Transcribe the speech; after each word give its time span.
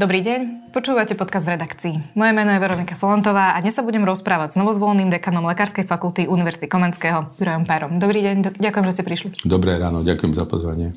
Dobrý 0.00 0.24
deň, 0.24 0.72
počúvate 0.72 1.12
podcast 1.12 1.44
v 1.44 1.60
redakcii. 1.60 2.16
Moje 2.16 2.32
meno 2.32 2.48
je 2.56 2.56
Veronika 2.56 2.96
Folantová 2.96 3.52
a 3.52 3.60
dnes 3.60 3.76
sa 3.76 3.84
budem 3.84 4.00
rozprávať 4.08 4.56
s 4.56 4.56
novozvoleným 4.56 5.12
dekanom 5.12 5.44
Lekárskej 5.44 5.84
fakulty 5.84 6.24
Univerzity 6.24 6.72
Komenského, 6.72 7.28
Jurajom 7.36 7.68
Párom. 7.68 8.00
Dobrý 8.00 8.24
deň, 8.24 8.56
ďakujem, 8.56 8.84
že 8.88 8.92
ste 8.96 9.04
prišli. 9.04 9.28
Dobré 9.44 9.76
ráno, 9.76 10.00
ďakujem 10.00 10.32
za 10.32 10.48
pozvanie. 10.48 10.96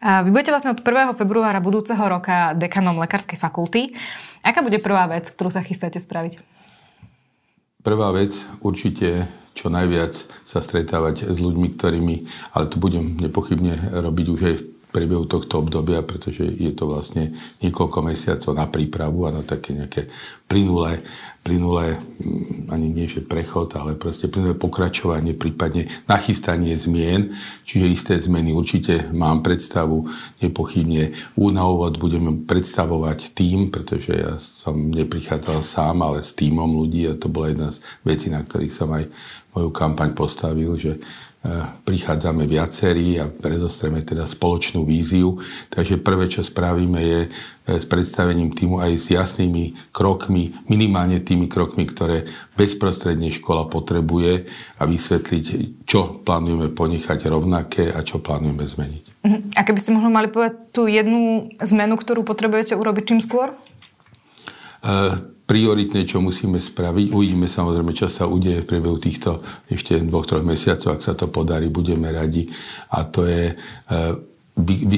A 0.00 0.24
vy 0.24 0.32
budete 0.32 0.56
vlastne 0.56 0.72
od 0.72 0.80
1. 0.80 1.20
februára 1.20 1.60
budúceho 1.60 2.00
roka 2.00 2.56
dekanom 2.56 2.96
Lekárskej 2.96 3.36
fakulty. 3.36 3.92
Aká 4.40 4.64
bude 4.64 4.80
prvá 4.80 5.04
vec, 5.12 5.28
ktorú 5.28 5.52
sa 5.52 5.60
chystáte 5.60 6.00
spraviť? 6.00 6.40
Prvá 7.84 8.16
vec, 8.16 8.32
určite 8.64 9.28
čo 9.52 9.68
najviac 9.68 10.24
sa 10.48 10.64
stretávať 10.64 11.28
s 11.28 11.36
ľuďmi, 11.36 11.76
ktorými, 11.76 12.16
ale 12.56 12.64
to 12.64 12.80
budem 12.80 13.20
nepochybne 13.20 13.92
robiť 13.92 14.26
už 14.32 14.40
aj 14.40 14.54
v 14.56 14.62
priebehu 14.88 15.28
tohto 15.28 15.60
obdobia, 15.60 16.00
pretože 16.00 16.42
je 16.42 16.72
to 16.72 16.88
vlastne 16.88 17.36
niekoľko 17.60 17.98
mesiacov 18.00 18.52
na 18.56 18.66
prípravu 18.66 19.28
a 19.28 19.34
na 19.36 19.42
také 19.44 19.76
nejaké 19.76 20.08
plynulé, 20.48 21.04
plynulé 21.44 22.00
mm, 22.00 22.72
ani 22.72 22.88
nie 22.88 23.04
že 23.04 23.20
prechod, 23.20 23.76
ale 23.76 24.00
proste 24.00 24.32
plynulé 24.32 24.56
pokračovanie, 24.56 25.36
prípadne 25.36 25.92
nachystanie 26.08 26.72
zmien, 26.72 27.36
čiže 27.68 27.86
isté 27.92 28.14
zmeny. 28.16 28.56
Určite 28.56 29.12
mám 29.12 29.44
predstavu, 29.44 30.08
nepochybne 30.40 31.12
na 31.36 31.64
úvod 31.68 32.00
budeme 32.00 32.44
predstavovať 32.48 33.36
tým, 33.36 33.68
pretože 33.68 34.12
ja 34.12 34.40
som 34.40 34.88
neprichádzal 34.88 35.60
sám, 35.60 36.00
ale 36.00 36.24
s 36.24 36.32
týmom 36.32 36.80
ľudí 36.80 37.08
a 37.08 37.16
to 37.16 37.28
bola 37.28 37.52
jedna 37.52 37.68
z 37.72 37.78
vecí, 38.04 38.32
na 38.32 38.40
ktorých 38.40 38.72
som 38.72 38.88
aj 38.92 39.04
moju 39.52 39.70
kampaň 39.72 40.16
postavil, 40.16 40.76
že 40.80 41.00
prichádzame 41.86 42.50
viacerí 42.50 43.14
a 43.22 43.30
predostreme 43.30 44.02
teda 44.02 44.26
spoločnú 44.26 44.82
víziu. 44.82 45.38
Takže 45.70 46.02
prvé, 46.02 46.26
čo 46.26 46.42
spravíme, 46.42 46.98
je 46.98 47.20
e, 47.24 47.28
s 47.78 47.86
predstavením 47.86 48.50
týmu 48.50 48.82
aj 48.82 48.92
s 48.98 49.06
jasnými 49.14 49.94
krokmi, 49.94 50.50
minimálne 50.66 51.22
tými 51.22 51.46
krokmi, 51.46 51.86
ktoré 51.86 52.26
bezprostredne 52.58 53.30
škola 53.30 53.70
potrebuje 53.70 54.50
a 54.76 54.82
vysvetliť, 54.82 55.44
čo 55.86 56.20
plánujeme 56.26 56.74
ponechať 56.74 57.30
rovnaké 57.30 57.94
a 57.94 58.02
čo 58.02 58.18
plánujeme 58.18 58.66
zmeniť. 58.66 59.04
Mhm. 59.22 59.38
A 59.54 59.60
keby 59.62 59.78
ste 59.78 59.94
možno 59.94 60.10
mali 60.10 60.26
povedať 60.26 60.74
tú 60.74 60.90
jednu 60.90 61.54
zmenu, 61.62 61.94
ktorú 61.94 62.26
potrebujete 62.26 62.74
urobiť 62.74 63.14
čím 63.14 63.20
skôr? 63.22 63.54
Uh, 64.82 65.37
prioritné, 65.48 66.04
čo 66.04 66.20
musíme 66.20 66.60
spraviť. 66.60 67.08
Uvidíme 67.08 67.48
samozrejme, 67.48 67.96
čo 67.96 68.04
sa 68.04 68.28
udeje 68.28 68.62
v 68.62 68.68
priebehu 68.68 69.00
týchto 69.00 69.40
ešte 69.72 69.96
dvoch, 70.04 70.28
troch 70.28 70.44
mesiacov. 70.44 71.00
Ak 71.00 71.02
sa 71.02 71.16
to 71.16 71.32
podarí, 71.32 71.72
budeme 71.72 72.12
radi. 72.12 72.52
A 72.92 73.08
to 73.08 73.24
je 73.24 73.56
e, 73.56 74.04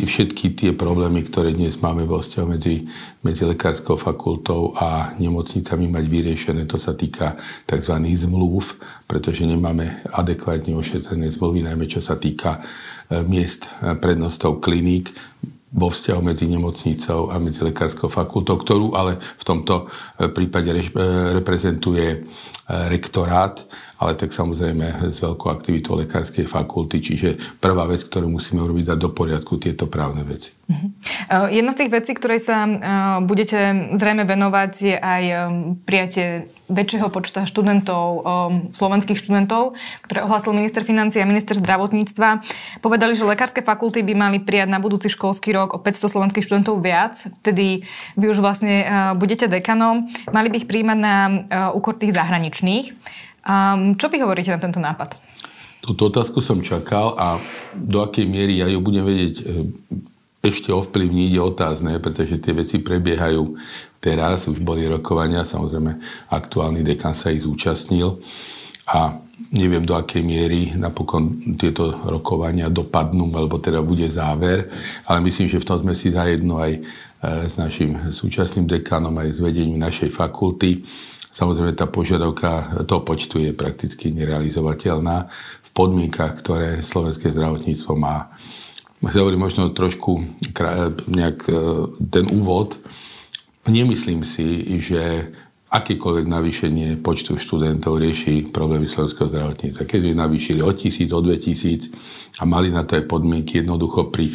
všetky 0.03 0.59
tie 0.59 0.71
problémy, 0.75 1.23
ktoré 1.23 1.55
dnes 1.55 1.79
máme 1.79 2.03
vo 2.03 2.19
vzťahu 2.19 2.47
medzi, 2.51 2.83
medzi 3.23 3.47
lekárskou 3.47 3.95
fakultou 3.95 4.75
a 4.75 5.15
nemocnicami 5.23 5.87
mať 5.87 6.05
vyriešené. 6.11 6.67
To 6.67 6.83
sa 6.83 6.99
týka 6.99 7.39
tzv. 7.71 7.95
zmluv, 8.03 8.75
pretože 9.07 9.47
nemáme 9.47 10.03
adekvátne 10.11 10.75
ošetrené 10.75 11.31
zmluvy, 11.31 11.63
najmä 11.63 11.87
čo 11.87 12.03
sa 12.03 12.19
týka 12.19 12.59
e, 13.07 13.23
miest 13.23 13.71
e, 13.79 13.95
prednostov 13.95 14.59
kliník 14.59 15.15
vo 15.71 15.87
vzťahu 15.87 16.21
medzi 16.23 16.51
nemocnicou 16.51 17.31
a 17.31 17.39
medzi 17.39 17.63
lekárskou 17.63 18.11
fakultou, 18.11 18.59
ktorú 18.59 18.99
ale 18.99 19.23
v 19.23 19.45
tomto 19.47 19.87
e, 20.19 20.27
prípade 20.35 20.75
e, 20.75 20.83
reprezentuje 21.35 22.07
e, 22.11 22.19
rektorát, 22.91 23.63
ale 24.01 24.17
tak 24.17 24.33
samozrejme 24.33 25.13
s 25.13 25.21
veľkou 25.21 25.53
aktivitou 25.53 25.93
lekárskej 26.01 26.49
fakulty, 26.49 27.05
čiže 27.05 27.37
prvá 27.61 27.85
vec, 27.85 28.01
ktorú 28.01 28.33
musíme 28.33 28.65
urobiť, 28.65 28.97
dať 28.97 28.99
do 28.99 29.13
poriadku 29.13 29.61
tieto 29.61 29.85
právne 29.85 30.25
veci. 30.25 30.57
Uh-huh. 30.71 30.89
Jedna 31.53 31.77
z 31.77 31.85
tých 31.85 31.91
vecí, 31.93 32.17
ktorej 32.17 32.41
sa 32.41 32.65
budete 33.21 33.93
zrejme 33.99 34.25
venovať, 34.25 34.73
je 34.81 34.97
aj 34.97 35.25
prijatie 35.85 36.49
väčšieho 36.71 37.11
počta 37.11 37.43
študentov, 37.45 38.23
slovenských 38.73 39.19
študentov, 39.19 39.75
ktoré 40.07 40.23
ohlásil 40.23 40.55
minister 40.55 40.87
financí 40.87 41.19
a 41.19 41.27
minister 41.27 41.59
zdravotníctva. 41.59 42.47
Povedali, 42.79 43.19
že 43.19 43.27
lekárske 43.27 43.61
fakulty 43.67 44.07
by 44.07 44.15
mali 44.15 44.39
prijať 44.39 44.71
na 44.71 44.79
budúci 44.79 45.11
školský 45.11 45.51
rok 45.51 45.75
o 45.75 45.83
500 45.83 46.07
slovenských 46.07 46.47
študentov 46.47 46.79
viac. 46.79 47.19
Vtedy 47.43 47.83
vy 48.15 48.27
už 48.31 48.39
vlastne 48.39 48.87
budete 49.19 49.51
dekanom. 49.51 50.07
Mali 50.31 50.49
by 50.49 50.57
ich 50.63 50.71
príjmať 50.71 50.99
na 51.03 51.15
úkor 51.75 51.99
tých 51.99 52.15
zahraničných. 52.15 52.95
Čo 53.97 54.07
vy 54.13 54.17
hovoríte 54.21 54.53
na 54.53 54.61
tento 54.61 54.81
nápad? 54.81 55.17
Túto 55.81 56.13
otázku 56.13 56.45
som 56.45 56.61
čakal 56.61 57.17
a 57.17 57.41
do 57.73 58.05
akej 58.05 58.29
miery 58.29 58.61
ja 58.61 58.69
ju 58.69 58.85
budem 58.85 59.05
vedieť 59.07 59.37
ešte 60.41 60.73
ovplyvniť 60.73 61.31
je 61.37 61.41
otázne, 61.41 61.93
pretože 62.01 62.41
tie 62.41 62.57
veci 62.57 62.81
prebiehajú 62.81 63.57
teraz, 64.01 64.49
už 64.49 64.65
boli 64.65 64.89
rokovania, 64.89 65.45
samozrejme 65.45 66.01
aktuálny 66.33 66.81
dekan 66.81 67.13
sa 67.13 67.29
ich 67.29 67.45
zúčastnil 67.45 68.17
a 68.89 69.21
neviem 69.53 69.85
do 69.85 69.93
akej 69.93 70.25
miery 70.25 70.73
napokon 70.81 71.57
tieto 71.61 71.93
rokovania 72.09 72.73
dopadnú, 72.73 73.29
alebo 73.37 73.61
teda 73.61 73.85
bude 73.85 74.09
záver, 74.09 74.73
ale 75.05 75.21
myslím, 75.29 75.53
že 75.53 75.61
v 75.61 75.69
tom 75.69 75.85
sme 75.85 75.93
si 75.93 76.09
zajedno 76.09 76.57
aj 76.57 76.73
e, 76.73 76.81
s 77.45 77.55
našim 77.61 78.09
súčasným 78.09 78.65
dekanom, 78.65 79.13
aj 79.21 79.37
s 79.37 79.39
vedením 79.45 79.81
našej 79.81 80.09
fakulty. 80.09 80.85
Samozrejme, 81.41 81.73
tá 81.73 81.89
požiadavka 81.89 82.85
toho 82.85 83.01
počtu 83.01 83.41
je 83.41 83.57
prakticky 83.57 84.13
nerealizovateľná 84.13 85.25
v 85.65 85.71
podmienkach, 85.73 86.37
ktoré 86.37 86.85
slovenské 86.85 87.33
zdravotníctvo 87.33 87.97
má 87.97 88.29
hovorím 89.01 89.49
možno 89.49 89.73
trošku 89.73 90.21
nejak 91.09 91.39
e, 91.49 91.53
ten 92.13 92.29
úvod. 92.37 92.77
Nemyslím 93.65 94.29
si, 94.29 94.77
že 94.85 95.33
akékoľvek 95.73 96.27
navýšenie 96.29 96.89
počtu 97.01 97.41
študentov 97.41 97.97
rieši 97.97 98.51
problémy 98.53 98.85
slovenského 98.85 99.31
zdravotníctva. 99.31 99.89
Keď 99.89 100.01
by 100.05 100.11
navýšili 100.13 100.61
o 100.61 100.73
tisíc, 100.77 101.09
o 101.15 101.21
dve 101.25 101.41
tisíc 101.41 101.89
a 102.37 102.45
mali 102.45 102.69
na 102.75 102.85
to 102.85 103.01
aj 103.01 103.09
podmienky, 103.09 103.65
jednoducho 103.65 104.13
pri 104.13 104.35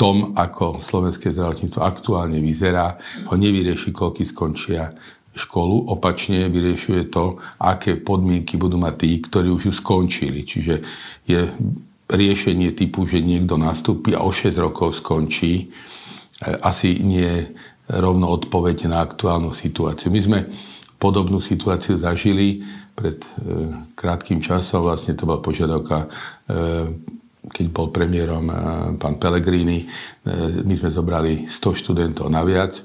tom, 0.00 0.32
ako 0.36 0.78
slovenské 0.80 1.34
zdravotníctvo 1.34 1.80
aktuálne 1.80 2.38
vyzerá, 2.38 2.96
ho 3.28 3.34
nevyrieši, 3.34 3.90
koľky 3.90 4.28
skončia 4.28 4.92
školu, 5.34 5.94
opačne 5.94 6.50
vyriešuje 6.50 7.06
to, 7.08 7.38
aké 7.62 7.96
podmienky 7.96 8.58
budú 8.58 8.76
mať 8.76 8.94
tí, 8.98 9.10
ktorí 9.22 9.48
už 9.54 9.62
ju 9.70 9.74
skončili. 9.74 10.42
Čiže 10.42 10.74
je 11.26 11.40
riešenie 12.10 12.74
typu, 12.74 13.06
že 13.06 13.22
niekto 13.22 13.54
nastúpi 13.54 14.18
a 14.18 14.26
o 14.26 14.34
6 14.34 14.50
rokov 14.58 14.98
skončí, 14.98 15.52
e, 15.54 15.66
asi 16.58 16.98
nie 17.06 17.46
rovno 17.90 18.30
odpoveď 18.34 18.90
na 18.90 19.02
aktuálnu 19.02 19.54
situáciu. 19.54 20.10
My 20.10 20.20
sme 20.22 20.38
podobnú 20.98 21.38
situáciu 21.38 21.98
zažili 21.98 22.66
pred 22.98 23.22
e, 23.22 23.28
krátkým 23.94 24.42
časom. 24.42 24.82
Vlastne 24.82 25.14
to 25.14 25.30
bola 25.30 25.38
požiadavka, 25.38 25.98
e, 26.02 26.08
keď 27.40 27.66
bol 27.72 27.88
premiérom 27.88 28.52
pán 29.00 29.16
Pellegrini. 29.16 29.88
My 30.60 30.74
sme 30.76 30.92
zobrali 30.92 31.48
100 31.48 31.72
študentov 31.72 32.28
naviac 32.28 32.84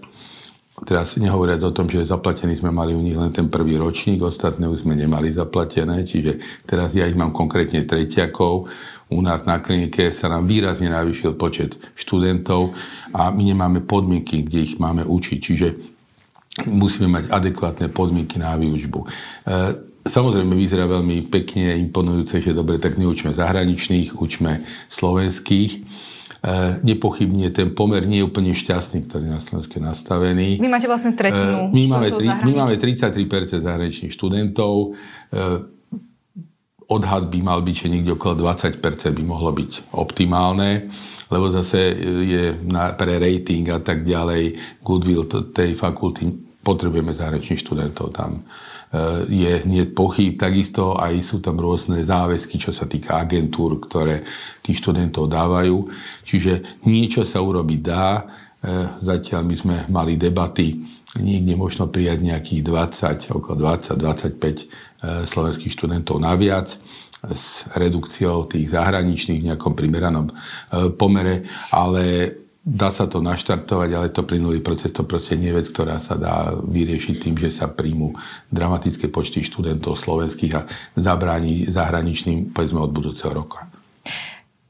Teraz 0.83 1.15
nehovoriac 1.15 1.63
o 1.63 1.71
tom, 1.71 1.87
že 1.87 2.03
zaplatení 2.03 2.51
sme 2.51 2.67
mali 2.67 2.91
u 2.91 2.99
nich 2.99 3.15
len 3.15 3.31
ten 3.31 3.47
prvý 3.47 3.79
ročník, 3.79 4.19
ostatné 4.19 4.67
už 4.67 4.83
sme 4.83 4.99
nemali 4.99 5.31
zaplatené, 5.31 6.03
čiže 6.03 6.43
teraz 6.67 6.91
ja 6.91 7.07
ich 7.07 7.15
mám 7.15 7.31
konkrétne 7.31 7.87
tretiakov. 7.87 8.67
U 9.07 9.19
nás 9.23 9.47
na 9.47 9.63
klinike 9.63 10.11
sa 10.11 10.27
nám 10.27 10.43
výrazne 10.43 10.91
navýšil 10.91 11.39
počet 11.39 11.79
študentov 11.95 12.75
a 13.15 13.31
my 13.31 13.55
nemáme 13.55 13.87
podmienky, 13.87 14.43
kde 14.43 14.59
ich 14.67 14.75
máme 14.75 15.07
učiť, 15.07 15.37
čiže 15.39 15.67
musíme 16.67 17.07
mať 17.07 17.31
adekvátne 17.31 17.87
podmienky 17.95 18.35
na 18.35 18.59
výučbu. 18.59 18.99
E, 18.99 19.07
samozrejme 20.03 20.59
vyzerá 20.59 20.91
veľmi 20.91 21.31
pekne, 21.31 21.79
imponujúce, 21.87 22.43
že 22.43 22.51
dobre, 22.51 22.83
tak 22.83 22.99
neučme 22.99 23.31
zahraničných, 23.31 24.19
učme 24.19 24.59
slovenských 24.91 25.71
nepochybne 26.85 27.49
ten 27.49 27.73
pomer 27.73 28.05
nie 28.05 28.21
je 28.21 28.29
úplne 28.29 28.53
šťastný, 28.53 29.09
ktorý 29.09 29.33
na 29.33 29.41
Slovensku 29.41 29.81
je 29.81 29.83
nastavený. 29.83 30.49
Vy 30.61 30.69
máte 30.69 30.85
vlastne 30.85 31.17
tretinu 31.17 31.69
e, 31.69 31.73
my 31.73 31.83
máme, 31.89 32.09
tri, 32.13 32.27
my 32.29 32.51
máme 32.53 32.75
33% 32.77 33.65
zahraničných 33.65 34.13
študentov. 34.13 34.93
E, 35.33 35.39
odhad 36.85 37.33
by 37.33 37.39
mal 37.41 37.65
byť, 37.65 37.75
že 37.75 37.87
niekde 37.89 38.13
okolo 38.13 38.45
20% 38.53 38.77
by 39.17 39.23
mohlo 39.25 39.49
byť 39.49 39.97
optimálne, 39.97 40.93
lebo 41.33 41.49
zase 41.49 41.97
je 42.29 42.53
na, 42.61 42.93
pre 42.93 43.17
rating 43.17 43.65
a 43.73 43.81
tak 43.81 44.05
ďalej 44.05 44.53
goodwill 44.85 45.25
tej 45.49 45.73
fakulty 45.73 46.44
potrebujeme 46.65 47.13
zahraničných 47.13 47.61
študentov 47.61 48.09
tam 48.09 48.41
Eh, 48.95 49.21
je 49.27 49.53
nie 49.67 49.83
pochyb. 49.91 50.39
Takisto 50.39 50.95
aj 50.95 51.19
sú 51.19 51.43
tam 51.43 51.59
rôzne 51.59 52.07
záväzky, 52.07 52.55
čo 52.55 52.71
sa 52.71 52.87
týka 52.87 53.19
agentúr, 53.19 53.83
ktoré 53.83 54.23
tých 54.63 54.79
študentov 54.79 55.27
dávajú. 55.27 55.89
Čiže 56.23 56.85
niečo 56.87 57.27
sa 57.27 57.43
urobiť 57.43 57.79
dá. 57.83 58.23
Eh, 58.63 58.87
zatiaľ 59.03 59.41
my 59.43 59.55
sme 59.57 59.75
mali 59.91 60.15
debaty, 60.15 60.79
niekde 61.19 61.59
možno 61.59 61.91
prijať 61.91 62.23
nejakých 62.23 62.61
20, 62.61 63.35
okolo 63.35 63.55
20-25 63.67 64.63
eh, 64.63 65.27
slovenských 65.27 65.75
študentov 65.75 66.21
naviac 66.23 66.77
s 67.25 67.65
redukciou 67.73 68.45
tých 68.45 68.69
zahraničných 68.69 69.41
v 69.41 69.47
nejakom 69.49 69.73
primeranom 69.73 70.29
pomere, 70.93 71.41
ale 71.73 72.29
dá 72.65 72.89
sa 72.89 73.05
to 73.05 73.21
naštartovať, 73.21 73.89
ale 73.93 74.09
to 74.09 74.25
plynulý 74.25 74.57
proces 74.57 74.89
to 74.89 75.05
proste 75.05 75.37
nie 75.37 75.53
je 75.53 75.57
vec, 75.61 75.69
ktorá 75.69 76.01
sa 76.01 76.17
dá 76.17 76.49
vyriešiť 76.57 77.15
tým, 77.21 77.37
že 77.37 77.53
sa 77.53 77.69
príjmu 77.69 78.17
dramatické 78.49 79.05
počty 79.13 79.45
študentov 79.45 79.93
slovenských 80.01 80.53
a 80.57 80.65
zabráni 80.97 81.69
zahraničným, 81.69 82.49
povedzme, 82.49 82.81
od 82.81 82.89
budúceho 82.89 83.29
roka. 83.29 83.69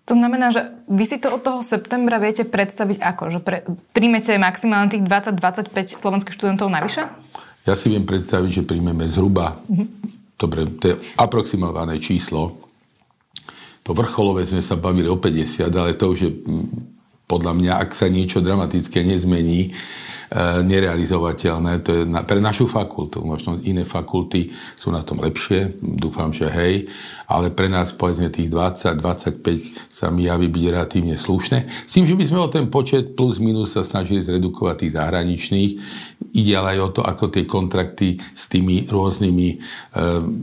To 0.05 0.13
znamená, 0.13 0.53
že 0.53 0.69
vy 0.85 1.07
si 1.07 1.17
to 1.17 1.33
od 1.33 1.41
toho 1.41 1.65
septembra 1.65 2.21
viete 2.21 2.45
predstaviť 2.45 2.99
ako? 3.01 3.23
Že 3.31 3.39
pre, 3.41 3.57
príjmete 3.95 4.37
maximálne 4.37 4.91
tých 4.91 5.01
20-25 5.01 5.71
slovenských 5.97 6.35
študentov 6.35 6.69
navyše? 6.69 7.09
Ja 7.65 7.73
si 7.73 7.89
viem 7.89 8.05
predstaviť, 8.05 8.61
že 8.61 8.67
príjmeme 8.67 9.09
zhruba, 9.09 9.57
mm-hmm. 9.65 9.87
dobre, 10.37 10.69
to 10.77 10.93
je 10.93 10.95
aproximované 11.17 11.97
číslo, 11.97 12.59
to 13.81 13.97
vrcholové 13.97 14.45
sme 14.45 14.61
sa 14.61 14.77
bavili 14.77 15.09
o 15.09 15.17
50, 15.17 15.69
ale 15.73 15.97
to 15.97 16.13
už 16.13 16.19
je 16.21 16.31
podľa 17.25 17.53
mňa, 17.57 17.73
ak 17.81 17.91
sa 17.93 18.07
niečo 18.09 18.41
dramatické 18.41 19.01
nezmení, 19.01 19.73
nerealizovateľné. 20.35 21.71
To 21.87 21.91
je 21.95 22.01
na, 22.03 22.27
pre 22.27 22.43
našu 22.43 22.67
fakultu. 22.67 23.23
Možno 23.23 23.55
iné 23.63 23.87
fakulty 23.87 24.51
sú 24.75 24.91
na 24.91 24.99
tom 24.99 25.23
lepšie, 25.23 25.79
dúfam, 25.79 26.35
že 26.35 26.51
hej, 26.51 26.91
ale 27.25 27.49
pre 27.55 27.71
nás 27.71 27.95
povedzme 27.95 28.27
tých 28.27 28.51
20-25 28.51 29.89
sa 29.89 30.11
mi 30.11 30.27
javí 30.27 30.51
byť 30.51 30.63
relatívne 30.69 31.15
slušné. 31.15 31.87
S 31.87 31.95
tým, 31.95 32.05
že 32.05 32.19
by 32.19 32.25
sme 32.27 32.39
o 32.43 32.51
ten 32.51 32.67
počet 32.67 33.15
plus 33.15 33.39
minus 33.39 33.73
sa 33.73 33.87
snažili 33.87 34.21
zredukovať 34.21 34.75
tých 34.85 34.95
zahraničných. 34.99 35.71
Ide 36.35 36.53
ale 36.59 36.77
aj 36.77 36.79
o 36.83 36.89
to, 36.99 37.01
ako 37.07 37.31
tie 37.31 37.47
kontrakty 37.47 38.19
s 38.19 38.51
tými 38.51 38.85
rôznymi 38.91 39.47
e, 39.49 39.57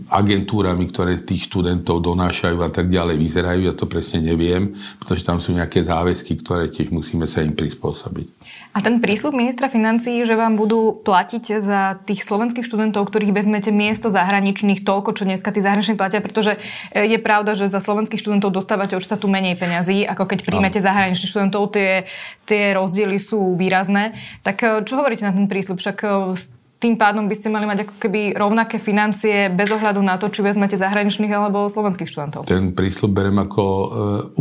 agentúrami, 0.08 0.88
ktoré 0.88 1.20
tých 1.20 1.52
študentov 1.52 2.00
donášajú 2.00 2.58
a 2.64 2.70
tak 2.72 2.88
ďalej 2.88 3.20
vyzerajú. 3.20 3.60
Ja 3.68 3.74
to 3.76 3.84
presne 3.84 4.24
neviem, 4.24 4.72
pretože 4.98 5.22
tam 5.22 5.36
sú 5.36 5.52
nejaké 5.52 5.84
záväzky, 5.84 6.40
ktoré 6.40 6.72
tiež 6.72 6.90
musíme 6.90 7.28
sa 7.28 7.44
im 7.44 7.52
prispôsobiť. 7.52 8.42
A 8.72 8.80
ten 8.80 9.04
prísľub 9.04 9.36
ministra 9.36 9.68
financií, 9.82 10.22
že 10.22 10.38
vám 10.38 10.54
budú 10.54 10.94
platiť 10.94 11.58
za 11.58 11.98
tých 12.06 12.22
slovenských 12.22 12.62
študentov, 12.62 13.10
ktorých 13.10 13.34
vezmete 13.34 13.74
miesto 13.74 14.14
zahraničných 14.14 14.86
toľko, 14.86 15.18
čo 15.18 15.26
dneska 15.26 15.50
tí 15.50 15.58
zahraniční 15.58 15.98
platia, 15.98 16.22
pretože 16.22 16.62
e, 16.94 17.10
je 17.10 17.18
pravda, 17.18 17.58
že 17.58 17.66
za 17.66 17.82
slovenských 17.82 18.22
študentov 18.22 18.54
dostávate 18.54 18.94
od 18.94 19.02
štátu 19.02 19.26
menej 19.26 19.58
peňazí, 19.58 20.06
ako 20.06 20.30
keď 20.30 20.38
príjmete 20.46 20.78
zahraničných 20.78 21.26
študentov, 21.34 21.74
tie, 21.74 22.06
tie 22.46 22.70
rozdiely 22.78 23.18
sú 23.18 23.58
výrazné. 23.58 24.14
Tak 24.46 24.56
e, 24.62 24.66
čo 24.86 25.02
hovoríte 25.02 25.26
na 25.26 25.34
ten 25.34 25.50
prísľub? 25.50 25.82
Však 25.82 25.98
e, 26.06 26.38
tým 26.82 26.98
pádom 26.98 27.30
by 27.30 27.34
ste 27.38 27.46
mali 27.46 27.62
mať 27.62 27.86
ako 27.86 27.94
keby 28.02 28.34
rovnaké 28.34 28.82
financie 28.82 29.46
bez 29.54 29.70
ohľadu 29.70 30.02
na 30.02 30.18
to, 30.18 30.26
či 30.26 30.42
vezmete 30.42 30.74
zahraničných 30.74 31.30
alebo 31.30 31.70
slovenských 31.70 32.10
študentov. 32.10 32.50
Ten 32.50 32.74
prísľub 32.74 33.14
berem 33.14 33.38
ako 33.38 33.62
e, 33.62 33.86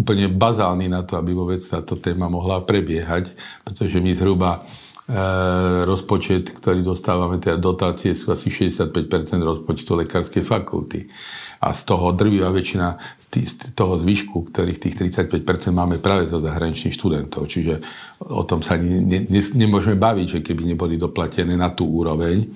úplne 0.01 0.25
bazálny 0.25 0.89
na 0.89 1.05
to, 1.05 1.21
aby 1.21 1.37
vôbec 1.37 1.61
táto 1.61 1.93
téma 2.01 2.33
mohla 2.33 2.65
prebiehať, 2.65 3.29
pretože 3.61 4.01
my 4.01 4.11
zhruba 4.17 4.65
rozpočet, 5.87 6.53
ktorý 6.53 6.85
dostávame, 6.85 7.41
teda 7.41 7.57
dotácie 7.57 8.13
sú 8.13 8.31
asi 8.31 8.53
65% 8.53 8.93
rozpočtu 9.41 9.97
lekárskej 9.97 10.43
fakulty 10.45 11.09
a 11.61 11.67
z 11.77 11.81
toho 11.85 12.09
drvivá 12.17 12.49
väčšina 12.49 13.21
z 13.31 13.71
toho 13.71 13.95
zvyšku, 13.95 14.51
ktorých 14.51 14.75
tých 14.75 15.15
35% 15.15 15.71
máme 15.71 16.03
práve 16.03 16.27
zo 16.27 16.43
zahraničných 16.43 16.91
študentov. 16.91 17.47
Čiže 17.47 17.79
o 18.27 18.43
tom 18.43 18.59
sa 18.59 18.75
ne, 18.75 19.23
ne, 19.23 19.41
nemôžeme 19.55 19.95
baviť, 19.95 20.27
že 20.27 20.39
keby 20.43 20.75
neboli 20.75 20.99
doplatené 20.99 21.55
na 21.55 21.71
tú 21.71 21.87
úroveň. 21.87 22.51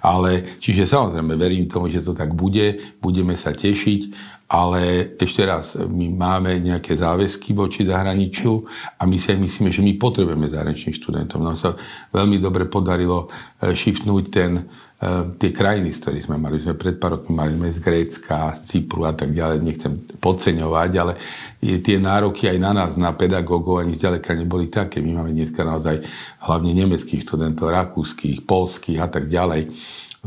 Ale, 0.00 0.56
čiže 0.56 0.88
samozrejme, 0.88 1.36
verím 1.36 1.68
tomu, 1.68 1.92
že 1.92 2.00
to 2.00 2.16
tak 2.16 2.32
bude, 2.32 2.96
budeme 2.96 3.36
sa 3.36 3.52
tešiť, 3.52 4.00
ale 4.46 5.12
ešte 5.18 5.42
raz, 5.42 5.74
my 5.74 6.06
máme 6.14 6.62
nejaké 6.62 6.94
záväzky 6.94 7.50
voči 7.50 7.82
zahraničiu 7.82 8.62
a 8.96 9.02
my 9.04 9.18
si 9.18 9.34
aj 9.34 9.42
myslíme, 9.42 9.74
že 9.74 9.82
my 9.82 9.98
potrebujeme 9.98 10.46
zahraničných 10.46 10.96
študentov. 10.96 11.42
Nám 11.42 11.58
sa 11.58 11.74
veľmi 12.14 12.38
dobre 12.38 12.70
podarilo 12.70 13.26
eh, 13.26 13.74
shiftnúť 13.74 14.24
ten 14.30 14.64
tie 15.36 15.52
krajiny, 15.52 15.92
z 15.92 16.00
ktorých 16.00 16.24
sme 16.24 16.40
mali. 16.40 16.56
Sme 16.56 16.72
pred 16.72 16.96
pár 16.96 17.20
rokmi 17.20 17.36
mali 17.36 17.52
sme 17.52 17.68
z 17.68 17.84
Grécka, 17.84 18.56
z 18.56 18.60
Cypru 18.64 19.04
a 19.04 19.12
tak 19.12 19.28
ďalej. 19.28 19.60
Nechcem 19.60 19.92
podceňovať, 20.16 20.90
ale 20.96 21.12
tie 21.60 22.00
nároky 22.00 22.48
aj 22.48 22.58
na 22.58 22.72
nás, 22.72 22.90
na 22.96 23.12
pedagógov, 23.12 23.84
ani 23.84 23.92
zďaleka 23.92 24.32
neboli 24.32 24.72
také. 24.72 25.04
My 25.04 25.20
máme 25.20 25.36
dneska 25.36 25.68
naozaj 25.68 26.00
hlavne 26.48 26.72
nemeckých 26.72 27.28
študentov, 27.28 27.76
rakúskych, 27.76 28.48
polských 28.48 29.04
a 29.04 29.08
tak 29.12 29.28
ďalej 29.28 29.68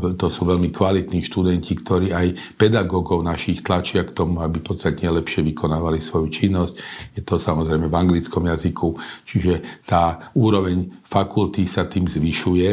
to 0.00 0.32
sú 0.32 0.48
veľmi 0.48 0.72
kvalitní 0.72 1.20
študenti, 1.20 1.76
ktorí 1.76 2.08
aj 2.16 2.56
pedagógov 2.56 3.20
našich 3.20 3.60
tlačia 3.60 4.00
k 4.08 4.16
tomu, 4.16 4.40
aby 4.40 4.56
podstatne 4.64 5.12
lepšie 5.20 5.44
vykonávali 5.44 6.00
svoju 6.00 6.32
činnosť. 6.32 6.74
Je 7.12 7.22
to 7.22 7.36
samozrejme 7.36 7.84
v 7.84 7.98
anglickom 8.00 8.48
jazyku, 8.48 8.96
čiže 9.28 9.84
tá 9.84 10.32
úroveň 10.32 10.88
fakulty 11.04 11.68
sa 11.68 11.84
tým 11.84 12.08
zvyšuje 12.08 12.70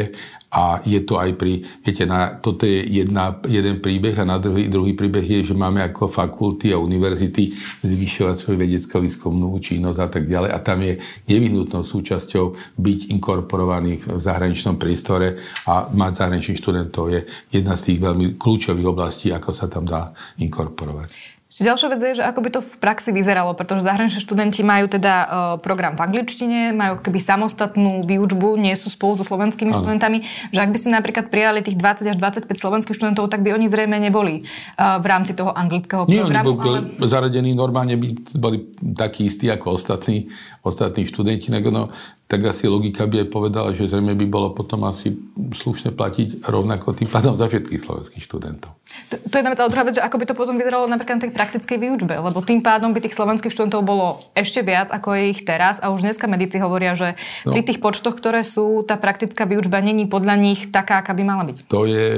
a 0.48 0.80
je 0.80 1.04
to 1.04 1.20
aj 1.20 1.36
pri, 1.36 1.60
viete, 1.84 2.08
na, 2.08 2.40
toto 2.40 2.64
je 2.64 2.80
jedna, 2.80 3.36
jeden 3.44 3.84
príbeh 3.84 4.16
a 4.16 4.24
na 4.24 4.40
druhý, 4.40 4.72
druhý 4.72 4.96
príbeh 4.96 5.20
je, 5.20 5.52
že 5.52 5.54
máme 5.54 5.84
ako 5.84 6.08
fakulty 6.08 6.72
a 6.72 6.80
univerzity 6.80 7.52
zvyšovať 7.84 8.36
svoju 8.40 8.56
vedeckú 8.56 8.96
výskumnú 9.04 9.52
činnosť 9.60 9.98
a 10.00 10.08
tak 10.08 10.24
ďalej. 10.24 10.50
A 10.56 10.58
tam 10.64 10.80
je 10.80 10.96
nevyhnutnou 11.28 11.84
súčasťou 11.84 12.76
byť 12.80 13.00
inkorporovaný 13.12 14.00
v 14.08 14.20
zahraničnom 14.24 14.80
priestore 14.80 15.36
a 15.68 15.84
mať 15.92 16.12
zahraničných 16.24 16.60
študentov 16.60 17.12
je 17.12 17.20
jedna 17.52 17.76
z 17.76 17.92
tých 17.92 17.98
veľmi 18.00 18.40
kľúčových 18.40 18.88
oblastí, 18.88 19.28
ako 19.28 19.52
sa 19.52 19.68
tam 19.68 19.84
dá 19.84 20.16
inkorporovať. 20.40 21.37
Ďalšia 21.48 21.88
vec 21.88 22.00
je, 22.04 22.20
že 22.20 22.24
ako 22.28 22.40
by 22.44 22.50
to 22.52 22.60
v 22.60 22.72
praxi 22.76 23.08
vyzeralo, 23.08 23.56
pretože 23.56 23.80
zahraniční 23.80 24.20
študenti 24.20 24.60
majú 24.60 24.84
teda 24.84 25.14
uh, 25.16 25.28
program 25.56 25.96
v 25.96 26.04
angličtine, 26.04 26.76
majú 26.76 27.00
keby 27.00 27.16
samostatnú 27.16 28.04
výučbu, 28.04 28.60
nie 28.60 28.76
sú 28.76 28.92
spolu 28.92 29.16
so 29.16 29.24
slovenskými 29.24 29.72
ano. 29.72 29.80
študentami, 29.80 30.28
že 30.52 30.60
ak 30.60 30.68
by 30.68 30.76
si 30.76 30.92
napríklad 30.92 31.32
prijali 31.32 31.64
tých 31.64 31.80
20 31.80 32.12
až 32.12 32.16
25 32.20 32.52
slovenských 32.52 32.92
študentov, 32.92 33.32
tak 33.32 33.40
by 33.40 33.56
oni 33.56 33.64
zrejme 33.64 33.96
neboli 33.96 34.44
uh, 34.44 35.00
v 35.00 35.06
rámci 35.08 35.32
toho 35.32 35.56
anglického 35.56 36.04
nie, 36.04 36.20
programu. 36.20 36.52
Nie, 36.52 36.52
oni 36.52 36.60
boli 36.60 36.80
ale... 37.00 37.08
zaradení 37.08 37.50
normálne, 37.56 37.96
by 37.96 38.08
boli 38.36 38.68
takí 38.92 39.32
istí 39.32 39.48
ako 39.48 39.80
ostatní, 39.80 40.28
ostatní 40.60 41.08
študenti, 41.08 41.48
no, 41.48 41.88
tak 42.28 42.44
asi 42.44 42.68
logika 42.68 43.08
by 43.08 43.24
aj 43.24 43.28
povedala, 43.32 43.72
že 43.72 43.88
zrejme 43.88 44.12
by 44.12 44.26
bolo 44.28 44.52
potom 44.52 44.84
asi 44.84 45.16
slušne 45.32 45.96
platiť 45.96 46.44
rovnako 46.44 46.92
tým 46.92 47.08
pádom 47.08 47.32
za 47.40 47.48
všetkých 47.48 47.80
slovenských 47.80 48.20
študentov. 48.20 48.76
To, 49.08 49.16
to 49.16 49.32
je 49.32 49.40
jedna 49.40 49.56
vec, 49.56 49.60
ale 49.64 49.72
druhá 49.72 49.84
vec, 49.88 49.96
že 49.96 50.04
ako 50.04 50.16
by 50.20 50.24
to 50.28 50.34
potom 50.36 50.60
vyzeralo 50.60 50.84
napríklad 50.92 51.16
na 51.16 51.24
tej 51.24 51.32
praktickej 51.32 51.78
výučbe, 51.80 52.20
lebo 52.20 52.44
tým 52.44 52.60
pádom 52.60 52.92
by 52.92 53.00
tých 53.00 53.16
slovenských 53.16 53.48
študentov 53.48 53.80
bolo 53.80 54.20
ešte 54.36 54.60
viac, 54.60 54.92
ako 54.92 55.16
je 55.16 55.24
ich 55.32 55.40
teraz 55.48 55.80
a 55.80 55.88
už 55.88 56.04
dneska 56.04 56.28
medici 56.28 56.60
hovoria, 56.60 56.92
že 56.92 57.16
no. 57.48 57.56
pri 57.56 57.64
tých 57.64 57.80
počtoch, 57.80 58.12
ktoré 58.20 58.44
sú, 58.44 58.84
tá 58.84 59.00
praktická 59.00 59.48
výučba 59.48 59.80
není 59.80 60.04
podľa 60.04 60.36
nich 60.36 60.68
taká, 60.68 61.00
aká 61.00 61.16
by 61.16 61.24
mala 61.24 61.48
byť. 61.48 61.72
To 61.72 61.88
je 61.88 62.08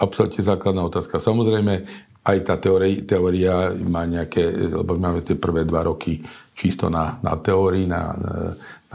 absolútne 0.00 0.40
základná 0.40 0.88
otázka. 0.88 1.20
Samozrejme, 1.20 1.84
aj 2.20 2.38
tá 2.44 2.56
teória, 2.56 3.00
teória 3.04 3.76
má 3.80 4.04
nejaké, 4.04 4.44
lebo 4.72 4.96
máme 4.96 5.24
tie 5.24 5.36
prvé 5.40 5.64
dva 5.68 5.84
roky 5.84 6.20
čisto 6.52 6.92
na, 6.92 7.16
na 7.24 7.36
teórii, 7.40 7.88
na, 7.88 8.12
na 8.12 8.32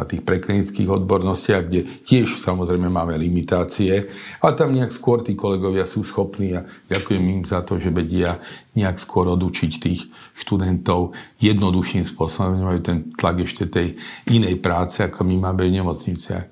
tých 0.04 0.28
preklinických 0.28 0.92
odbornostiach, 0.92 1.64
kde 1.72 1.88
tiež 2.04 2.44
samozrejme 2.44 2.92
máme 2.92 3.16
limitácie, 3.16 4.12
ale 4.44 4.52
tam 4.60 4.75
nejak 4.75 4.92
skôr 4.92 5.24
tí 5.24 5.40
kolegovia 5.40 5.88
sú 5.88 6.04
schopní 6.04 6.60
a 6.60 6.68
ďakujem 6.92 7.24
im 7.24 7.42
za 7.48 7.64
to, 7.64 7.80
že 7.80 7.96
vedia 7.96 8.44
nejak 8.75 9.00
skôr 9.00 9.32
odučiť 9.32 9.72
tých 9.80 10.12
študentov 10.36 11.16
jednoduchším 11.40 12.04
spôsobom, 12.04 12.60
nemajú 12.60 12.80
ten 12.84 12.98
tlak 13.16 13.48
ešte 13.48 13.72
tej 13.72 13.96
inej 14.28 14.60
práce, 14.60 15.00
ako 15.00 15.24
my 15.24 15.40
máme 15.40 15.64
v 15.64 15.80
nemocniciach. 15.80 16.46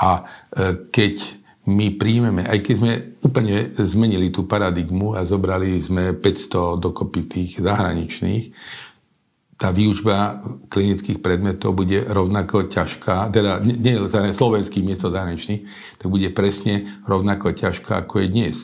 A 0.00 0.10
e, 0.16 0.88
keď 0.88 1.36
my 1.68 1.92
príjmeme, 2.00 2.48
aj 2.48 2.58
keď 2.64 2.74
sme 2.80 2.92
úplne 3.20 3.68
zmenili 3.76 4.32
tú 4.32 4.48
paradigmu 4.48 5.12
a 5.12 5.28
zobrali 5.28 5.76
sme 5.76 6.16
500 6.16 6.80
dokopy 6.80 7.20
tých 7.28 7.50
zahraničných, 7.60 8.44
tá 9.58 9.74
výučba 9.74 10.38
klinických 10.70 11.18
predmetov 11.18 11.74
bude 11.74 12.06
rovnako 12.06 12.70
ťažká, 12.70 13.34
teda 13.34 13.58
nie, 13.58 13.98
slovenský 14.30 14.86
miesto 14.86 15.10
zahraničný, 15.10 15.66
tak 15.98 16.08
bude 16.08 16.30
presne 16.30 17.02
rovnako 17.02 17.58
ťažká, 17.58 18.06
ako 18.06 18.22
je 18.22 18.28
dnes. 18.30 18.56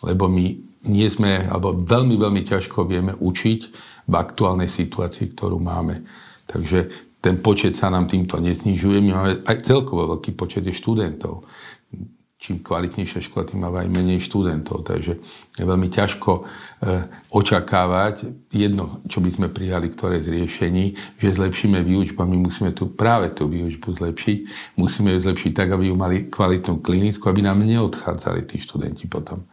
Lebo 0.00 0.32
my 0.32 0.56
nie 0.88 1.08
sme, 1.12 1.44
alebo 1.44 1.76
veľmi, 1.76 2.16
veľmi 2.16 2.42
ťažko 2.48 2.88
vieme 2.88 3.12
učiť 3.12 3.60
v 4.08 4.14
aktuálnej 4.16 4.72
situácii, 4.72 5.28
ktorú 5.36 5.60
máme. 5.60 6.08
Takže 6.48 6.88
ten 7.20 7.36
počet 7.44 7.76
sa 7.76 7.92
nám 7.92 8.08
týmto 8.08 8.40
neznižuje. 8.40 8.96
My 9.04 9.10
máme 9.12 9.32
aj 9.44 9.56
celkovo 9.60 10.16
veľký 10.16 10.32
počet 10.32 10.64
študentov 10.64 11.44
čím 12.40 12.64
kvalitnejšia 12.64 13.20
škola, 13.20 13.44
tým 13.44 13.60
má 13.60 13.68
aj 13.68 13.92
menej 13.92 14.24
študentov. 14.24 14.88
Takže 14.88 15.20
je 15.60 15.64
veľmi 15.68 15.92
ťažko 15.92 16.30
e, 16.32 16.42
očakávať 17.36 18.32
jedno, 18.48 19.04
čo 19.04 19.20
by 19.20 19.28
sme 19.28 19.46
prijali, 19.52 19.92
ktoré 19.92 20.24
z 20.24 20.40
riešení, 20.40 20.96
že 21.20 21.36
zlepšíme 21.36 21.84
výučbu 21.84 22.16
my 22.24 22.40
musíme 22.40 22.72
tu 22.72 22.96
práve 22.96 23.36
tú 23.36 23.44
výučbu 23.44 23.92
zlepšiť. 23.92 24.38
Musíme 24.80 25.12
ju 25.12 25.20
zlepšiť 25.20 25.52
tak, 25.52 25.68
aby 25.76 25.92
ju 25.92 25.94
mali 26.00 26.32
kvalitnú 26.32 26.80
klinickú, 26.80 27.28
aby 27.28 27.44
nám 27.44 27.60
neodchádzali 27.60 28.48
tí 28.48 28.56
študenti 28.56 29.04
potom. 29.04 29.44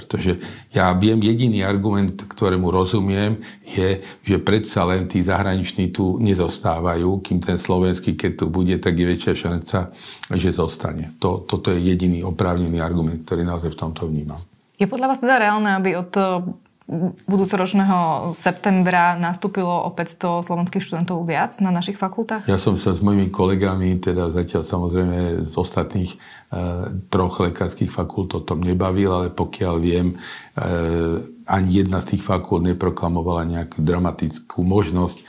Pretože 0.00 0.40
ja 0.72 0.88
viem, 0.96 1.20
jediný 1.20 1.60
argument, 1.60 2.24
ktorému 2.24 2.72
rozumiem, 2.72 3.36
je, 3.68 4.00
že 4.24 4.40
predsa 4.40 4.88
len 4.88 5.04
tí 5.04 5.20
zahraniční 5.20 5.92
tu 5.92 6.16
nezostávajú, 6.16 7.20
kým 7.20 7.44
ten 7.44 7.60
slovenský, 7.60 8.16
keď 8.16 8.32
tu 8.40 8.44
bude, 8.48 8.72
tak 8.80 8.96
je 8.96 9.04
väčšia 9.04 9.34
šanca, 9.36 9.92
že 10.32 10.56
zostane. 10.56 11.12
To, 11.20 11.44
toto 11.44 11.68
je 11.68 11.84
jediný 11.84 12.24
oprávnený 12.24 12.80
argument, 12.80 13.20
ktorý 13.28 13.44
naozaj 13.44 13.76
v 13.76 13.80
tomto 13.84 14.08
vnímam. 14.08 14.40
Je 14.80 14.88
podľa 14.88 15.12
vás 15.12 15.20
teda 15.20 15.36
reálne, 15.36 15.76
aby 15.76 16.00
od 16.00 16.12
budúcoročného 17.30 18.30
septembra 18.34 19.14
nastúpilo 19.14 19.70
o 19.86 19.94
500 19.94 20.42
slovenských 20.42 20.82
študentov 20.82 21.22
viac 21.22 21.54
na 21.62 21.70
našich 21.70 21.94
fakultách? 21.94 22.50
Ja 22.50 22.58
som 22.58 22.74
sa 22.74 22.90
s 22.90 22.98
mojimi 22.98 23.30
kolegami, 23.30 23.94
teda 24.02 24.34
zatiaľ 24.34 24.66
samozrejme 24.66 25.46
z 25.46 25.54
ostatných 25.54 26.10
e, 26.10 26.18
troch 27.06 27.38
lekárskych 27.38 27.94
fakult 27.94 28.34
o 28.34 28.42
tom 28.42 28.66
nebavil, 28.66 29.14
ale 29.14 29.28
pokiaľ 29.30 29.74
viem, 29.78 30.18
e, 30.58 31.34
ani 31.46 31.70
jedna 31.82 32.02
z 32.02 32.14
tých 32.14 32.22
fakult 32.26 32.66
neproklamovala 32.66 33.46
nejakú 33.46 33.82
dramatickú 33.86 34.66
možnosť 34.66 35.18
e, 35.18 35.24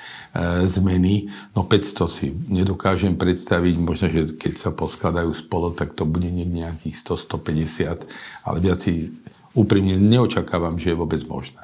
zmeny. 0.65 1.30
No 1.53 1.65
500 1.65 2.10
si 2.10 2.34
nedokážem 2.50 3.22
predstaviť, 3.22 3.74
možno, 3.77 4.10
že 4.10 4.34
keď 4.34 4.53
sa 4.58 4.70
poskladajú 4.74 5.30
spolo, 5.38 5.77
tak 5.77 5.94
to 5.94 6.10
bude 6.10 6.25
nejakých 6.25 6.98
100-150, 7.06 8.10
ale 8.50 8.58
viac 8.58 8.82
si 8.82 9.13
úprimne 9.53 10.00
neočakávam, 10.00 10.79
že 10.79 10.93
je 10.93 11.00
vôbec 11.00 11.22
možné. 11.27 11.62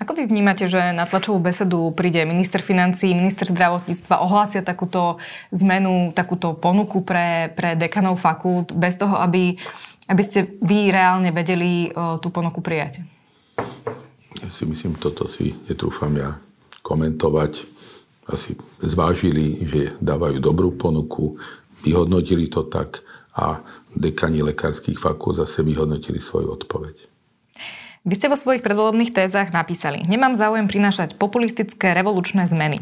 Ako 0.00 0.16
vy 0.16 0.24
vnímate, 0.24 0.64
že 0.64 0.96
na 0.96 1.04
tlačovú 1.04 1.36
besedu 1.44 1.92
príde 1.92 2.24
minister 2.24 2.64
financí, 2.64 3.12
minister 3.12 3.44
zdravotníctva, 3.44 4.24
ohlásia 4.24 4.64
takúto 4.64 5.20
zmenu, 5.52 6.16
takúto 6.16 6.56
ponuku 6.56 7.04
pre, 7.04 7.52
pre 7.52 7.76
dekanov 7.76 8.16
fakult, 8.16 8.72
bez 8.72 8.96
toho, 8.96 9.20
aby, 9.20 9.60
aby 10.08 10.22
ste 10.24 10.56
vy 10.64 10.88
reálne 10.88 11.28
vedeli 11.36 11.92
uh, 11.92 12.16
tú 12.16 12.32
ponuku 12.32 12.64
prijať? 12.64 13.04
Ja 14.40 14.48
si 14.48 14.64
myslím, 14.64 14.96
toto 14.96 15.28
si 15.28 15.52
netrúfam 15.68 16.16
ja 16.16 16.40
komentovať. 16.80 17.68
Asi 18.24 18.56
zvážili, 18.80 19.68
že 19.68 20.00
dávajú 20.00 20.40
dobrú 20.40 20.80
ponuku, 20.80 21.36
vyhodnotili 21.84 22.48
to 22.48 22.64
tak 22.64 23.04
a 23.36 23.60
dekani 23.92 24.40
lekárskych 24.40 24.96
fakult 24.96 25.44
zase 25.44 25.60
vyhodnotili 25.60 26.22
svoju 26.22 26.56
odpoveď. 26.56 27.09
Vy 28.00 28.16
ste 28.16 28.32
vo 28.32 28.36
svojich 28.40 28.64
predvolebných 28.64 29.12
tézach 29.12 29.52
napísali, 29.52 30.00
nemám 30.08 30.32
záujem 30.32 30.64
prinášať 30.64 31.20
populistické 31.20 31.92
revolučné 31.92 32.48
zmeny. 32.48 32.80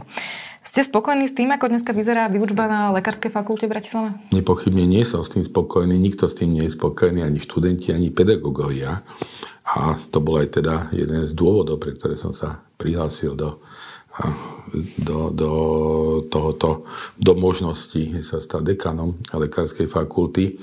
Ste 0.63 0.87
spokojní 0.87 1.27
s 1.27 1.35
tým, 1.35 1.51
ako 1.51 1.75
dneska 1.75 1.91
vyzerá 1.91 2.31
výučba 2.31 2.71
na 2.71 2.95
Lekárskej 2.95 3.35
fakulte 3.35 3.67
v 3.67 3.75
Bratislave? 3.75 4.15
Nepochybne 4.31 4.87
nie 4.87 5.03
som 5.03 5.27
s 5.27 5.35
tým 5.35 5.43
spokojný, 5.43 5.99
nikto 5.99 6.31
s 6.31 6.39
tým 6.39 6.55
nie 6.55 6.71
je 6.71 6.79
spokojný, 6.79 7.27
ani 7.27 7.43
študenti, 7.43 7.91
ani 7.91 8.15
pedagógovia. 8.15 9.03
A 9.67 9.99
to 9.99 10.23
bol 10.23 10.39
aj 10.39 10.63
teda 10.63 10.87
jeden 10.95 11.27
z 11.27 11.35
dôvodov, 11.35 11.83
pre 11.83 11.99
ktoré 11.99 12.15
som 12.15 12.31
sa 12.31 12.63
prihlásil 12.79 13.35
do 13.35 13.59
do, 14.99 15.31
do 15.33 15.53
tohoto, 16.29 16.85
do 17.17 17.33
možnosti 17.35 18.21
sa 18.21 18.39
stať 18.41 18.75
dekanom 18.75 19.17
lekárskej 19.33 19.89
fakulty. 19.89 20.45
E, 20.45 20.55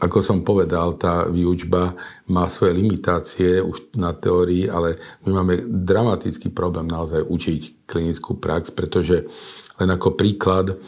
ako 0.00 0.18
som 0.24 0.46
povedal, 0.46 0.96
tá 0.96 1.28
výučba 1.28 1.92
má 2.32 2.48
svoje 2.48 2.76
limitácie 2.80 3.60
už 3.60 3.94
na 4.00 4.16
teórii, 4.16 4.66
ale 4.70 4.96
my 5.28 5.30
máme 5.42 5.54
dramatický 5.68 6.48
problém 6.50 6.88
naozaj 6.88 7.24
učiť 7.28 7.60
klinickú 7.84 8.40
prax, 8.40 8.72
pretože 8.72 9.28
len 9.78 9.90
ako 9.90 10.14
príklad 10.14 10.78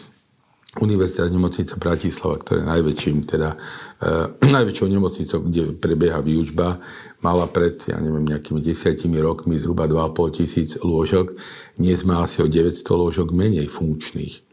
Univerzita 0.76 1.32
nemocnica 1.32 1.80
Bratislava, 1.80 2.36
ktorá 2.36 2.60
je 2.60 2.68
najväčším, 2.68 3.16
teda, 3.24 3.56
e, 4.00 4.46
najväčšou 4.56 4.88
nemocnicou, 4.92 5.38
kde 5.48 5.72
prebieha 5.76 6.20
výučba, 6.20 6.76
mala 7.24 7.48
pred, 7.48 7.80
ja 7.88 7.96
neviem, 7.96 8.28
nejakými 8.28 8.60
desiatimi 8.60 9.16
rokmi 9.18 9.56
zhruba 9.56 9.88
2,5 9.88 10.36
tisíc 10.36 10.70
lôžok. 10.78 11.32
Dnes 11.80 12.04
má 12.04 12.20
asi 12.20 12.44
o 12.44 12.48
900 12.48 12.84
lôžok 12.84 13.32
menej 13.32 13.72
funkčných. 13.72 14.44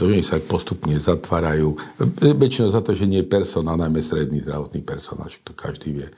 To, 0.00 0.08
že 0.08 0.24
sa 0.24 0.40
postupne 0.40 0.96
zatvárajú, 0.96 1.76
e, 2.00 2.32
väčšinou 2.32 2.72
za 2.72 2.80
to, 2.80 2.96
že 2.96 3.04
nie 3.04 3.20
je 3.20 3.28
personál, 3.28 3.76
najmä 3.76 4.00
stredný 4.00 4.40
zdravotný 4.40 4.80
personál, 4.80 5.28
že 5.28 5.44
to 5.44 5.52
každý 5.52 5.92
vie. 5.92 6.08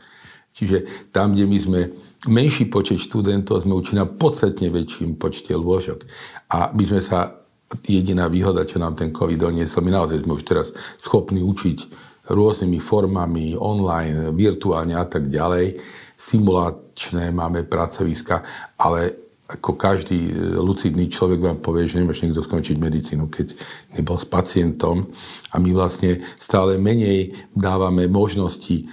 Čiže 0.52 1.08
tam, 1.10 1.32
kde 1.32 1.48
my 1.48 1.58
sme 1.58 1.80
menší 2.28 2.68
počet 2.68 3.00
študentov, 3.00 3.64
sme 3.64 3.74
učili 3.74 3.98
na 3.98 4.06
podstatne 4.06 4.68
väčším 4.68 5.16
počte 5.16 5.56
lôžok. 5.56 6.04
A 6.52 6.70
my 6.76 6.84
sme 6.84 7.00
sa 7.00 7.41
jediná 7.80 8.28
výhoda, 8.28 8.66
čo 8.66 8.82
nám 8.82 8.98
ten 8.98 9.14
COVID 9.14 9.38
doniesol. 9.48 9.86
My 9.86 9.94
naozaj 9.94 10.26
sme 10.26 10.36
už 10.36 10.44
teraz 10.44 10.68
schopní 11.00 11.40
učiť 11.40 11.78
rôznymi 12.30 12.78
formami, 12.78 13.58
online, 13.58 14.30
virtuálne 14.34 14.94
a 14.94 15.06
tak 15.06 15.26
ďalej. 15.26 15.78
Simulačné 16.14 17.34
máme 17.34 17.66
pracoviska, 17.66 18.42
ale 18.78 19.21
ako 19.52 19.76
každý 19.76 20.32
lucidný 20.56 21.12
človek 21.12 21.36
vám 21.36 21.58
povie, 21.60 21.84
že 21.84 22.00
nemáš 22.00 22.24
niekto 22.24 22.40
skončiť 22.40 22.76
medicínu, 22.80 23.28
keď 23.28 23.52
nebol 24.00 24.16
s 24.16 24.24
pacientom. 24.24 25.12
A 25.52 25.60
my 25.60 25.76
vlastne 25.76 26.24
stále 26.40 26.80
menej 26.80 27.36
dávame 27.52 28.08
možnosti 28.08 28.72
e, 28.80 28.84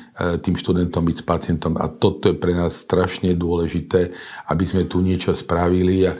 tým 0.43 0.59
študentom 0.59 1.07
byť 1.07 1.17
s 1.21 1.25
pacientom. 1.25 1.79
A 1.79 1.87
toto 1.87 2.27
je 2.27 2.35
pre 2.35 2.51
nás 2.51 2.83
strašne 2.83 3.31
dôležité, 3.39 4.11
aby 4.51 4.63
sme 4.67 4.83
tu 4.83 4.99
niečo 4.99 5.31
spravili. 5.31 6.03
A 6.03 6.13
e, 6.13 6.19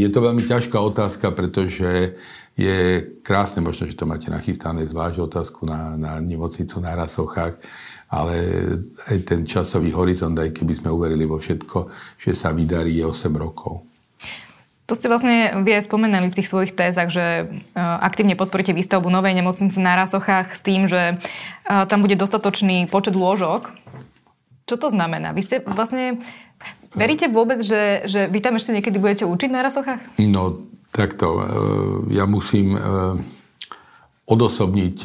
je 0.00 0.08
to 0.08 0.24
veľmi 0.24 0.48
ťažká 0.48 0.80
otázka, 0.80 1.28
pretože 1.36 2.16
je 2.58 3.06
krásne, 3.22 3.62
možno, 3.62 3.86
že 3.86 3.94
to 3.94 4.02
máte 4.08 4.26
nachystané, 4.32 4.82
zvážiť 4.82 5.22
otázku 5.22 5.62
na, 5.62 5.94
na 5.94 6.12
nemocnicu 6.18 6.82
na 6.82 6.98
Rasochách, 6.98 7.62
ale 8.08 8.34
aj 9.12 9.18
ten 9.28 9.44
časový 9.44 9.92
horizont, 9.92 10.36
aj 10.36 10.56
keby 10.56 10.80
sme 10.80 10.88
uverili 10.88 11.28
vo 11.28 11.36
všetko, 11.36 11.92
že 12.16 12.32
sa 12.32 12.56
vydarí, 12.56 12.96
je 12.96 13.04
8 13.04 13.28
rokov. 13.36 13.84
To 14.88 14.96
ste 14.96 15.12
vlastne 15.12 15.52
vy 15.68 15.76
aj 15.76 15.84
spomenali 15.84 16.32
v 16.32 16.36
tých 16.40 16.48
svojich 16.48 16.72
tézach, 16.72 17.12
že 17.12 17.44
e, 17.44 17.46
aktívne 17.76 18.40
podporíte 18.40 18.72
výstavbu 18.72 19.12
novej 19.12 19.36
nemocnice 19.36 19.76
na 19.84 20.00
Rasochách 20.00 20.56
s 20.56 20.64
tým, 20.64 20.88
že 20.88 21.12
e, 21.12 21.14
tam 21.68 22.00
bude 22.00 22.16
dostatočný 22.16 22.88
počet 22.88 23.12
lôžok. 23.12 23.68
Čo 24.64 24.80
to 24.80 24.88
znamená? 24.88 25.36
Vy 25.36 25.44
ste 25.44 25.56
vlastne... 25.60 26.24
Veríte 26.96 27.28
vôbec, 27.28 27.60
že, 27.60 28.08
že 28.08 28.32
vy 28.32 28.40
tam 28.40 28.56
ešte 28.56 28.72
niekedy 28.72 28.96
budete 28.96 29.24
učiť 29.28 29.50
na 29.52 29.60
Rasochách? 29.60 30.24
No, 30.24 30.56
takto. 30.88 31.36
E, 31.36 31.42
ja 32.16 32.24
musím 32.24 32.72
odosobniť 34.28 34.96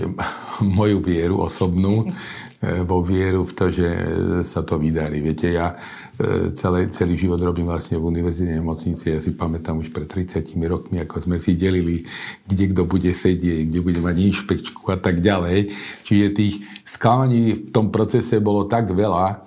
moju 0.79 1.00
vieru 1.00 1.43
osobnú 1.43 2.07
vo 2.63 3.03
vieru 3.03 3.43
v 3.43 3.53
to, 3.53 3.65
že 3.67 3.89
sa 4.48 4.63
to 4.63 4.79
vydarí. 4.79 5.20
Viete, 5.20 5.51
ja 5.51 5.75
e, 6.15 6.55
celý, 6.55 6.88
celý 6.88 7.20
život 7.20 7.41
robím 7.43 7.67
vlastne 7.67 8.00
v 8.00 8.08
univerzitnej 8.08 8.63
nemocnici. 8.63 9.12
Ja 9.12 9.20
si 9.20 9.36
pamätám 9.36 9.84
už 9.84 9.91
pred 9.91 10.08
30 10.08 10.48
rokmi, 10.72 11.03
ako 11.03 11.27
sme 11.27 11.43
si 11.43 11.60
delili, 11.60 12.08
kde 12.48 12.72
kto 12.72 12.88
bude 12.88 13.12
sedieť, 13.12 13.67
kde 13.67 13.79
bude 13.84 14.00
mať 14.00 14.15
inšpekčku 14.15 14.88
a 14.96 14.98
tak 14.98 15.20
ďalej. 15.20 15.75
Čiže 16.08 16.36
tých 16.38 16.55
sklamaní 16.88 17.51
v 17.51 17.62
tom 17.75 17.91
procese 17.91 18.39
bolo 18.39 18.63
tak 18.63 18.96
veľa, 18.96 19.43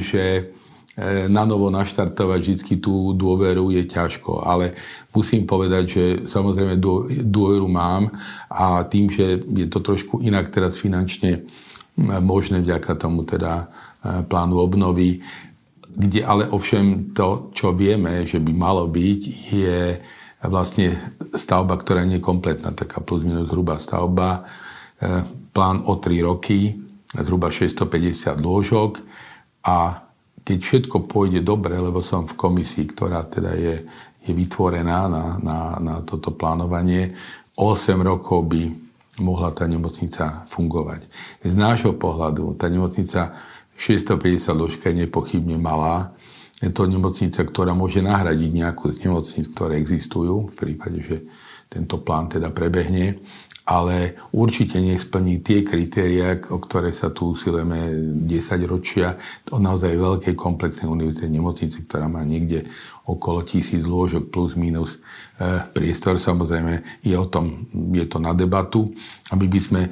že 0.00 0.56
na 1.28 1.48
novo 1.48 1.72
naštartovať 1.72 2.60
vždy 2.60 2.74
tú 2.82 3.16
dôveru 3.16 3.72
je 3.72 3.88
ťažko. 3.88 4.44
Ale 4.44 4.76
musím 5.14 5.48
povedať, 5.48 5.84
že 5.86 6.04
samozrejme 6.28 6.76
dôveru 7.24 7.64
mám 7.70 8.12
a 8.52 8.84
tým, 8.84 9.08
že 9.08 9.40
je 9.40 9.66
to 9.70 9.80
trošku 9.80 10.20
inak 10.20 10.52
teraz 10.52 10.76
finančne 10.76 11.46
možné 12.00 12.64
vďaka 12.64 12.96
tomu 12.96 13.28
teda 13.28 13.68
e, 14.00 14.24
plánu 14.24 14.56
obnovy, 14.60 15.20
kde 15.90 16.20
ale 16.22 16.48
ovšem 16.48 17.12
to, 17.12 17.50
čo 17.52 17.76
vieme, 17.76 18.24
že 18.24 18.38
by 18.38 18.52
malo 18.54 18.86
byť, 18.86 19.20
je 19.52 19.80
vlastne 20.46 20.96
stavba, 21.36 21.76
ktorá 21.76 22.06
nie 22.08 22.22
je 22.22 22.24
kompletná, 22.24 22.72
taká 22.72 23.04
plus 23.04 23.20
minus 23.26 23.52
hrubá 23.52 23.76
stavba. 23.76 24.48
E, 24.96 25.24
plán 25.50 25.84
o 25.84 25.98
3 25.98 26.24
roky, 26.24 26.78
zhruba 27.10 27.50
650 27.50 28.38
lôžok 28.38 29.02
a 29.66 30.06
keď 30.46 30.58
všetko 30.62 31.10
pôjde 31.10 31.42
dobre, 31.44 31.76
lebo 31.76 32.00
som 32.00 32.24
v 32.24 32.38
komisii, 32.38 32.86
ktorá 32.90 33.26
teda 33.28 33.52
je, 33.58 33.76
je 34.24 34.32
vytvorená 34.32 35.10
na, 35.10 35.24
na, 35.42 35.58
na 35.82 35.94
toto 36.06 36.32
plánovanie, 36.32 37.12
8 37.58 38.00
rokov 38.00 38.48
by 38.48 38.89
mohla 39.20 39.54
tá 39.54 39.68
nemocnica 39.68 40.48
fungovať. 40.48 41.06
Z 41.44 41.54
nášho 41.54 41.94
pohľadu 41.94 42.56
tá 42.56 42.66
nemocnica 42.66 43.36
650 43.76 44.52
ložka 44.52 44.92
je 44.92 45.06
nepochybne 45.06 45.56
malá. 45.56 46.12
Je 46.60 46.68
to 46.68 46.84
nemocnica, 46.84 47.40
ktorá 47.40 47.72
môže 47.72 48.04
nahradiť 48.04 48.50
nejakú 48.52 48.92
z 48.92 49.08
nemocnic, 49.08 49.48
ktoré 49.56 49.80
existujú, 49.80 50.52
v 50.52 50.54
prípade, 50.56 51.00
že 51.00 51.16
tento 51.72 52.02
plán 52.02 52.28
teda 52.28 52.52
prebehne, 52.52 53.22
ale 53.64 54.18
určite 54.34 54.82
nesplní 54.82 55.46
tie 55.46 55.62
kritéria, 55.62 56.34
o 56.50 56.58
ktoré 56.58 56.90
sa 56.90 57.14
tu 57.14 57.32
usilujeme 57.32 57.94
10 58.26 58.66
ročia. 58.66 59.14
To 59.46 59.62
naozaj 59.62 59.94
veľkej 59.94 60.34
komplexnej 60.34 60.90
univerzitnej 60.90 61.38
nemocnice, 61.38 61.78
ktorá 61.86 62.10
má 62.10 62.26
niekde 62.26 62.66
okolo 63.16 63.42
tisíc 63.42 63.82
lôžok 63.82 64.30
plus 64.30 64.54
minus 64.54 64.98
e, 65.40 65.66
priestor. 65.72 66.20
Samozrejme 66.20 67.02
je 67.02 67.16
o 67.18 67.26
tom, 67.26 67.66
je 67.72 68.06
to 68.06 68.22
na 68.22 68.36
debatu, 68.36 68.92
aby 69.34 69.46
by 69.50 69.60
sme 69.60 69.82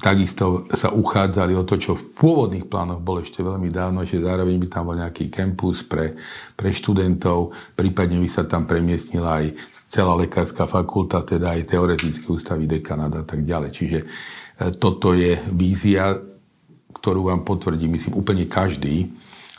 takisto 0.00 0.64
sa 0.72 0.88
uchádzali 0.88 1.52
o 1.52 1.62
to, 1.62 1.76
čo 1.76 1.92
v 1.92 2.16
pôvodných 2.16 2.64
plánoch 2.64 3.04
bolo 3.04 3.20
ešte 3.20 3.44
veľmi 3.44 3.68
dávno, 3.68 4.08
že 4.08 4.24
zároveň 4.24 4.56
by 4.56 4.68
tam 4.72 4.88
bol 4.88 4.96
nejaký 4.96 5.28
kampus 5.28 5.84
pre, 5.84 6.16
pre 6.56 6.72
študentov, 6.72 7.52
prípadne 7.76 8.16
by 8.18 8.28
sa 8.30 8.48
tam 8.48 8.64
premiestnila 8.64 9.44
aj 9.44 9.46
celá 9.92 10.16
lekárska 10.16 10.64
fakulta, 10.64 11.20
teda 11.22 11.52
aj 11.54 11.68
teoretické 11.68 12.24
ústavy 12.32 12.64
dekanát 12.64 13.12
a 13.12 13.24
tak 13.24 13.44
ďalej. 13.44 13.70
Čiže 13.70 13.98
e, 14.00 14.06
toto 14.80 15.12
je 15.12 15.36
vízia, 15.52 16.16
ktorú 16.96 17.28
vám 17.28 17.44
potvrdí, 17.44 17.84
myslím, 17.92 18.16
úplne 18.16 18.48
každý, 18.48 19.12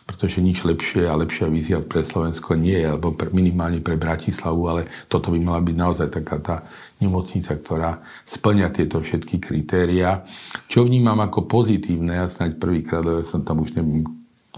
pretože 0.07 0.39
nič 0.39 0.63
lepšie 0.63 1.03
a 1.03 1.19
lepšia 1.19 1.51
vízia 1.51 1.83
pre 1.83 1.99
Slovensko 1.99 2.55
nie 2.55 2.79
je, 2.79 2.87
alebo 2.87 3.11
pre, 3.11 3.27
minimálne 3.35 3.83
pre 3.83 3.99
Bratislavu, 3.99 4.63
ale 4.71 4.81
toto 5.11 5.35
by 5.35 5.39
mala 5.43 5.59
byť 5.59 5.75
naozaj 5.75 6.07
taká 6.07 6.39
tá 6.39 6.55
nemocnica, 7.03 7.51
ktorá 7.51 7.99
splňa 8.23 8.71
tieto 8.71 9.03
všetky 9.03 9.43
kritéria. 9.43 10.23
Čo 10.71 10.87
vnímam 10.87 11.19
ako 11.19 11.51
pozitívne, 11.51 12.23
ja 12.23 12.31
snáď 12.31 12.55
prvýkrát, 12.55 13.03
ja 13.03 13.27
som 13.27 13.43
tam 13.43 13.61
už 13.67 13.75
neviem 13.75 14.07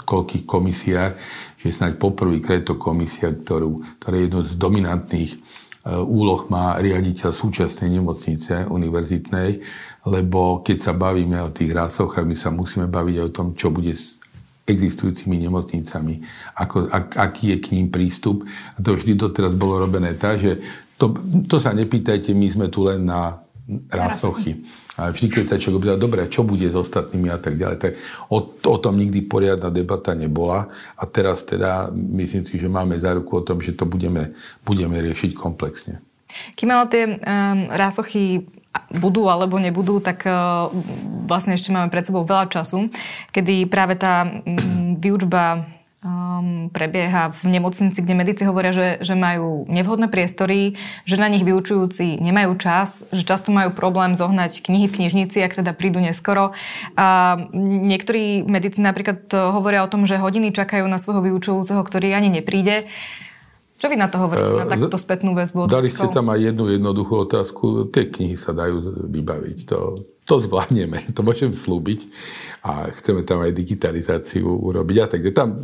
koľkých 0.06 0.46
komisiách, 0.46 1.14
že 1.60 1.76
snáď 1.76 2.00
poprvýkrát 2.00 2.64
je 2.64 2.74
to 2.74 2.76
komisia, 2.80 3.34
ktorú, 3.34 3.84
ktorá 4.00 4.16
je 4.16 4.26
jednou 4.26 4.44
z 4.46 4.54
dominantných 4.56 5.32
e, 5.36 5.38
úloh 5.98 6.48
má 6.48 6.80
riaditeľ 6.80 7.30
súčasnej 7.30 8.00
nemocnice 8.00 8.70
univerzitnej, 8.70 9.50
lebo 10.08 10.64
keď 10.64 10.78
sa 10.80 10.94
bavíme 10.96 11.42
o 11.44 11.54
tých 11.54 11.76
rásoch, 11.76 12.16
my 12.22 12.36
sa 12.38 12.50
musíme 12.50 12.88
baviť 12.88 13.16
o 13.22 13.30
tom, 13.34 13.48
čo 13.54 13.70
bude 13.70 13.92
existujúcimi 14.70 15.42
nemocnicami, 15.42 16.22
ako, 16.56 16.88
ak, 16.94 17.18
aký 17.18 17.56
je 17.56 17.58
k 17.58 17.68
ním 17.74 17.90
prístup. 17.90 18.46
A 18.46 18.78
to 18.80 18.94
vždy 18.94 19.18
doteraz 19.18 19.58
bolo 19.58 19.82
robené 19.82 20.14
tak, 20.14 20.38
že 20.38 20.62
to, 21.00 21.16
to 21.50 21.58
sa 21.58 21.74
nepýtajte, 21.74 22.36
my 22.38 22.48
sme 22.48 22.68
tu 22.70 22.86
len 22.86 23.04
na 23.08 23.42
rásochy. 23.90 24.66
A 25.00 25.16
vždy, 25.16 25.32
keď 25.32 25.46
sa 25.56 25.62
človek 25.62 25.80
opýta, 25.80 25.96
dobre, 25.96 26.28
čo 26.28 26.44
bude 26.44 26.68
s 26.68 26.76
ostatnými 26.76 27.32
a 27.32 27.40
tak 27.40 27.56
ďalej, 27.56 27.78
tak 27.80 27.92
o, 28.28 28.44
o 28.52 28.78
tom 28.82 29.00
nikdy 29.00 29.24
poriadna 29.24 29.72
debata 29.72 30.12
nebola 30.12 30.68
a 31.00 31.04
teraz 31.08 31.48
teda 31.48 31.88
myslím 31.94 32.44
si, 32.44 32.60
že 32.60 32.68
máme 32.68 33.00
záruku 33.00 33.40
o 33.40 33.46
tom, 33.46 33.64
že 33.64 33.78
to 33.78 33.88
budeme, 33.88 34.36
budeme 34.68 35.00
riešiť 35.00 35.32
komplexne. 35.38 36.04
Kým 36.60 36.70
ale 36.70 36.86
tie 36.92 37.04
um, 37.10 37.18
rásochy 37.74 38.46
budú 38.88 39.28
alebo 39.28 39.60
nebudú, 39.60 40.00
tak 40.00 40.24
uh, 40.24 40.72
vlastne 41.28 41.56
ešte 41.60 41.70
máme 41.70 41.92
pred 41.92 42.08
sebou 42.08 42.24
veľa 42.24 42.50
času, 42.50 42.88
kedy 43.36 43.68
práve 43.68 44.00
tá 44.00 44.26
um, 44.26 44.96
výučba 45.04 45.68
um, 46.04 46.70
prebieha 46.72 47.32
v 47.36 47.60
nemocnici, 47.60 48.00
kde 48.00 48.16
medici 48.16 48.44
hovoria, 48.48 48.72
že, 48.72 48.88
že 49.04 49.16
majú 49.16 49.68
nevhodné 49.68 50.08
priestory, 50.08 50.80
že 51.04 51.20
na 51.20 51.28
nich 51.28 51.44
vyučujúci 51.44 52.20
nemajú 52.20 52.56
čas, 52.60 53.04
že 53.12 53.28
často 53.28 53.52
majú 53.52 53.76
problém 53.76 54.16
zohnať 54.16 54.64
knihy 54.64 54.88
v 54.88 54.96
knižnici, 55.04 55.44
ak 55.44 55.60
teda 55.60 55.72
prídu 55.76 56.00
neskoro. 56.00 56.56
A 56.96 57.38
niektorí 57.54 58.48
medici 58.48 58.80
napríklad 58.80 59.28
hovoria 59.32 59.84
o 59.84 59.92
tom, 59.92 60.08
že 60.08 60.20
hodiny 60.20 60.56
čakajú 60.56 60.88
na 60.88 60.98
svojho 61.02 61.24
vyučujúceho, 61.24 61.82
ktorý 61.84 62.16
ani 62.16 62.32
nepríde. 62.32 62.88
Čo 63.80 63.88
vy 63.88 63.96
na 63.96 64.12
to 64.12 64.20
hovoríte, 64.20 64.52
na 64.60 64.68
eh, 64.68 64.74
takúto 64.76 65.00
spätnú 65.00 65.32
väzbu? 65.32 65.72
Dali 65.72 65.88
ste 65.88 66.12
tam 66.12 66.28
aj 66.28 66.52
jednu 66.52 66.68
jednoduchú 66.68 67.24
otázku. 67.24 67.88
Tie 67.88 68.12
knihy 68.12 68.36
sa 68.36 68.52
dajú 68.52 69.08
vybaviť. 69.08 69.58
To, 69.72 70.04
to 70.28 70.36
zvládneme, 70.44 71.00
to 71.16 71.24
môžem 71.24 71.56
slúbiť. 71.56 72.04
A 72.68 72.92
chceme 72.92 73.24
tam 73.24 73.40
aj 73.40 73.56
digitalizáciu 73.56 74.52
urobiť. 74.52 74.98
A 75.00 75.06
tak 75.08 75.24
tam, 75.32 75.56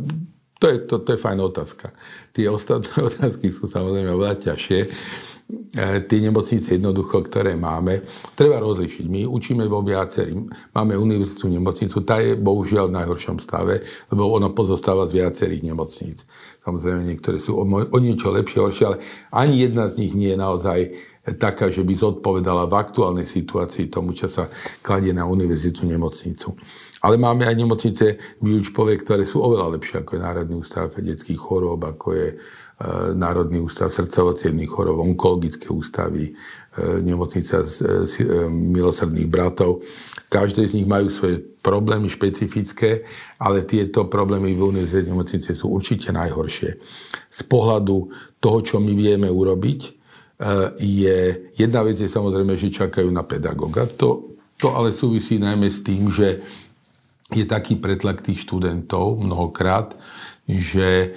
to 0.56 0.64
je, 0.72 0.76
to, 0.88 1.04
to 1.04 1.12
je 1.12 1.20
fajná 1.20 1.44
otázka. 1.44 1.92
Tie 2.32 2.48
ostatné 2.48 3.04
otázky 3.12 3.52
sú 3.52 3.68
samozrejme 3.68 4.16
veľa 4.16 4.40
ťažšie. 4.40 4.80
E, 5.46 6.02
tie 6.10 6.18
nemocnice 6.18 6.74
jednoducho, 6.74 7.22
ktoré 7.22 7.54
máme, 7.54 8.02
treba 8.34 8.58
rozlišiť. 8.58 9.06
My 9.06 9.30
učíme 9.30 9.62
vo 9.70 9.78
viacerých. 9.78 10.42
Máme 10.74 10.98
univerzitnú 10.98 11.54
nemocnicu, 11.54 12.02
tá 12.02 12.18
je 12.18 12.34
bohužiaľ 12.34 12.90
v 12.90 12.96
najhoršom 12.98 13.38
stave, 13.38 13.86
lebo 14.10 14.26
ona 14.26 14.50
pozostáva 14.50 15.06
z 15.06 15.22
viacerých 15.22 15.62
nemocníc. 15.62 16.26
Samozrejme, 16.66 17.06
niektoré 17.06 17.38
sú 17.38 17.62
o, 17.62 17.62
o 17.62 17.98
niečo 18.02 18.34
lepšie, 18.34 18.58
horšie, 18.58 18.84
ale 18.90 18.98
ani 19.30 19.62
jedna 19.62 19.86
z 19.86 20.02
nich 20.02 20.18
nie 20.18 20.34
je 20.34 20.38
naozaj 20.42 20.78
taká, 21.38 21.70
že 21.70 21.86
by 21.86 21.94
zodpovedala 21.94 22.66
v 22.66 22.78
aktuálnej 22.82 23.26
situácii 23.26 23.86
tomu, 23.86 24.18
čo 24.18 24.26
sa 24.26 24.50
kladie 24.82 25.14
na 25.14 25.30
univerzitnú 25.30 25.86
nemocnicu. 25.86 26.58
Ale 27.06 27.22
máme 27.22 27.46
aj 27.46 27.54
nemocnice 27.54 28.06
výučbové, 28.42 28.98
ktoré 28.98 29.22
sú 29.22 29.38
oveľa 29.46 29.78
lepšie, 29.78 30.02
ako 30.02 30.18
je 30.18 30.24
Národný 30.26 30.54
ústav 30.58 30.90
detských 30.90 31.38
chorób, 31.38 31.86
ako 31.86 32.18
je 32.18 32.28
Národný 33.16 33.64
ústav 33.64 33.88
srdcovo 33.88 34.36
chorób, 34.68 35.00
onkologické 35.00 35.72
ústavy, 35.72 36.28
e, 36.28 36.32
nemocnica 37.00 37.64
e, 37.64 37.68
milosrdných 38.52 39.24
bratov. 39.24 39.80
Každé 40.28 40.68
z 40.68 40.76
nich 40.76 40.84
majú 40.84 41.08
svoje 41.08 41.40
problémy 41.40 42.12
špecifické, 42.12 43.00
ale 43.40 43.64
tieto 43.64 44.04
problémy 44.12 44.52
v 44.52 44.76
univerzitnej 44.76 45.08
nemocnice 45.08 45.56
sú 45.56 45.72
určite 45.72 46.12
najhoršie. 46.12 46.70
Z 47.32 47.40
pohľadu 47.48 48.12
toho, 48.44 48.58
čo 48.60 48.76
my 48.76 48.92
vieme 48.92 49.32
urobiť, 49.32 49.96
je, 50.76 51.18
jedna 51.56 51.80
vec 51.80 51.96
je 51.96 52.12
samozrejme, 52.12 52.60
že 52.60 52.68
čakajú 52.68 53.08
na 53.08 53.24
pedagóga. 53.24 53.88
To, 53.96 54.36
to 54.60 54.76
ale 54.76 54.92
súvisí 54.92 55.40
najmä 55.40 55.64
s 55.72 55.80
tým, 55.80 56.12
že 56.12 56.44
je 57.32 57.44
taký 57.48 57.80
pretlak 57.80 58.22
tých 58.22 58.46
študentov 58.46 59.18
mnohokrát, 59.18 59.96
že 60.46 60.88
e, 60.88 61.08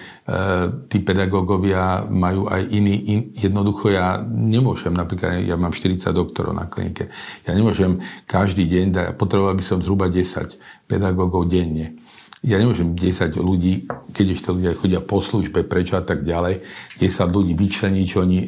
tí 0.90 0.98
pedagógovia 1.06 2.10
majú 2.10 2.50
aj 2.50 2.66
iný, 2.74 2.96
in, 3.14 3.20
jednoducho 3.38 3.94
ja 3.94 4.18
nemôžem, 4.26 4.90
napríklad 4.90 5.46
ja 5.46 5.54
mám 5.54 5.70
40 5.70 6.02
doktorov 6.10 6.58
na 6.58 6.66
klinike, 6.66 7.14
ja 7.46 7.54
nemôžem 7.54 8.02
každý 8.26 8.66
deň, 8.66 8.86
da, 8.90 9.02
potreboval 9.14 9.54
by 9.54 9.62
som 9.62 9.78
zhruba 9.78 10.10
10 10.10 10.58
pedagógov 10.90 11.46
denne. 11.46 12.02
Ja 12.42 12.58
nemôžem 12.58 12.98
10 12.98 13.38
ľudí, 13.38 13.86
keď 14.18 14.26
ešte 14.34 14.50
ľudia 14.50 14.74
chodia 14.74 15.00
po 15.04 15.22
službe, 15.22 15.62
prečo 15.62 16.00
a 16.00 16.04
tak 16.04 16.26
ďalej, 16.26 16.66
10 16.98 17.30
ľudí 17.30 17.54
vyčleniť, 17.54 18.06
čo 18.10 18.26
oni 18.26 18.40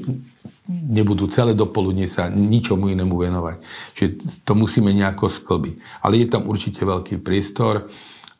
nebudú 0.72 1.28
celé 1.28 1.54
dopoludne 1.54 2.08
sa 2.08 2.32
ničomu 2.32 2.90
inému 2.90 3.14
venovať. 3.14 3.58
Čiže 3.94 4.10
to 4.48 4.54
musíme 4.56 4.90
nejako 4.96 5.28
sklbiť. 5.28 6.02
Ale 6.02 6.18
je 6.18 6.28
tam 6.32 6.48
určite 6.48 6.82
veľký 6.82 7.20
priestor 7.20 7.92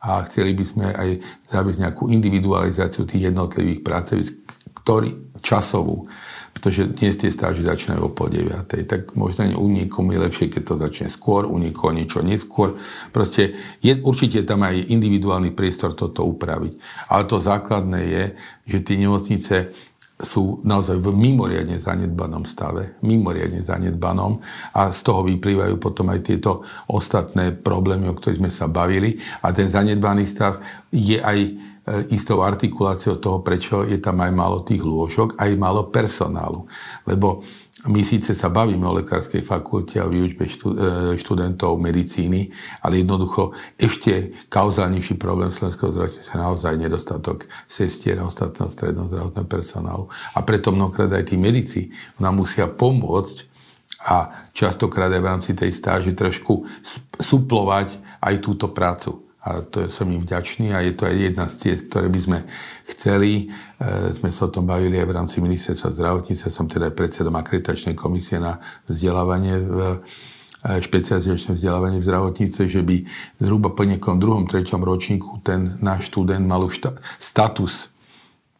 a 0.02 0.26
chceli 0.26 0.52
by 0.58 0.64
sme 0.66 0.86
aj 0.90 1.08
zaviesť 1.46 1.78
nejakú 1.78 2.10
individualizáciu 2.10 3.06
tých 3.06 3.30
jednotlivých 3.30 3.86
pracovisk, 3.86 4.34
ktorý 4.82 5.38
časovú, 5.38 6.10
pretože 6.50 6.90
dnes 6.90 7.14
tie 7.14 7.30
stáže 7.30 7.62
začínajú 7.62 8.02
o 8.02 8.14
pol 8.14 8.30
deviatej, 8.30 8.86
tak 8.86 9.14
možno 9.14 9.46
u 9.58 9.66
niekomu 9.70 10.14
je 10.14 10.22
lepšie, 10.26 10.46
keď 10.50 10.62
to 10.62 10.74
začne 10.78 11.08
skôr, 11.10 11.46
u 11.46 11.54
niekoho 11.58 11.94
niečo 11.94 12.22
neskôr. 12.22 12.78
Proste 13.14 13.54
je, 13.78 13.94
určite 14.02 14.42
tam 14.42 14.66
aj 14.66 14.90
individuálny 14.90 15.54
priestor 15.54 15.94
toto 15.94 16.26
upraviť. 16.26 16.78
Ale 17.10 17.22
to 17.26 17.38
základné 17.38 18.00
je, 18.06 18.24
že 18.68 18.78
tie 18.82 18.96
nemocnice 18.98 19.74
sú 20.22 20.62
naozaj 20.62 21.02
v 21.02 21.10
mimoriadne 21.10 21.76
zanedbanom 21.76 22.46
stave, 22.46 22.96
mimoriadne 23.02 23.60
zanedbanom 23.60 24.38
a 24.72 24.94
z 24.94 25.00
toho 25.02 25.26
vyplývajú 25.26 25.74
potom 25.82 26.08
aj 26.14 26.20
tieto 26.22 26.62
ostatné 26.86 27.50
problémy, 27.52 28.06
o 28.06 28.14
ktorých 28.14 28.40
sme 28.40 28.50
sa 28.50 28.70
bavili 28.70 29.18
a 29.42 29.50
ten 29.50 29.66
zanedbaný 29.66 30.22
stav 30.24 30.62
je 30.94 31.18
aj 31.18 31.38
e, 31.42 31.50
istou 32.14 32.40
artikuláciou 32.46 33.18
toho, 33.18 33.42
prečo 33.42 33.82
je 33.82 33.98
tam 33.98 34.22
aj 34.22 34.32
málo 34.32 34.62
tých 34.62 34.80
lôžok, 34.80 35.34
aj 35.36 35.50
málo 35.58 35.90
personálu. 35.90 36.70
Lebo 37.02 37.42
my 37.82 38.02
síce 38.06 38.30
sa 38.38 38.46
bavíme 38.46 38.86
o 38.86 38.94
lekárskej 39.02 39.42
fakulte 39.42 39.98
a 39.98 40.06
výučbe 40.06 40.46
e, 40.46 40.50
študentov 41.18 41.82
medicíny, 41.82 42.46
ale 42.78 43.02
jednoducho 43.02 43.50
ešte 43.74 44.46
kauzálnejší 44.46 45.18
problém 45.18 45.50
slovenského 45.50 45.90
zdravotníctva 45.90 46.34
je 46.38 46.44
naozaj 46.46 46.74
nedostatok 46.78 47.50
sestier 47.66 48.22
a 48.22 48.28
ostatného 48.30 48.70
stredného 48.70 49.10
zdravotného 49.10 49.48
personálu. 49.50 50.06
A 50.34 50.46
preto 50.46 50.70
mnohokrát 50.70 51.10
aj 51.10 51.34
tí 51.34 51.36
medici 51.40 51.90
nám 52.22 52.38
musia 52.38 52.70
pomôcť 52.70 53.50
a 54.06 54.46
častokrát 54.54 55.10
aj 55.10 55.22
v 55.22 55.30
rámci 55.30 55.50
tej 55.58 55.74
stáže 55.74 56.14
trošku 56.14 56.62
suplovať 57.18 57.98
aj 58.22 58.34
túto 58.38 58.70
prácu 58.70 59.21
a 59.42 59.58
to 59.66 59.90
som 59.90 60.06
im 60.06 60.22
vďačný 60.22 60.70
a 60.70 60.86
je 60.86 60.94
to 60.94 61.02
aj 61.02 61.16
jedna 61.18 61.50
z 61.50 61.54
ciest, 61.58 61.90
ktoré 61.90 62.06
by 62.06 62.20
sme 62.22 62.38
chceli. 62.86 63.50
E, 63.82 64.14
sme 64.14 64.30
sa 64.30 64.46
o 64.46 64.54
tom 64.54 64.70
bavili 64.70 65.02
aj 65.02 65.06
v 65.10 65.16
rámci 65.18 65.36
ministerstva 65.42 65.98
zdravotníctva. 65.98 66.46
Som 66.46 66.70
teda 66.70 66.90
aj 66.90 66.94
predsedom 66.94 67.34
akreditačnej 67.34 67.98
komisie 67.98 68.38
na 68.38 68.62
vzdelávanie 68.86 69.58
v 69.58 69.78
e, 69.82 70.78
špecializačné 70.78 71.58
vzdelávanie 71.58 71.98
v 71.98 72.06
zdravotníctve, 72.06 72.62
že 72.70 72.82
by 72.86 72.96
zhruba 73.42 73.74
po 73.74 73.82
nejakom 73.82 74.22
druhom, 74.22 74.46
treťom 74.46 74.78
ročníku 74.78 75.42
ten 75.42 75.74
náš 75.82 76.14
študent 76.14 76.46
mal 76.46 76.62
už 76.62 76.78
status 77.18 77.90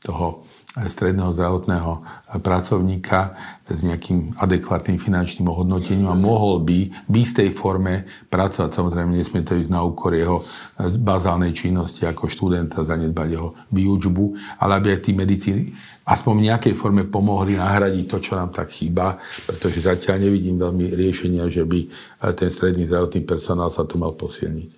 toho 0.03 0.43
stredného 0.73 1.37
zdravotného 1.37 1.93
pracovníka 2.41 3.37
s 3.69 3.85
nejakým 3.85 4.41
adekvátnym 4.41 4.97
finančným 4.97 5.45
ohodnotením 5.45 6.09
a 6.09 6.17
mohol 6.17 6.65
by 6.65 6.89
v 6.89 7.15
istej 7.21 7.53
forme 7.53 8.09
pracovať. 8.33 8.73
Samozrejme, 8.73 9.13
nesmie 9.13 9.45
to 9.45 9.53
ísť 9.53 9.69
na 9.69 9.85
úkor 9.85 10.17
jeho 10.17 10.41
bazálnej 10.81 11.53
činnosti 11.53 12.09
ako 12.09 12.25
študenta, 12.25 12.89
zanedbať 12.89 13.29
jeho 13.29 13.53
výučbu, 13.69 14.25
ale 14.65 14.81
aby 14.81 14.97
aj 14.97 15.01
tí 15.05 15.13
medicíny 15.13 15.63
aspoň 16.09 16.33
v 16.41 16.47
nejakej 16.51 16.75
forme 16.75 17.05
pomohli 17.05 17.61
nahradiť 17.61 18.05
to, 18.09 18.19
čo 18.19 18.33
nám 18.35 18.51
tak 18.51 18.73
chýba, 18.73 19.21
pretože 19.45 19.85
zatiaľ 19.85 20.25
nevidím 20.25 20.57
veľmi 20.57 20.89
riešenia, 20.89 21.47
že 21.53 21.69
by 21.69 21.85
ten 22.33 22.49
stredný 22.49 22.89
zdravotný 22.89 23.23
personál 23.29 23.69
sa 23.69 23.85
tu 23.85 24.01
mal 24.01 24.17
posilniť. 24.17 24.71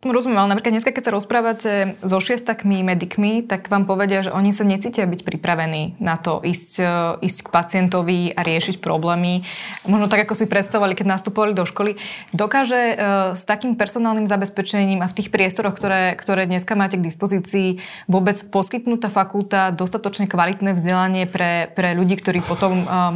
Rozumiem, 0.00 0.40
ale 0.40 0.56
napríklad 0.56 0.80
dneska, 0.80 0.96
keď 0.96 1.04
sa 1.04 1.12
rozprávate 1.12 1.72
so 2.00 2.24
šiestakmi 2.24 2.80
medikmi, 2.80 3.44
tak 3.44 3.68
vám 3.68 3.84
povedia, 3.84 4.24
že 4.24 4.32
oni 4.32 4.56
sa 4.56 4.64
necítia 4.64 5.04
byť 5.04 5.28
pripravení 5.28 6.00
na 6.00 6.16
to 6.16 6.40
ísť, 6.40 6.70
e, 6.80 6.84
ísť 7.20 7.38
k 7.44 7.52
pacientovi 7.52 8.32
a 8.32 8.40
riešiť 8.40 8.80
problémy. 8.80 9.44
Možno 9.84 10.08
tak, 10.08 10.24
ako 10.24 10.32
si 10.32 10.48
predstavovali, 10.48 10.96
keď 10.96 11.04
nastupovali 11.04 11.52
do 11.52 11.68
školy. 11.68 12.00
Dokáže 12.32 12.80
e, 12.80 12.94
s 13.36 13.44
takým 13.44 13.76
personálnym 13.76 14.24
zabezpečením 14.24 15.04
a 15.04 15.10
v 15.12 15.20
tých 15.20 15.28
priestoroch, 15.28 15.76
ktoré, 15.76 16.16
ktoré 16.16 16.48
dneska 16.48 16.72
máte 16.80 16.96
k 16.96 17.04
dispozícii, 17.04 17.84
vôbec 18.08 18.40
poskytnúť 18.48 19.04
tá 19.04 19.10
fakulta 19.12 19.68
dostatočne 19.68 20.32
kvalitné 20.32 20.80
vzdelanie 20.80 21.28
pre, 21.28 21.68
pre 21.76 21.92
ľudí, 21.92 22.16
ktorí 22.16 22.40
potom 22.40 22.88
e, 22.88 23.12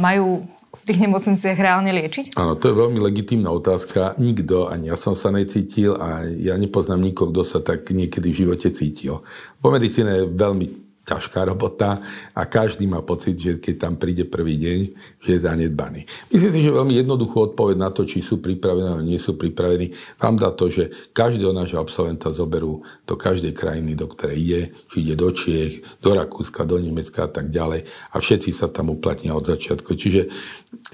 majú 0.75 0.83
tých 0.83 0.99
nemocniciach 0.99 1.55
reálne 1.55 1.95
liečiť? 1.95 2.35
Áno, 2.35 2.59
to 2.59 2.67
je 2.67 2.75
veľmi 2.75 2.99
legitímna 2.99 3.47
otázka. 3.55 4.19
Nikto, 4.19 4.67
ani 4.67 4.91
ja 4.91 4.99
som 4.99 5.15
sa 5.15 5.31
necítil 5.31 5.95
a 5.95 6.27
ja 6.27 6.59
nepoznám 6.59 6.99
nikoho, 6.99 7.31
kto 7.31 7.41
sa 7.47 7.59
tak 7.63 7.87
niekedy 7.87 8.35
v 8.35 8.39
živote 8.45 8.67
cítil. 8.75 9.23
Po 9.63 9.71
medicíne 9.71 10.27
je 10.27 10.29
veľmi 10.29 10.84
ťažká 11.05 11.45
robota 11.45 12.01
a 12.33 12.49
každý 12.49 12.89
má 12.89 13.05
pocit, 13.05 13.37
že 13.37 13.61
keď 13.61 13.75
tam 13.77 13.93
príde 14.01 14.25
prvý 14.25 14.57
deň, 14.57 14.79
že 15.21 15.29
je 15.37 15.45
zanedbaný. 15.45 16.01
Myslím 16.33 16.51
si, 16.51 16.65
že 16.65 16.73
veľmi 16.73 16.97
jednoduchú 16.97 17.53
odpoveď 17.53 17.77
na 17.77 17.93
to, 17.93 18.09
či 18.09 18.25
sú 18.25 18.41
pripravení 18.41 18.89
alebo 18.89 19.05
nie 19.05 19.21
sú 19.21 19.37
pripravení, 19.37 19.93
vám 20.17 20.41
dá 20.41 20.49
to, 20.49 20.65
že 20.67 20.89
každého 21.13 21.53
nášho 21.53 21.77
absolventa 21.77 22.33
zoberú 22.33 22.81
do 23.05 23.13
každej 23.13 23.53
krajiny, 23.53 23.93
do 23.93 24.09
ktorej 24.09 24.37
ide, 24.41 24.61
či 24.89 25.05
ide 25.05 25.13
do 25.13 25.29
Čiech, 25.29 26.01
do 26.01 26.17
Rakúska, 26.17 26.65
do 26.65 26.81
Nemecka 26.81 27.29
a 27.29 27.31
tak 27.31 27.53
ďalej 27.53 27.85
a 27.85 28.15
všetci 28.17 28.49
sa 28.49 28.65
tam 28.67 28.89
uplatnia 28.89 29.37
od 29.37 29.45
začiatku. 29.45 29.93
Čiže 29.93 30.27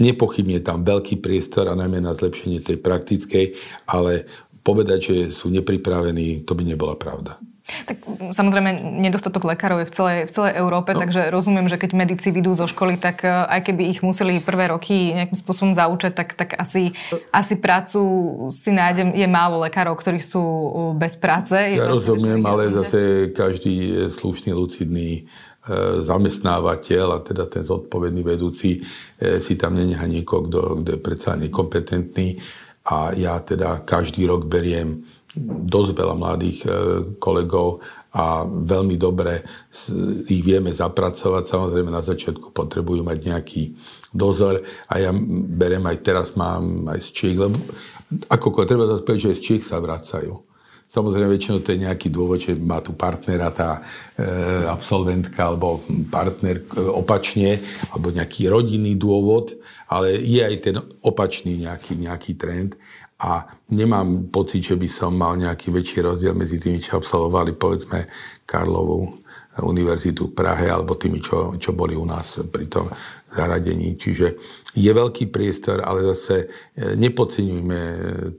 nepochybne 0.03 0.59
je 0.59 0.67
tam 0.67 0.83
veľký 0.83 1.23
priestor 1.23 1.71
a 1.71 1.79
najmä 1.79 2.03
na 2.03 2.11
zlepšenie 2.11 2.59
tej 2.59 2.83
praktickej, 2.83 3.55
ale 3.87 4.27
povedať, 4.61 4.99
že 5.07 5.15
sú 5.33 5.49
nepripravení, 5.49 6.43
to 6.43 6.53
by 6.53 6.67
nebola 6.67 6.99
pravda. 6.99 7.41
Tak 7.61 8.03
samozrejme, 8.33 8.99
nedostatok 8.99 9.45
lekárov 9.45 9.85
je 9.85 9.87
v 9.87 9.93
celej, 9.93 10.19
v 10.27 10.31
celej 10.33 10.53
Európe, 10.57 10.91
no. 10.91 11.05
takže 11.05 11.29
rozumiem, 11.29 11.69
že 11.69 11.77
keď 11.77 11.93
medici 11.93 12.33
vidú 12.33 12.51
zo 12.57 12.65
školy, 12.65 12.97
tak 12.97 13.21
e, 13.21 13.29
aj 13.29 13.69
keby 13.69 13.87
ich 13.87 14.01
museli 14.01 14.41
prvé 14.41 14.73
roky 14.73 15.13
nejakým 15.13 15.37
spôsobom 15.37 15.71
zaučať, 15.71 16.11
tak, 16.11 16.33
tak 16.33 16.49
asi, 16.57 16.91
asi 17.29 17.53
prácu 17.61 18.01
si 18.49 18.73
nájdem, 18.73 19.13
je 19.13 19.27
málo 19.29 19.61
lekárov, 19.61 19.93
ktorí 19.93 20.19
sú 20.19 20.41
bez 20.97 21.13
práce. 21.15 21.53
Je 21.53 21.79
ja 21.79 21.87
rozumiem, 21.87 22.41
ale 22.43 22.73
zase 22.73 23.29
každý 23.31 24.09
slušný, 24.09 24.51
lucidný 24.57 25.09
e, 25.13 25.21
zamestnávateľ 26.01 27.05
a 27.13 27.23
teda 27.23 27.45
ten 27.45 27.63
zodpovedný 27.63 28.25
vedúci 28.25 28.81
e, 28.81 29.37
si 29.37 29.53
tam 29.55 29.77
nenechá 29.77 30.09
niekoho, 30.09 30.49
kto, 30.49 30.59
kto 30.81 30.89
je 30.97 30.99
predsa 30.99 31.37
nekompetentný 31.37 32.41
a 32.81 33.13
ja 33.13 33.37
teda 33.37 33.85
každý 33.85 34.25
rok 34.25 34.49
beriem 34.49 35.05
dosť 35.39 35.91
veľa 35.95 36.15
mladých 36.19 36.59
e, 36.63 36.69
kolegov 37.15 37.79
a 38.11 38.43
veľmi 38.43 38.99
dobre 38.99 39.39
ich 40.27 40.43
vieme 40.43 40.75
zapracovať. 40.75 41.47
Samozrejme 41.47 41.87
na 41.87 42.03
začiatku 42.03 42.51
potrebujú 42.51 43.07
mať 43.07 43.17
nejaký 43.31 43.63
dozor 44.11 44.59
a 44.91 44.93
ja 44.99 45.15
berem 45.55 45.87
aj 45.87 45.97
teraz 46.03 46.27
mám 46.35 46.91
aj 46.91 46.99
z 46.99 47.09
Čiech, 47.15 47.37
lebo 47.39 47.55
ako 48.27 48.67
treba 48.67 48.83
zase 48.83 49.07
že 49.15 49.31
aj 49.31 49.37
z 49.39 49.43
Čiech 49.47 49.63
sa 49.63 49.79
vracajú. 49.79 50.51
Samozrejme, 50.91 51.31
väčšinou 51.31 51.63
to 51.63 51.71
je 51.71 51.87
nejaký 51.87 52.11
dôvod, 52.11 52.43
že 52.43 52.51
má 52.51 52.83
tu 52.83 52.91
partnera 52.91 53.47
tá 53.47 53.79
e, 53.79 54.27
absolventka 54.67 55.47
alebo 55.47 55.79
partner 56.11 56.59
e, 56.59 56.83
opačne, 56.83 57.63
alebo 57.95 58.11
nejaký 58.11 58.51
rodinný 58.51 58.99
dôvod, 58.99 59.55
ale 59.87 60.19
je 60.19 60.43
aj 60.43 60.55
ten 60.59 60.75
opačný 60.99 61.63
nejaký, 61.63 61.95
nejaký 61.95 62.35
trend 62.35 62.75
a 63.21 63.45
nemám 63.69 64.33
pocit, 64.33 64.65
že 64.65 64.75
by 64.75 64.89
som 64.89 65.13
mal 65.13 65.37
nejaký 65.37 65.69
väčší 65.69 66.01
rozdiel 66.01 66.33
medzi 66.33 66.57
tými, 66.57 66.81
čo 66.81 66.97
absolvovali, 66.97 67.53
povedzme, 67.53 68.09
Karlovú 68.49 69.13
univerzitu 69.59 70.31
v 70.31 70.35
Prahe 70.35 70.71
alebo 70.71 70.95
tými, 70.95 71.19
čo, 71.19 71.59
čo 71.59 71.75
boli 71.75 71.93
u 71.93 72.07
nás 72.07 72.39
pri 72.47 72.71
tom 72.71 72.87
zaradení. 73.35 73.99
Čiže 73.99 74.39
je 74.73 74.91
veľký 74.91 75.27
priestor, 75.27 75.83
ale 75.83 76.07
zase 76.15 76.47
e, 76.73 76.95
nepodceňujme 76.95 77.79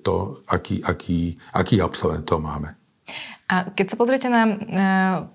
to, 0.01 0.40
aký, 0.49 0.81
aký, 0.81 1.37
akých 1.53 1.85
absolventov 1.85 2.40
máme. 2.40 2.73
A 3.53 3.69
keď 3.69 3.93
sa 3.93 3.97
pozriete 4.01 4.33
na 4.33 4.57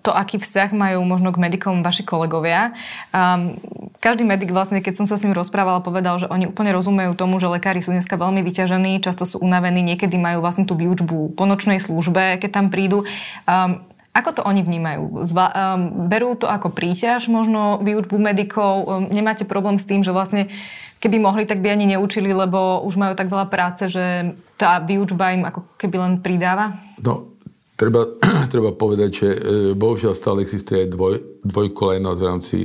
to, 0.01 0.09
aký 0.09 0.41
vzťah 0.41 0.73
majú 0.73 1.05
možno 1.05 1.29
k 1.29 1.37
medikom 1.37 1.85
vaši 1.85 2.01
kolegovia, 2.01 2.73
um, 3.13 3.53
každý 4.01 4.25
medic 4.25 4.49
vlastne, 4.49 4.81
keď 4.81 4.97
som 4.97 5.05
sa 5.05 5.21
s 5.21 5.23
ním 5.25 5.37
rozprávala, 5.37 5.85
povedal, 5.85 6.17
že 6.17 6.25
oni 6.25 6.49
úplne 6.49 6.73
rozumejú 6.73 7.13
tomu, 7.13 7.37
že 7.37 7.45
lekári 7.45 7.85
sú 7.85 7.93
dneska 7.93 8.17
veľmi 8.17 8.41
vyťažení, 8.41 9.05
často 9.05 9.29
sú 9.29 9.37
unavení, 9.37 9.85
niekedy 9.85 10.17
majú 10.17 10.41
vlastne 10.41 10.65
tú 10.65 10.73
výučbu 10.73 11.37
po 11.37 11.43
nočnej 11.45 11.77
službe, 11.77 12.41
keď 12.41 12.49
tam 12.49 12.65
prídu. 12.73 13.05
Um, 13.45 13.85
ako 14.17 14.41
to 14.41 14.41
oni 14.49 14.65
vnímajú? 14.65 15.21
Zva, 15.21 15.53
um, 15.53 16.09
berú 16.09 16.33
to 16.33 16.49
ako 16.49 16.73
príťaž, 16.73 17.29
možno 17.29 17.77
výučbu 17.85 18.17
medikov? 18.17 18.73
Um, 18.81 19.13
nemáte 19.13 19.45
problém 19.45 19.77
s 19.77 19.85
tým, 19.85 20.01
že 20.01 20.09
vlastne 20.09 20.49
keby 20.97 21.21
mohli, 21.21 21.45
tak 21.45 21.61
by 21.61 21.69
ani 21.69 21.93
neučili, 21.93 22.33
lebo 22.33 22.81
už 22.81 22.97
majú 22.97 23.13
tak 23.13 23.29
veľa 23.29 23.45
práce, 23.45 23.85
že 23.85 24.33
tá 24.57 24.81
výučba 24.81 25.37
im 25.37 25.45
ako 25.45 25.77
keby 25.77 25.97
len 26.01 26.13
pridáva? 26.25 26.81
No, 26.97 27.36
Treba, 27.77 28.09
treba 28.53 28.73
povedať, 28.73 29.09
že 29.13 29.29
e, 29.29 29.39
bohužiaľ 29.77 30.17
stále 30.17 30.41
existuje 30.41 30.83
aj 30.83 30.89
dvoj, 30.89 31.15
dvojkolejnosť 31.45 32.19
v 32.19 32.27
rámci 32.27 32.57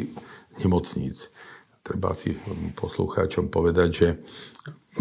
nemocníc. 0.65 1.29
Treba 1.85 2.17
si 2.17 2.33
poslucháčom 2.73 3.53
povedať, 3.53 3.89
že 3.93 4.09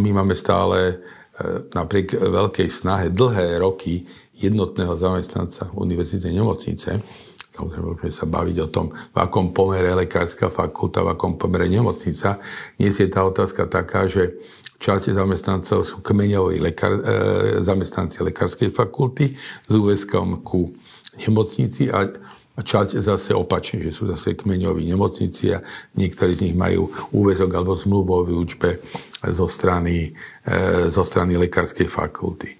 my 0.03 0.11
máme 0.11 0.35
stále 0.35 0.77
e, 0.91 0.95
napriek 1.71 2.19
veľkej 2.19 2.67
snahe 2.67 3.07
dlhé 3.07 3.63
roky 3.63 4.03
jednotného 4.35 4.99
zamestnanca 4.99 5.71
univerzitnej 5.71 6.35
nemocnice, 6.35 6.99
Samozrejme, 7.51 7.83
môžeme 7.83 8.15
sa 8.15 8.23
baviť 8.23 8.57
o 8.63 8.67
tom, 8.71 8.95
v 8.95 9.17
akom 9.19 9.51
pomere 9.51 9.91
lekárska 9.91 10.47
fakulta, 10.47 11.03
v 11.03 11.11
akom 11.11 11.35
pomere 11.35 11.67
nemocnica. 11.67 12.39
Dnes 12.79 12.95
je 12.95 13.11
tá 13.11 13.27
otázka 13.27 13.67
taká, 13.67 14.07
že 14.07 14.39
časti 14.81 15.13
zamestnancov 15.13 15.85
sú 15.85 16.01
kmeňoví 16.01 16.57
lekár, 16.57 16.97
e, 16.97 17.01
zamestnanci 17.61 18.25
lekárskej 18.25 18.73
fakulty 18.73 19.37
s 19.37 19.71
úväzkom 19.71 20.41
ku 20.41 20.73
nemocnici 21.21 21.93
a 21.93 22.09
časť 22.57 22.97
zase 22.97 23.31
opačne, 23.37 23.85
že 23.85 23.93
sú 23.93 24.09
zase 24.09 24.33
kmeňoví 24.33 24.89
nemocnici 24.89 25.53
a 25.53 25.61
niektorí 25.95 26.33
z 26.33 26.49
nich 26.49 26.57
majú 26.57 26.89
úväzok 27.13 27.49
alebo 27.53 27.77
zmluvu 27.77 28.11
o 28.11 28.25
výučbe 28.25 28.81
zo 29.21 29.45
strany, 29.45 30.17
e, 30.43 30.89
zo 30.89 31.05
strany 31.05 31.37
lekárskej 31.37 31.85
fakulty. 31.85 32.49
E, 32.49 32.57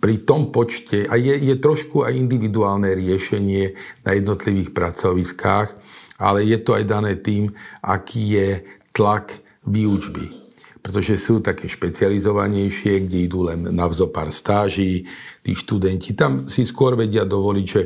pri 0.00 0.16
tom 0.24 0.48
počte, 0.48 1.04
a 1.04 1.20
je, 1.20 1.36
je 1.36 1.54
trošku 1.60 2.08
aj 2.08 2.16
individuálne 2.16 2.88
riešenie 2.88 3.76
na 4.08 4.16
jednotlivých 4.16 4.72
pracoviskách, 4.72 5.68
ale 6.16 6.40
je 6.48 6.56
to 6.56 6.72
aj 6.72 6.84
dané 6.88 7.20
tým, 7.20 7.52
aký 7.84 8.40
je 8.40 8.48
tlak 8.96 9.36
výučby 9.68 10.41
pretože 10.82 11.14
sú 11.14 11.38
také 11.38 11.70
špecializovanejšie, 11.70 13.06
kde 13.06 13.18
idú 13.30 13.46
len 13.46 13.70
na 13.70 13.86
vzopár 13.86 14.34
stáží, 14.34 15.06
tí 15.46 15.54
študenti. 15.54 16.12
Tam 16.18 16.50
si 16.50 16.66
skôr 16.66 16.98
vedia 16.98 17.22
dovoliť, 17.22 17.66
že 17.66 17.82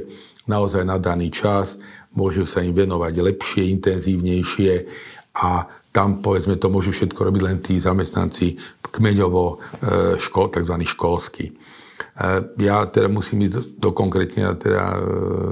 naozaj 0.48 0.82
na 0.88 0.96
daný 0.96 1.28
čas 1.28 1.76
môžu 2.16 2.48
sa 2.48 2.64
im 2.64 2.72
venovať 2.72 3.14
lepšie, 3.20 3.68
intenzívnejšie 3.76 4.72
a 5.36 5.68
tam, 5.92 6.24
povedzme, 6.24 6.56
to 6.56 6.72
môžu 6.72 6.92
všetko 6.92 7.20
robiť 7.20 7.42
len 7.44 7.58
tí 7.60 7.76
zamestnanci 7.80 8.56
kmeňovo 8.84 9.44
e, 9.48 9.56
škol, 10.20 10.52
tzv. 10.52 10.74
školský. 10.84 11.52
Ja 12.60 12.84
teda 12.88 13.08
musím 13.08 13.44
ísť 13.44 13.52
do, 13.52 13.62
do 13.88 13.90
konkrétne, 13.92 14.48
ja 14.48 14.52
teda 14.56 14.84
e, 14.96 15.00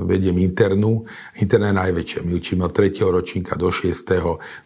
vediem 0.09 0.37
internú. 0.41 1.05
Interná 1.41 1.73
je 1.73 1.81
najväčšia. 1.81 2.25
My 2.25 2.33
učíme 2.37 2.65
od 2.65 2.73
3. 2.73 3.05
ročníka 3.05 3.57
do 3.57 3.69
6. 3.69 4.05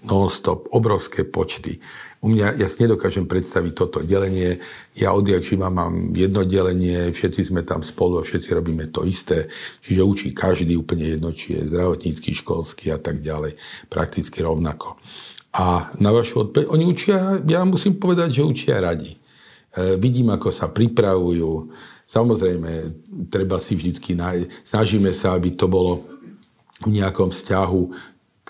non-stop, 0.06 0.70
obrovské 0.74 1.26
počty. 1.26 1.82
U 2.18 2.30
mňa, 2.30 2.58
ja 2.58 2.66
si 2.66 2.82
nedokážem 2.82 3.30
predstaviť 3.30 3.72
toto 3.78 4.02
delenie. 4.02 4.58
Ja 4.98 5.14
odjak 5.14 5.46
živa 5.46 5.70
mám 5.70 6.14
jedno 6.18 6.42
delenie, 6.42 7.14
všetci 7.14 7.46
sme 7.46 7.62
tam 7.62 7.86
spolu 7.86 8.18
a 8.18 8.26
všetci 8.26 8.50
robíme 8.58 8.90
to 8.90 9.06
isté. 9.06 9.46
Čiže 9.82 10.02
učí 10.02 10.28
každý 10.34 10.74
úplne 10.74 11.14
jedno, 11.14 11.30
či 11.30 11.58
je 11.58 11.70
zdravotnícky, 11.70 12.34
školský 12.34 12.90
a 12.90 12.98
tak 12.98 13.22
ďalej. 13.22 13.54
Prakticky 13.86 14.42
rovnako. 14.42 14.98
A 15.54 15.94
na 16.02 16.10
vašu 16.10 16.50
odpoveď, 16.50 16.66
oni 16.70 16.84
učia, 16.86 17.38
ja 17.46 17.62
musím 17.62 17.98
povedať, 17.98 18.42
že 18.42 18.46
učia 18.46 18.82
radi. 18.82 19.14
E, 19.78 19.94
vidím, 19.94 20.34
ako 20.34 20.50
sa 20.50 20.66
pripravujú. 20.66 21.70
Samozrejme, 22.02 22.70
treba 23.30 23.62
si 23.62 23.78
vždy 23.78 23.94
nájsť. 24.18 24.46
Snažíme 24.66 25.14
sa, 25.14 25.38
aby 25.38 25.54
to 25.54 25.70
bolo 25.70 26.02
v 26.82 26.98
nejakom 26.98 27.30
vzťahu 27.30 27.82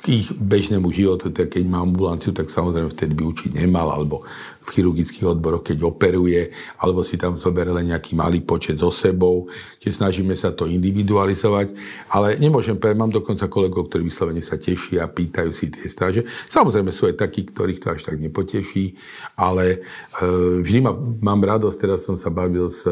ich 0.06 0.30
bežnému 0.30 0.92
životu, 0.94 1.32
tak 1.34 1.56
keď 1.56 1.64
má 1.66 1.82
ambulanciu, 1.82 2.30
tak 2.30 2.52
samozrejme 2.52 2.92
vtedy 2.92 3.12
by 3.18 3.24
učiť 3.24 3.50
nemal, 3.58 3.90
alebo 3.90 4.22
v 4.62 4.68
chirurgických 4.68 5.24
odboroch, 5.24 5.64
keď 5.64 5.80
operuje, 5.82 6.52
alebo 6.78 7.00
si 7.00 7.16
tam 7.16 7.40
zoberie 7.40 7.72
len 7.72 7.90
nejaký 7.90 8.12
malý 8.12 8.44
počet 8.44 8.78
so 8.78 8.92
sebou, 8.92 9.48
čiže 9.80 10.04
snažíme 10.04 10.36
sa 10.36 10.52
to 10.52 10.68
individualizovať, 10.68 11.72
ale 12.12 12.36
nemôžem 12.36 12.76
povedať, 12.76 13.00
mám 13.00 13.10
dokonca 13.10 13.48
kolegov, 13.48 13.88
ktorí 13.88 14.06
vyslovene 14.06 14.44
sa 14.44 14.60
tešia 14.60 15.08
a 15.08 15.12
pýtajú 15.12 15.50
si 15.56 15.72
tie 15.72 15.88
stáže. 15.88 16.28
Samozrejme 16.52 16.92
sú 16.92 17.08
aj 17.08 17.18
takí, 17.18 17.48
ktorých 17.48 17.80
to 17.80 17.88
až 17.96 18.04
tak 18.04 18.20
nepoteší, 18.20 18.94
ale 19.40 19.80
e, 20.20 20.28
vždy 20.60 20.78
ma, 20.84 20.92
mám 21.24 21.40
radosť, 21.40 21.76
teraz 21.80 22.04
som 22.04 22.20
sa 22.20 22.28
bavil 22.28 22.68
s 22.68 22.84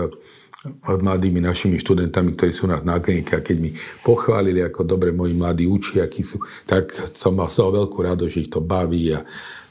mladými 0.87 1.39
našimi 1.45 1.77
študentami, 1.79 2.33
ktorí 2.33 2.51
sú 2.51 2.65
na, 2.67 2.81
na 2.81 2.99
klinike 2.99 3.39
a 3.39 3.45
keď 3.45 3.57
mi 3.61 3.71
pochválili, 4.03 4.65
ako 4.65 4.89
dobre 4.89 5.13
moji 5.13 5.37
mladí 5.37 5.65
učí, 5.69 6.01
akí 6.01 6.25
sú, 6.25 6.41
tak 6.65 6.91
som 7.13 7.37
mal 7.37 7.53
z 7.53 7.61
toho 7.61 7.71
veľkú 7.85 7.99
radosť, 8.01 8.33
že 8.33 8.43
ich 8.49 8.51
to 8.51 8.65
baví 8.65 9.13
a 9.15 9.21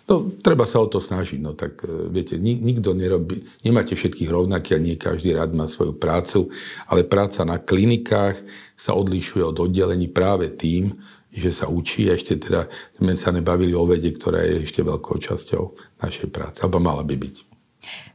No, 0.06 0.30
treba 0.38 0.69
sa 0.69 0.78
o 0.78 0.86
to 0.86 1.02
snažiť, 1.02 1.41
no 1.41 1.58
tak 1.58 1.82
e, 1.82 2.13
viete, 2.13 2.38
nikto 2.38 2.93
nerobí, 2.93 3.41
nemáte 3.65 3.98
všetkých 3.98 4.30
rovnaké 4.30 4.78
a 4.78 4.84
nie 4.84 5.02
každý 5.02 5.34
rád 5.34 5.58
má 5.58 5.65
svoju 5.65 5.98
prácu, 5.98 6.54
ale 6.86 7.10
práca 7.10 7.41
na 7.41 7.58
klinikách 7.58 8.38
sa 8.78 8.93
odlišuje 8.93 9.41
od 9.41 9.58
oddelení 9.65 10.06
práve 10.06 10.54
tým, 10.54 10.93
že 11.34 11.50
sa 11.50 11.65
učí 11.65 12.06
a 12.06 12.13
ešte 12.13 12.38
teda 12.38 12.69
sme 13.02 13.17
sa 13.17 13.34
nebavili 13.34 13.74
o 13.74 13.82
vede, 13.89 14.13
ktorá 14.13 14.45
je 14.45 14.69
ešte 14.69 14.86
veľkou 14.86 15.17
časťou 15.17 15.63
našej 16.06 16.30
práce, 16.30 16.62
alebo 16.62 16.78
mala 16.78 17.02
by 17.02 17.17
byť. 17.17 17.55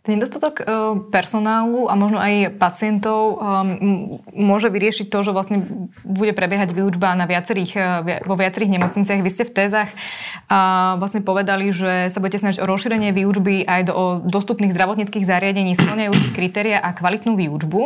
Ten 0.00 0.16
nedostatok 0.16 0.54
e, 0.58 0.64
personálu 1.12 1.84
a 1.84 1.92
možno 1.92 2.16
aj 2.16 2.56
pacientov 2.56 3.36
e, 3.36 3.52
môže 4.32 4.72
vyriešiť 4.72 5.12
to, 5.12 5.18
že 5.20 5.36
vlastne 5.36 5.60
bude 6.08 6.32
prebiehať 6.32 6.72
výučba 6.72 7.12
na 7.12 7.28
viacerých, 7.28 7.72
e, 7.76 7.80
vo 8.24 8.32
viacerých 8.32 8.80
nemocniciach. 8.80 9.20
Vy 9.20 9.30
ste 9.30 9.44
v 9.44 9.52
tézach 9.52 9.92
vlastne 10.98 11.22
povedali, 11.22 11.70
že 11.70 12.08
sa 12.10 12.18
budete 12.18 12.42
snažiť 12.42 12.64
o 12.64 12.66
rozšírenie 12.66 13.12
výučby 13.12 13.68
aj 13.68 13.80
do 13.86 13.96
dostupných 14.24 14.74
zdravotníckých 14.74 15.28
zariadení 15.28 15.78
splňajúcich 15.78 16.34
kritéria 16.34 16.82
a 16.82 16.90
kvalitnú 16.90 17.38
výučbu. 17.38 17.80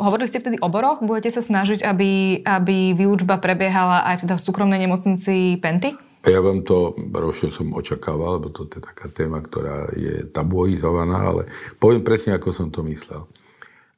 Hovorili 0.00 0.30
ste 0.32 0.40
vtedy 0.40 0.56
o 0.64 0.72
boroch. 0.72 1.04
Budete 1.04 1.28
sa 1.28 1.44
snažiť, 1.44 1.84
aby, 1.84 2.40
aby 2.40 2.96
výučba 2.96 3.36
prebiehala 3.36 4.08
aj 4.08 4.24
teda 4.24 4.40
v 4.40 4.44
súkromnej 4.48 4.80
nemocnici 4.80 5.60
Penty? 5.60 6.05
Ja 6.26 6.42
vám 6.42 6.66
to, 6.66 6.90
ročne 7.14 7.54
som 7.54 7.70
očakával, 7.70 8.42
lebo 8.42 8.50
to 8.50 8.66
je 8.66 8.82
taká 8.82 9.06
téma, 9.06 9.38
ktorá 9.38 9.86
je 9.94 10.26
tabuizovaná, 10.26 11.22
ale 11.22 11.46
poviem 11.78 12.02
presne, 12.02 12.34
ako 12.34 12.50
som 12.50 12.68
to 12.74 12.82
myslel. 12.82 13.30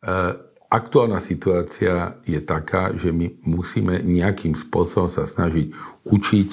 E, 0.04 0.36
aktuálna 0.68 1.24
situácia 1.24 2.20
je 2.28 2.36
taká, 2.44 2.92
že 2.92 3.16
my 3.16 3.32
musíme 3.48 4.04
nejakým 4.04 4.52
spôsobom 4.52 5.08
sa 5.08 5.24
snažiť 5.24 5.72
učiť 6.04 6.48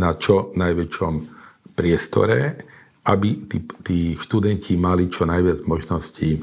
na 0.00 0.16
čo 0.16 0.56
najväčšom 0.56 1.14
priestore, 1.76 2.64
aby 3.04 3.44
tí, 3.44 3.58
tí 3.84 3.98
študenti 4.16 4.80
mali 4.80 5.12
čo 5.12 5.28
najviac 5.28 5.68
možností, 5.68 6.40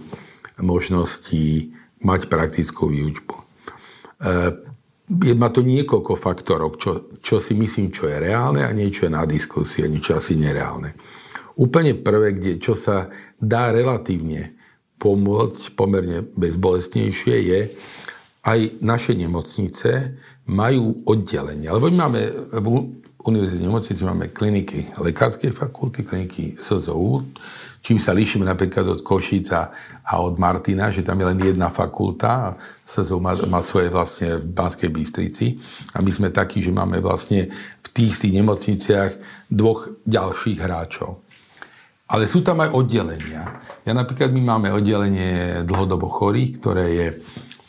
možností 0.62 1.74
mať 2.06 2.30
praktickú 2.30 2.94
výučbu. 2.94 3.36
Je, 5.08 5.32
má 5.39 5.48
to 5.48 5.63
niekoľko 5.63 6.20
faktorov, 6.20 6.76
čo, 6.76 7.15
čo 7.24 7.39
si 7.39 7.56
myslím, 7.56 7.96
čo 7.96 8.12
je 8.12 8.20
reálne 8.20 8.60
a 8.67 8.76
niečo 8.76 9.08
je 9.08 9.15
na 9.15 9.24
diskusie, 9.24 9.88
niečo 9.88 10.20
asi 10.20 10.36
nereálne. 10.36 11.00
Úplne 11.56 11.96
prvé, 12.04 12.36
kde, 12.36 12.60
čo 12.60 12.76
sa 12.76 13.08
dá 13.39 13.72
relatívne 13.72 14.60
pomôcť 15.00 15.74
pomerne 15.80 16.28
bezbolestnejšie, 16.36 17.36
je 17.39 17.62
aj 18.43 18.60
naše 18.84 19.15
nemocnice 19.15 20.20
majú 20.48 21.04
oddelenia. 21.08 21.76
Lebo 21.76 21.88
my 21.91 21.96
máme 22.08 22.22
univerzitnej 23.28 23.68
nemocnici 23.68 24.02
máme 24.08 24.32
kliniky 24.32 24.96
lekárskej 24.98 25.52
fakulty, 25.52 26.08
kliniky 26.08 26.56
SZU, 26.56 27.24
čím 27.84 28.00
sa 28.00 28.16
líšime 28.16 28.48
napríklad 28.48 28.88
od 28.88 29.00
Košica 29.04 29.72
a 30.08 30.13
od 30.24 30.40
Martina, 30.40 30.92
že 30.92 31.04
tam 31.04 31.20
je 31.20 31.28
len 31.28 31.40
jedna 31.40 31.68
fakulta, 31.68 32.56
SZU 32.88 33.20
má, 33.20 33.36
má 33.52 33.60
svoje 33.60 33.92
vlastne 33.92 34.40
v 34.40 34.46
Banskej 34.48 34.90
Bystrici 34.90 35.60
a 35.96 36.00
my 36.00 36.12
sme 36.12 36.30
takí, 36.32 36.63
že 36.63 36.72
máme 36.72 37.04
vlastne 37.04 37.52
v 37.84 37.88
tých 37.92 38.18
tých 38.20 38.34
nemocniciach 38.40 39.12
dvoch 39.52 39.92
ďalších 40.08 40.58
hráčov. 40.63 41.24
Ale 42.08 42.24
sú 42.24 42.40
tam 42.40 42.63
aj 42.63 42.72
oddelenia. 42.72 43.60
Ja 43.84 43.92
napríklad 43.92 44.32
my 44.32 44.40
máme 44.40 44.68
oddelenie 44.72 45.68
dlhodobo 45.68 46.08
chorých, 46.08 46.63
ktoré 46.63 46.86
je 46.96 47.08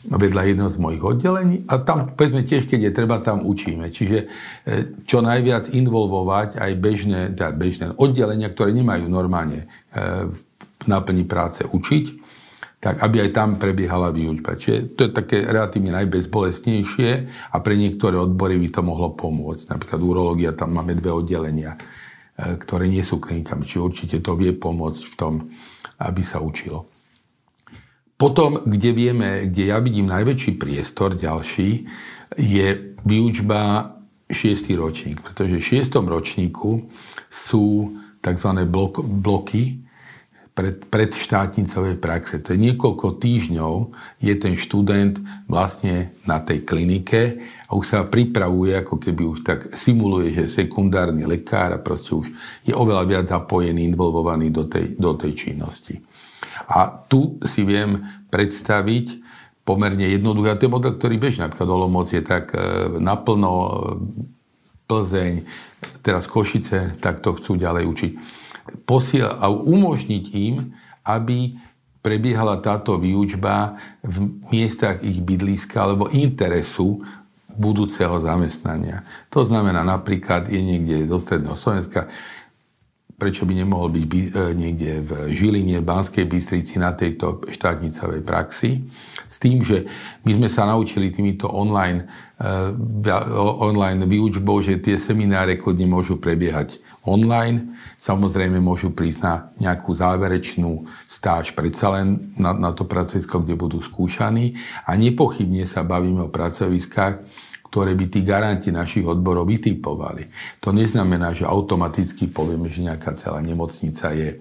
vedľa 0.06 0.42
jedného 0.54 0.70
z 0.70 0.78
mojich 0.78 1.02
oddelení 1.02 1.66
a 1.66 1.82
tam, 1.82 2.14
povedzme 2.14 2.46
tiež, 2.46 2.70
keď 2.70 2.80
je 2.87 2.92
treba, 2.94 3.18
tam 3.18 3.42
učíme. 3.42 3.90
Čiže 3.90 4.18
e, 4.22 4.26
čo 5.02 5.18
najviac 5.18 5.74
involvovať 5.74 6.54
aj 6.54 6.72
bežné, 6.78 7.20
teda 7.34 7.50
bežné 7.50 7.87
oddelenia, 7.98 8.46
ktoré 8.46 8.70
nemajú 8.70 9.11
normálne 9.11 9.66
e, 9.90 10.30
v 10.30 10.38
náplni 10.87 11.26
práce 11.26 11.66
učiť, 11.66 12.04
tak 12.78 13.02
aby 13.02 13.26
aj 13.26 13.30
tam 13.34 13.58
prebiehala 13.58 14.14
výučba. 14.14 14.54
Čiže 14.54 14.94
to 14.94 15.00
je 15.06 15.11
také 15.11 15.42
relatívne 15.42 15.90
najbezbolestnejšie 15.98 17.11
a 17.50 17.56
pre 17.58 17.74
niektoré 17.74 18.14
odbory 18.14 18.54
by 18.54 18.68
to 18.70 18.87
mohlo 18.87 19.11
pomôcť. 19.18 19.74
Napríklad 19.74 19.98
urológia, 19.98 20.54
tam 20.54 20.78
máme 20.78 20.94
dve 20.94 21.11
oddelenia, 21.11 21.74
e, 21.74 22.54
ktoré 22.54 22.87
nie 22.87 23.02
sú 23.02 23.18
klinikami. 23.18 23.66
Čiže 23.66 23.82
určite 23.82 24.16
to 24.22 24.38
vie 24.38 24.54
pomôcť 24.54 25.02
v 25.11 25.14
tom, 25.18 25.50
aby 25.98 26.22
sa 26.22 26.38
učilo. 26.38 26.87
Potom, 28.18 28.66
kde 28.66 28.90
vieme, 28.90 29.46
kde 29.46 29.70
ja 29.70 29.78
vidím 29.78 30.11
najväčší 30.11 30.59
priestor 30.59 31.14
ďalší, 31.14 31.87
je 32.35 32.98
výučba 33.07 33.94
6. 34.26 34.74
ročník, 34.74 35.22
pretože 35.22 35.54
v 35.62 35.68
6. 35.87 36.02
ročníku 36.02 36.90
sú 37.31 37.94
tzv. 38.18 38.50
Blok, 38.66 39.07
bloky 39.07 39.87
pred, 40.90 41.14
štátnicovej 41.14 42.02
praxe. 42.02 42.42
To 42.42 42.50
je 42.50 42.59
niekoľko 42.59 43.22
týždňov 43.22 43.94
je 44.18 44.35
ten 44.35 44.59
študent 44.59 45.22
vlastne 45.46 46.11
na 46.26 46.42
tej 46.42 46.66
klinike 46.66 47.38
a 47.70 47.78
už 47.78 47.87
sa 47.87 48.02
pripravuje, 48.02 48.74
ako 48.74 48.98
keby 48.98 49.22
už 49.22 49.46
tak 49.46 49.70
simuluje, 49.70 50.35
že 50.35 50.50
sekundárny 50.50 51.22
lekár 51.22 51.70
a 51.70 51.78
proste 51.78 52.18
už 52.18 52.26
je 52.66 52.74
oveľa 52.74 53.04
viac 53.07 53.26
zapojený, 53.31 53.87
involvovaný 53.87 54.50
do 54.50 54.66
tej, 54.66 54.98
do 54.98 55.14
tej 55.14 55.38
činnosti. 55.38 55.94
A 56.68 56.92
tu 57.09 57.40
si 57.48 57.64
viem 57.64 58.04
predstaviť 58.28 59.24
pomerne 59.64 60.04
jednoduchý, 60.04 60.48
a 60.52 60.59
to 60.61 60.68
je 60.68 60.74
model, 60.76 60.92
ktorý 60.96 61.16
beží, 61.20 61.40
napríklad 61.40 61.68
Olomouc 61.68 62.09
je 62.12 62.24
tak 62.24 62.52
e, 62.57 62.61
naplno, 63.00 63.52
e, 63.52 63.72
Plzeň, 64.88 65.44
teraz 66.00 66.24
Košice, 66.24 66.96
tak 66.96 67.20
to 67.20 67.37
chcú 67.37 67.61
ďalej 67.61 67.85
učiť. 67.85 68.12
Posiel, 68.88 69.28
a 69.28 69.52
umožniť 69.52 70.24
im, 70.33 70.72
aby 71.04 71.61
prebiehala 72.00 72.57
táto 72.64 72.96
výučba 72.96 73.76
v 74.00 74.40
miestach 74.48 75.04
ich 75.04 75.20
bydliska 75.20 75.76
alebo 75.76 76.09
interesu 76.09 77.04
budúceho 77.52 78.16
zamestnania. 78.22 79.04
To 79.28 79.44
znamená 79.44 79.85
napríklad 79.85 80.48
je 80.48 80.62
niekde 80.62 81.04
zo 81.04 81.20
stredného 81.20 81.59
Slovenska 81.59 82.09
prečo 83.18 83.42
by 83.42 83.50
nemohol 83.50 83.90
byť 83.90 84.07
e, 84.07 84.26
niekde 84.54 85.02
v 85.02 85.11
Žiline, 85.35 85.83
v 85.83 85.88
Banskej 85.90 86.22
Bystrici 86.22 86.78
na 86.78 86.94
tejto 86.94 87.42
štátnicovej 87.50 88.22
praxi. 88.22 88.87
S 89.26 89.42
tým, 89.42 89.61
že 89.66 89.90
my 90.22 90.38
sme 90.38 90.48
sa 90.48 90.70
naučili 90.70 91.11
týmito 91.11 91.50
online, 91.50 92.07
e, 92.38 93.11
online 93.59 94.07
výučbou, 94.07 94.62
že 94.62 94.78
tie 94.78 94.94
semináre 95.02 95.59
kľudne 95.59 95.90
môžu 95.90 96.22
prebiehať 96.22 96.78
online. 97.02 97.74
Samozrejme 97.98 98.62
môžu 98.62 98.94
prísť 98.94 99.20
na 99.26 99.35
nejakú 99.59 99.90
záverečnú 99.98 100.87
stáž 101.11 101.59
predsa 101.59 101.98
len 101.98 102.31
na, 102.38 102.54
na 102.54 102.70
to 102.70 102.87
pracovisko, 102.87 103.42
kde 103.42 103.59
budú 103.59 103.83
skúšaní. 103.83 104.54
A 104.87 104.94
nepochybne 104.94 105.66
sa 105.66 105.83
bavíme 105.83 106.31
o 106.31 106.31
pracoviskách, 106.31 107.47
ktoré 107.68 107.92
by 107.92 108.07
tí 108.09 108.24
garanti 108.24 108.72
našich 108.72 109.04
odborov 109.04 109.44
vytipovali. 109.44 110.24
To 110.64 110.72
neznamená, 110.72 111.37
že 111.37 111.44
automaticky 111.44 112.33
povieme, 112.33 112.72
že 112.72 112.85
nejaká 112.85 113.12
celá 113.14 113.44
nemocnica 113.44 114.12
je 114.16 114.40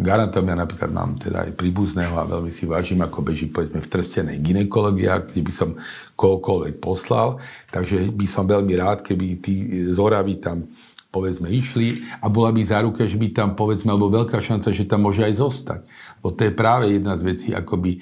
garantom. 0.00 0.44
Ja 0.44 0.56
napríklad 0.56 0.90
mám 0.92 1.16
teda 1.20 1.48
aj 1.48 1.56
príbuzného 1.56 2.16
a 2.16 2.28
veľmi 2.28 2.52
si 2.52 2.64
vážim, 2.68 3.00
ako 3.00 3.24
beží 3.24 3.48
povedzme 3.48 3.80
v 3.80 3.90
trstenej 3.92 4.40
ginekologia, 4.40 5.24
kde 5.24 5.40
by 5.40 5.52
som 5.52 5.76
kohokoľvek 6.16 6.76
poslal. 6.80 7.40
Takže 7.72 8.12
by 8.12 8.26
som 8.28 8.48
veľmi 8.48 8.76
rád, 8.76 9.04
keby 9.04 9.40
tí 9.40 9.84
zoraví 9.92 10.40
tam 10.40 10.68
povedzme 11.10 11.50
išli 11.50 12.06
a 12.22 12.30
bola 12.30 12.54
by 12.54 12.62
záruka, 12.62 13.02
že 13.02 13.18
by 13.18 13.34
tam 13.34 13.58
povedzme, 13.58 13.90
alebo 13.90 14.14
veľká 14.14 14.38
šanca, 14.38 14.70
že 14.70 14.86
tam 14.86 15.10
môže 15.10 15.26
aj 15.26 15.42
zostať. 15.42 15.80
Bo 16.22 16.30
to 16.30 16.46
je 16.46 16.52
práve 16.54 16.86
jedna 16.86 17.18
z 17.18 17.22
vecí, 17.26 17.48
ako, 17.50 17.74
by, 17.82 17.92
e, 17.98 18.00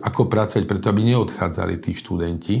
ako 0.00 0.24
pracovať 0.24 0.64
preto, 0.64 0.88
aby 0.88 1.04
neodchádzali 1.04 1.74
tí 1.84 1.92
študenti 1.92 2.56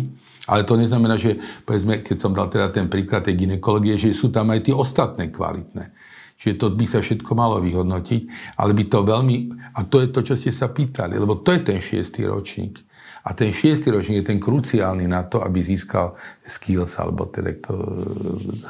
ale 0.50 0.66
to 0.66 0.74
neznamená, 0.74 1.14
že 1.14 1.38
povedzme, 1.62 2.02
keď 2.02 2.16
som 2.18 2.34
dal 2.34 2.50
teda 2.50 2.74
ten 2.74 2.90
príklad 2.90 3.22
tej 3.22 3.38
ginekológie, 3.46 3.94
že 3.94 4.10
sú 4.10 4.34
tam 4.34 4.50
aj 4.50 4.66
tie 4.66 4.74
ostatné 4.74 5.30
kvalitné. 5.30 5.94
Čiže 6.40 6.58
to 6.58 6.66
by 6.74 6.86
sa 6.88 6.98
všetko 6.98 7.30
malo 7.38 7.62
vyhodnotiť, 7.62 8.22
ale 8.58 8.74
by 8.74 8.84
to 8.90 8.98
veľmi... 9.06 9.36
A 9.76 9.86
to 9.86 10.02
je 10.02 10.08
to, 10.10 10.20
čo 10.26 10.34
ste 10.34 10.50
sa 10.50 10.72
pýtali, 10.72 11.14
lebo 11.14 11.38
to 11.38 11.54
je 11.54 11.60
ten 11.62 11.78
šiestý 11.78 12.26
ročník. 12.26 12.82
A 13.22 13.36
ten 13.36 13.52
šiestý 13.52 13.92
ročník 13.92 14.24
je 14.24 14.30
ten 14.34 14.40
kruciálny 14.40 15.04
na 15.04 15.22
to, 15.28 15.44
aby 15.44 15.60
získal 15.60 16.16
skills 16.48 16.96
alebo 16.96 17.28
teda 17.28 17.60
to, 17.60 17.76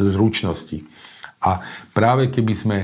zručnosti. 0.02 0.82
A 1.46 1.62
práve 1.94 2.28
keby 2.28 2.52
sme 2.52 2.78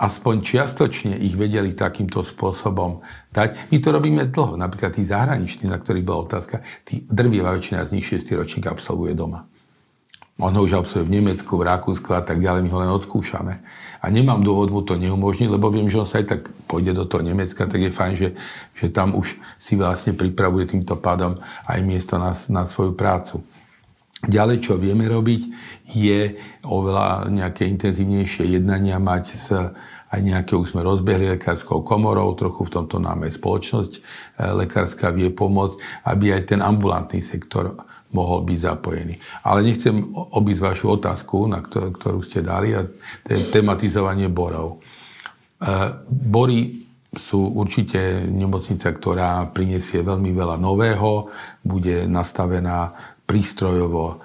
aspoň 0.00 0.40
čiastočne 0.40 1.20
ich 1.20 1.36
vedeli 1.36 1.76
takýmto 1.76 2.24
spôsobom 2.24 3.04
dať. 3.36 3.68
My 3.68 3.76
to 3.84 3.88
robíme 3.92 4.32
dlho. 4.32 4.56
Napríklad 4.56 4.96
tí 4.96 5.04
zahraniční, 5.04 5.68
na 5.68 5.76
ktorých 5.76 6.06
bola 6.08 6.24
otázka, 6.24 6.64
tí 6.88 7.04
drvivá 7.04 7.52
väčšina 7.52 7.84
z 7.84 8.00
nich 8.00 8.08
6. 8.08 8.24
ročník 8.32 8.64
absolvuje 8.64 9.12
doma. 9.12 9.44
On 10.40 10.56
ho 10.56 10.64
už 10.64 10.72
absolvuje 10.72 11.04
v 11.04 11.14
Nemecku, 11.20 11.52
v 11.52 11.68
Rakúsku 11.68 12.16
a 12.16 12.24
tak 12.24 12.40
ďalej, 12.40 12.64
my 12.64 12.70
ho 12.72 12.80
len 12.80 12.90
odskúšame. 12.96 13.60
A 14.00 14.06
nemám 14.08 14.40
dôvod 14.40 14.72
mu 14.72 14.80
to 14.80 14.96
neumožniť, 14.96 15.52
lebo 15.52 15.68
viem, 15.68 15.92
že 15.92 16.00
on 16.00 16.08
sa 16.08 16.24
aj 16.24 16.26
tak 16.32 16.40
pôjde 16.64 16.96
do 16.96 17.04
toho 17.04 17.20
Nemecka, 17.20 17.68
tak 17.68 17.76
je 17.76 17.92
fajn, 17.92 18.12
že, 18.16 18.28
že 18.72 18.86
tam 18.88 19.12
už 19.12 19.36
si 19.60 19.76
vlastne 19.76 20.16
pripravuje 20.16 20.72
týmto 20.72 20.96
pádom 20.96 21.36
aj 21.68 21.84
miesto 21.84 22.16
na, 22.16 22.32
na 22.48 22.64
svoju 22.64 22.96
prácu. 22.96 23.44
Ďalej, 24.20 24.56
čo 24.60 24.76
vieme 24.76 25.08
robiť, 25.08 25.42
je 25.96 26.36
oveľa 26.68 27.32
nejaké 27.32 27.64
intenzívnejšie 27.64 28.52
jednania 28.52 29.00
mať 29.00 29.24
s 29.32 29.48
aj 30.10 30.20
nejaké 30.26 30.58
už 30.58 30.74
sme 30.74 30.82
rozbehli 30.82 31.38
lekárskou 31.38 31.86
komorou, 31.86 32.34
trochu 32.34 32.66
v 32.66 32.74
tomto 32.74 32.98
náme 32.98 33.30
spoločnosť 33.30 33.92
e, 33.94 34.00
lekárska 34.66 35.14
vie 35.14 35.30
pomôcť, 35.30 36.02
aby 36.10 36.34
aj 36.34 36.50
ten 36.50 36.60
ambulantný 36.60 37.22
sektor 37.22 37.78
mohol 38.10 38.42
byť 38.42 38.58
zapojený. 38.58 39.14
Ale 39.46 39.62
nechcem 39.62 40.02
obísť 40.34 40.62
vašu 40.66 40.98
otázku, 40.98 41.46
na 41.46 41.62
ktorú 41.62 42.26
ste 42.26 42.42
dali, 42.42 42.74
a 42.74 42.82
to 43.22 43.28
je 43.30 43.54
tematizovanie 43.54 44.26
borov. 44.26 44.82
E, 45.62 45.94
bory 46.10 46.90
sú 47.14 47.58
určite 47.58 48.26
nemocnica, 48.26 48.90
ktorá 48.90 49.46
prinesie 49.54 50.02
veľmi 50.02 50.30
veľa 50.30 50.58
nového, 50.58 51.30
bude 51.62 52.06
nastavená 52.10 52.94
prístrojovo 53.30 54.18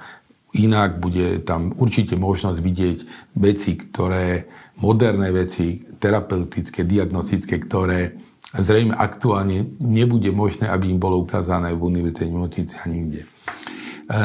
inak, 0.57 0.97
bude 0.97 1.45
tam 1.45 1.77
určite 1.77 2.17
možnosť 2.17 2.57
vidieť 2.57 2.97
veci, 3.37 3.77
ktoré, 3.77 4.49
moderné 4.81 5.29
veci, 5.29 5.85
terapeutické, 6.01 6.81
diagnostické, 6.81 7.61
ktoré 7.61 8.17
zrejme 8.55 8.97
aktuálne 8.97 9.77
nebude 9.83 10.31
možné, 10.33 10.71
aby 10.71 10.89
im 10.89 10.97
bolo 10.97 11.21
ukázané 11.21 11.75
v 11.77 11.85
univerzitnej 11.85 12.33
nemocnici 12.33 12.75
a 12.81 12.85
nikde. 12.89 13.21
E, 13.23 13.27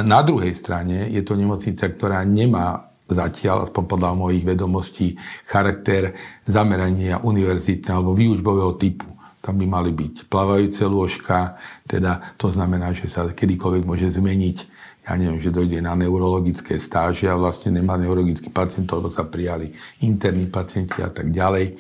na 0.07 0.23
druhej 0.23 0.55
strane 0.57 1.11
je 1.13 1.21
to 1.27 1.37
nemocnica, 1.37 1.85
ktorá 1.91 2.23
nemá 2.25 2.95
zatiaľ, 3.11 3.67
aspoň 3.67 3.85
podľa 3.91 4.11
mojich 4.15 4.47
vedomostí, 4.47 5.19
charakter 5.45 6.15
zamerania 6.47 7.19
univerzitného 7.21 7.97
alebo 7.99 8.15
výučbového 8.15 8.79
typu. 8.79 9.11
Tam 9.41 9.57
by 9.57 9.67
mali 9.67 9.91
byť 9.91 10.29
plávajúce 10.29 10.85
lôžka, 10.85 11.57
teda 11.89 12.37
to 12.37 12.53
znamená, 12.53 12.93
že 12.93 13.09
sa 13.09 13.25
kedykoľvek 13.25 13.83
môže 13.89 14.09
zmeniť, 14.13 14.57
ja 15.09 15.17
neviem, 15.17 15.41
že 15.41 15.49
dojde 15.49 15.81
na 15.81 15.97
neurologické 15.97 16.77
stáže 16.77 17.25
a 17.25 17.41
vlastne 17.41 17.73
nemá 17.73 17.97
neurologický 17.97 18.53
pacient, 18.53 18.85
lebo 18.93 19.09
sa 19.09 19.25
prijali 19.25 19.73
interní 20.05 20.45
pacienti 20.53 21.01
a 21.01 21.09
tak 21.09 21.33
ďalej. 21.33 21.73
E, 21.73 21.75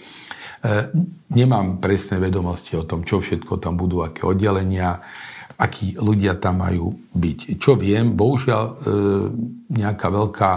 nemám 1.37 1.85
presné 1.85 2.17
vedomosti 2.17 2.81
o 2.81 2.89
tom, 2.89 3.05
čo 3.05 3.21
všetko 3.21 3.61
tam 3.61 3.77
budú, 3.77 4.01
aké 4.01 4.25
oddelenia 4.25 5.05
akí 5.61 6.01
ľudia 6.01 6.41
tam 6.41 6.65
majú 6.65 6.97
byť. 7.13 7.61
Čo 7.61 7.77
viem, 7.77 8.17
bohužiaľ 8.17 8.65
e, 8.65 8.75
nejaká 9.77 10.09
veľká, 10.09 10.53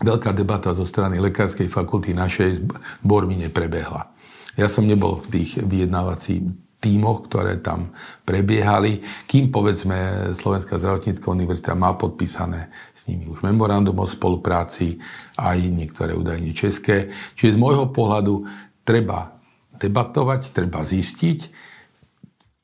veľká 0.00 0.30
debata 0.32 0.72
zo 0.72 0.88
strany 0.88 1.20
Lekárskej 1.20 1.68
fakulty 1.68 2.16
našej 2.16 2.64
bormi 3.04 3.36
neprebehla. 3.44 4.13
Ja 4.54 4.70
som 4.70 4.86
nebol 4.86 5.18
v 5.22 5.40
tých 5.40 5.62
vyjednávacích 5.62 6.42
tímoch, 6.78 7.26
ktoré 7.26 7.64
tam 7.64 7.96
prebiehali, 8.28 9.00
kým 9.24 9.48
povedzme 9.48 10.30
Slovenská 10.36 10.76
zdravotnícká 10.76 11.26
univerzita 11.32 11.72
má 11.72 11.96
podpísané 11.96 12.68
s 12.92 13.08
nimi 13.08 13.24
už 13.24 13.40
memorandum 13.40 13.96
o 13.96 14.06
spolupráci, 14.06 15.00
aj 15.40 15.58
niektoré 15.64 16.12
údajne 16.12 16.52
české. 16.52 17.08
Čiže 17.34 17.56
z 17.56 17.62
môjho 17.62 17.88
pohľadu 17.88 18.44
treba 18.84 19.40
debatovať, 19.80 20.52
treba 20.52 20.84
zistiť, 20.84 21.72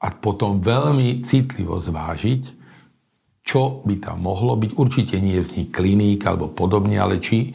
a 0.00 0.08
potom 0.16 0.64
veľmi 0.64 1.20
citlivo 1.20 1.76
zvážiť, 1.76 2.42
čo 3.44 3.84
by 3.84 4.00
tam 4.00 4.24
mohlo 4.24 4.56
byť. 4.56 4.72
Určite 4.76 5.20
nie 5.20 5.36
vznik 5.40 5.76
kliník 5.76 6.24
alebo 6.24 6.48
podobne, 6.48 6.96
ale 6.96 7.20
či 7.20 7.52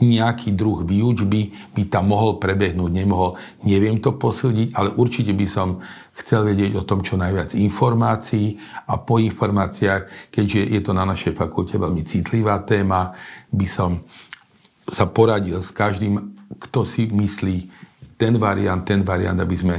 nejaký 0.00 0.56
druh 0.56 0.82
výučby 0.82 1.72
by 1.76 1.82
tam 1.92 2.10
mohol 2.12 2.40
prebehnúť, 2.40 2.90
nemohol. 2.90 3.36
Neviem 3.68 4.00
to 4.00 4.16
posúdiť, 4.16 4.72
ale 4.74 4.96
určite 4.96 5.36
by 5.36 5.46
som 5.46 5.80
chcel 6.16 6.48
vedieť 6.48 6.76
o 6.76 6.84
tom 6.84 7.04
čo 7.04 7.20
najviac 7.20 7.52
informácií 7.56 8.56
a 8.88 8.96
po 8.96 9.20
informáciách, 9.20 10.32
keďže 10.32 10.60
je 10.72 10.80
to 10.80 10.92
na 10.96 11.04
našej 11.04 11.36
fakulte 11.36 11.76
veľmi 11.76 12.02
citlivá 12.04 12.60
téma, 12.64 13.12
by 13.52 13.66
som 13.68 14.00
sa 14.90 15.06
poradil 15.06 15.62
s 15.62 15.70
každým, 15.70 16.18
kto 16.58 16.82
si 16.82 17.06
myslí 17.06 17.70
ten 18.20 18.36
variant, 18.36 18.84
ten 18.84 19.00
variant, 19.00 19.38
aby 19.38 19.56
sme 19.56 19.76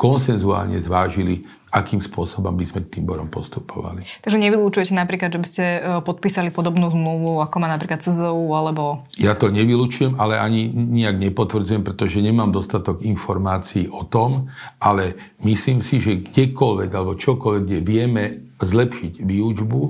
konsenzuálne 0.00 0.80
zvážili, 0.80 1.44
akým 1.70 2.02
spôsobom 2.02 2.50
by 2.50 2.66
sme 2.66 2.80
k 2.82 2.98
tým 2.98 3.04
borom 3.06 3.30
postupovali. 3.30 4.02
Takže 4.26 4.42
nevylúčujete 4.42 4.90
napríklad, 4.90 5.30
že 5.30 5.38
by 5.38 5.46
ste 5.46 5.64
e, 5.64 5.80
podpísali 6.02 6.50
podobnú 6.50 6.90
zmluvu, 6.90 7.38
ako 7.46 7.56
má 7.62 7.70
napríklad 7.70 8.02
CZU, 8.02 8.50
alebo... 8.58 9.06
Ja 9.14 9.38
to 9.38 9.54
nevylúčujem, 9.54 10.18
ale 10.18 10.42
ani 10.42 10.66
nejak 10.74 11.22
nepotvrdzujem, 11.30 11.86
pretože 11.86 12.18
nemám 12.18 12.50
dostatok 12.50 13.06
informácií 13.06 13.86
o 13.86 14.02
tom, 14.02 14.50
ale 14.82 15.14
myslím 15.46 15.78
si, 15.78 16.02
že 16.02 16.26
kdekoľvek 16.26 16.90
alebo 16.90 17.14
čokoľvek, 17.14 17.62
kde 17.62 17.78
vieme 17.86 18.24
zlepšiť 18.58 19.22
výučbu, 19.22 19.80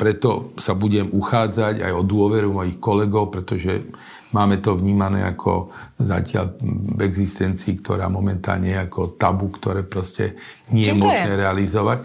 preto 0.00 0.56
sa 0.56 0.72
budem 0.72 1.12
uchádzať 1.12 1.84
aj 1.84 1.92
o 1.92 2.00
dôveru 2.04 2.56
mojich 2.56 2.80
kolegov, 2.80 3.28
pretože 3.28 3.84
Máme 4.30 4.62
to 4.62 4.78
vnímané 4.78 5.26
ako 5.26 5.74
zatiaľ 5.98 6.54
v 6.94 7.00
existencii, 7.02 7.82
ktorá 7.82 8.06
momentálne 8.06 8.70
je 8.70 8.78
ako 8.78 9.18
tabu, 9.18 9.50
ktoré 9.50 9.82
proste 9.82 10.38
nie 10.70 10.86
Čím 10.86 11.02
je 11.02 11.02
možné 11.02 11.30
je? 11.34 11.40
realizovať. 11.42 11.98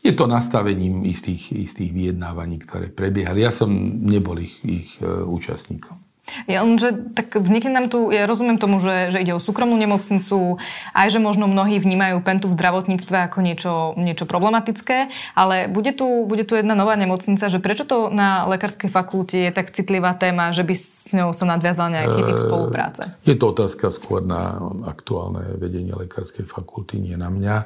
Je 0.00 0.12
to 0.16 0.24
nastavením 0.24 1.04
istých, 1.04 1.52
istých 1.52 1.92
vyjednávaní, 1.92 2.56
ktoré 2.64 2.88
prebiehali. 2.88 3.44
Ja 3.44 3.52
som 3.52 3.68
nebol 4.00 4.40
ich, 4.40 4.56
ich 4.64 4.96
e, 5.04 5.04
účastníkom. 5.28 6.09
Ja, 6.46 6.64
že 6.78 6.94
tak 7.14 7.34
vznikne 7.36 7.76
nám 7.76 7.86
tu, 7.88 8.10
ja 8.10 8.26
rozumiem 8.26 8.56
tomu, 8.56 8.78
že, 8.82 9.14
že 9.14 9.18
ide 9.22 9.32
o 9.36 9.42
súkromnú 9.42 9.76
nemocnicu, 9.76 10.60
aj 10.94 11.08
že 11.12 11.20
možno 11.20 11.50
mnohí 11.50 11.78
vnímajú 11.78 12.22
pentu 12.22 12.48
v 12.48 12.56
zdravotníctve 12.56 13.16
ako 13.30 13.38
niečo, 13.40 13.72
niečo 13.96 14.24
problematické, 14.24 15.10
ale 15.34 15.66
bude 15.66 15.92
tu, 15.96 16.24
bude 16.24 16.44
tu 16.44 16.56
jedna 16.56 16.74
nová 16.78 16.94
nemocnica, 16.94 17.50
že 17.50 17.62
prečo 17.62 17.84
to 17.84 18.08
na 18.12 18.46
lekárskej 18.46 18.90
fakulte 18.90 19.36
je 19.36 19.50
tak 19.50 19.72
citlivá 19.74 20.14
téma, 20.14 20.54
že 20.54 20.62
by 20.62 20.74
s 20.76 21.12
ňou 21.14 21.30
sa 21.34 21.44
nadviazal 21.48 21.90
nejaký 21.92 22.20
typ 22.26 22.38
spolupráce? 22.38 23.02
Je 23.26 23.36
to 23.36 23.52
otázka 23.52 23.90
skôr 23.90 24.22
na 24.24 24.58
aktuálne 24.86 25.58
vedenie 25.58 25.92
lekárskej 25.94 26.46
fakulty, 26.46 27.00
nie 27.00 27.16
na 27.16 27.32
mňa. 27.32 27.56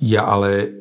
Ja 0.00 0.26
ale 0.26 0.72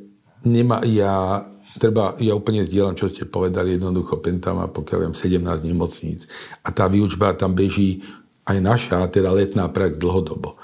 nema, 0.44 0.82
ja 0.88 1.46
treba, 1.80 2.20
ja 2.20 2.36
úplne 2.36 2.68
zdieľam, 2.68 3.00
čo 3.00 3.08
ste 3.08 3.24
povedali, 3.24 3.80
jednoducho 3.80 4.20
Penta 4.20 4.52
má, 4.52 4.68
pokiaľ 4.68 5.08
viem, 5.08 5.16
17 5.16 5.40
nemocníc. 5.64 6.28
A 6.62 6.76
tá 6.76 6.92
výučba 6.92 7.32
tam 7.34 7.56
beží 7.56 8.04
aj 8.44 8.58
naša, 8.60 9.08
teda 9.08 9.32
letná 9.32 9.72
prax 9.72 9.96
dlhodobo. 9.96 10.60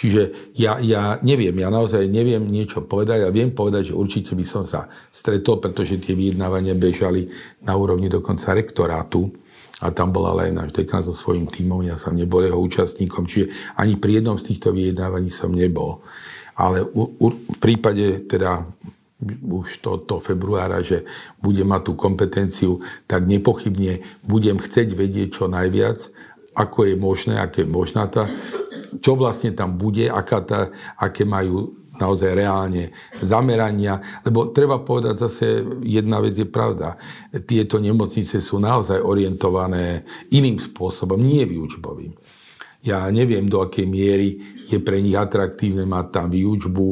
Čiže 0.00 0.54
ja, 0.56 0.80
ja 0.80 1.20
neviem, 1.20 1.52
ja 1.60 1.68
naozaj 1.68 2.08
neviem 2.08 2.40
niečo 2.48 2.80
povedať. 2.80 3.20
Ja 3.20 3.28
viem 3.28 3.52
povedať, 3.52 3.92
že 3.92 3.98
určite 3.98 4.32
by 4.32 4.44
som 4.48 4.64
sa 4.64 4.88
stretol, 5.12 5.60
pretože 5.60 6.00
tie 6.00 6.16
vyjednávania 6.16 6.72
bežali 6.72 7.28
na 7.60 7.76
úrovni 7.76 8.08
dokonca 8.08 8.56
rektorátu 8.56 9.28
a 9.84 9.92
tam 9.92 10.12
bola 10.12 10.32
ale 10.36 10.48
aj 10.48 10.56
náš 10.56 10.70
dekan 10.76 11.04
so 11.04 11.16
svojím 11.16 11.48
tímom, 11.48 11.84
ja 11.84 11.96
som 11.96 12.12
nebol 12.12 12.44
jeho 12.44 12.60
účastníkom, 12.60 13.24
čiže 13.24 13.52
ani 13.80 13.96
pri 13.96 14.20
jednom 14.20 14.36
z 14.36 14.52
týchto 14.52 14.76
vyjednávaní 14.76 15.32
som 15.32 15.52
nebol. 15.52 16.04
Ale 16.56 16.84
u, 16.84 17.16
u, 17.16 17.26
v 17.32 17.58
prípade 17.60 18.28
teda 18.28 18.68
už 19.44 19.84
to, 19.84 20.00
to 20.08 20.16
februára, 20.20 20.80
že 20.80 21.04
budem 21.44 21.68
mať 21.68 21.82
tú 21.88 21.92
kompetenciu, 21.94 22.80
tak 23.04 23.28
nepochybne 23.28 24.00
budem 24.24 24.56
chceť 24.56 24.96
vedieť 24.96 25.28
čo 25.36 25.44
najviac, 25.46 26.08
ako 26.56 26.88
je 26.88 26.94
možné, 26.96 27.34
aké 27.38 27.62
je 27.62 27.70
možná 27.70 28.08
tá, 28.08 28.26
čo 28.98 29.14
vlastne 29.14 29.54
tam 29.54 29.78
bude, 29.78 30.08
aká 30.10 30.40
tá, 30.42 30.60
aké 30.98 31.22
majú 31.22 31.76
naozaj 32.00 32.32
reálne 32.32 32.96
zamerania, 33.20 34.00
lebo 34.24 34.48
treba 34.56 34.80
povedať 34.80 35.14
zase, 35.20 35.46
jedna 35.84 36.24
vec 36.24 36.32
je 36.32 36.48
pravda, 36.48 36.96
tieto 37.44 37.76
nemocnice 37.76 38.40
sú 38.40 38.56
naozaj 38.56 39.04
orientované 39.04 40.08
iným 40.32 40.56
spôsobom, 40.56 41.20
nie 41.20 41.44
výučbovým. 41.44 42.16
Ja 42.80 43.04
neviem, 43.12 43.44
do 43.44 43.60
akej 43.60 43.84
miery 43.84 44.40
je 44.64 44.80
pre 44.80 45.04
nich 45.04 45.12
atraktívne 45.12 45.84
mať 45.84 46.06
tam 46.08 46.26
výučbu 46.32 46.86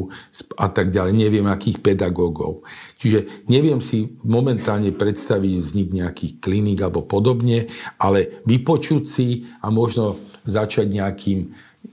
a 0.61 0.69
tak 0.69 0.93
ďalej. 0.93 1.17
Neviem, 1.17 1.49
akých 1.49 1.81
pedagógov. 1.81 2.61
Čiže 3.01 3.49
neviem 3.49 3.81
si 3.81 4.05
momentálne 4.21 4.93
predstaviť 4.93 5.53
vznik 5.57 5.89
nejakých 5.89 6.33
kliník 6.37 6.77
alebo 6.85 7.09
podobne, 7.09 7.65
ale 7.97 8.45
vypočuť 8.45 9.03
si 9.09 9.49
a 9.65 9.73
možno 9.73 10.13
začať 10.45 10.85
nejakým 10.89 11.39